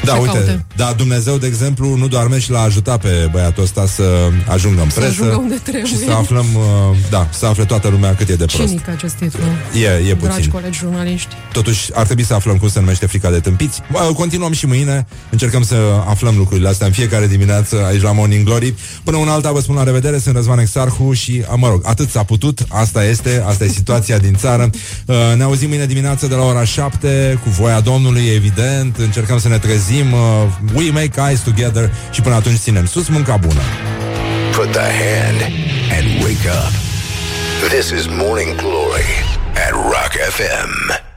Da, 0.04 0.14
se 0.14 0.20
uite, 0.20 0.32
caute. 0.34 0.66
da, 0.76 0.94
Dumnezeu, 0.98 1.38
de 1.38 1.48
exemplu, 1.48 1.96
nu 1.96 2.08
doarme 2.08 2.40
și 2.40 2.52
l-a 2.52 2.62
ajutat 2.62 3.02
pe 3.02 3.30
băiatul 3.32 3.64
ăsta 3.64 3.86
să 3.88 4.04
ajungă 4.48 4.82
în 4.82 4.90
Să 4.90 5.00
presă 5.00 5.14
ajungă 5.22 5.36
unde 5.36 5.56
trebuie. 5.64 5.86
și 5.86 5.98
să 5.98 6.12
aflăm, 6.12 6.46
uh, 6.56 6.98
da, 7.10 7.28
să 7.32 7.46
afle 7.46 7.66
toată 7.66 7.88
lumea 7.88 8.16
cât 8.16 8.30
e 8.30 8.36
de 8.36 8.46
prost. 8.46 8.68
Cinic 8.68 8.88
acest 8.90 9.14
titlu. 9.14 9.40
E, 9.82 9.86
e 10.10 10.14
Dragi 10.14 10.36
puțin. 10.36 10.52
colegi 10.52 10.78
jurnaliști. 10.78 11.28
Totuși, 11.52 11.90
ar 11.94 12.06
trebui 12.06 12.24
să 12.24 12.34
aflăm 12.34 12.58
cum 12.58 12.70
se 12.70 12.80
numește 12.80 13.06
frica 13.06 13.30
de 13.32 13.40
tâmpiți. 13.40 13.82
Bă, 13.92 14.12
Continuăm 14.16 14.52
și 14.54 14.66
mâine, 14.66 15.06
încercăm 15.30 15.64
să 15.64 15.76
aflăm 16.08 16.36
lucrurile 16.38 16.68
astea 16.68 16.88
în 16.88 16.94
fiecare 16.94 17.28
dimineață 17.28 17.84
aici 17.88 18.02
la 18.02 18.12
Morning 18.12 18.46
Glory. 18.46 18.74
Până 19.04 19.18
una 19.18 19.32
alta 19.34 19.52
vă 19.52 19.60
spun 19.60 19.76
la 19.76 19.84
revedere, 19.84 20.18
sunt 20.20 20.36
Răzvan 20.36 20.60
Exarhu 20.60 21.14
și, 21.14 21.44
a, 21.52 21.56
mă 21.56 21.68
rog, 21.68 21.82
atât 21.86 22.10
s-a 22.10 22.24
putut, 22.24 22.60
asta 22.68 23.04
este, 23.06 23.44
asta 23.48 23.64
e 23.64 23.68
situația 23.68 24.18
din 24.18 24.34
țară. 24.36 24.70
Uh, 25.06 25.16
Ne 25.38 25.44
auzim 25.44 25.70
mâine 25.70 25.86
dimineață 25.86 26.28
de 26.28 26.36
la 26.36 26.44
ora 26.44 26.64
7 26.64 27.08
cu 27.44 27.50
voia 27.50 27.80
Domnului, 27.80 28.26
evident, 28.36 28.98
încercăm 28.98 29.40
să 29.40 29.48
ne 29.48 29.58
trezim, 29.58 30.12
uh, 30.12 30.20
we 30.76 30.92
make 30.92 31.22
eyes 31.28 31.40
together 31.40 31.92
și 32.12 32.22
până 32.22 32.36
atunci 32.36 32.58
ținem 32.58 32.86
sus 32.86 33.08
munca 33.08 33.38
bună. 33.38 33.62
Put 34.56 34.72
the 34.72 34.80
hand 34.80 35.42
and 35.92 36.24
wake 36.24 36.48
up. 36.48 36.72
This 37.70 37.90
is 37.90 38.06
Morning 38.08 38.56
Glory 38.56 39.12
at 39.56 39.72
Rock 39.72 40.12
FM. 40.30 41.13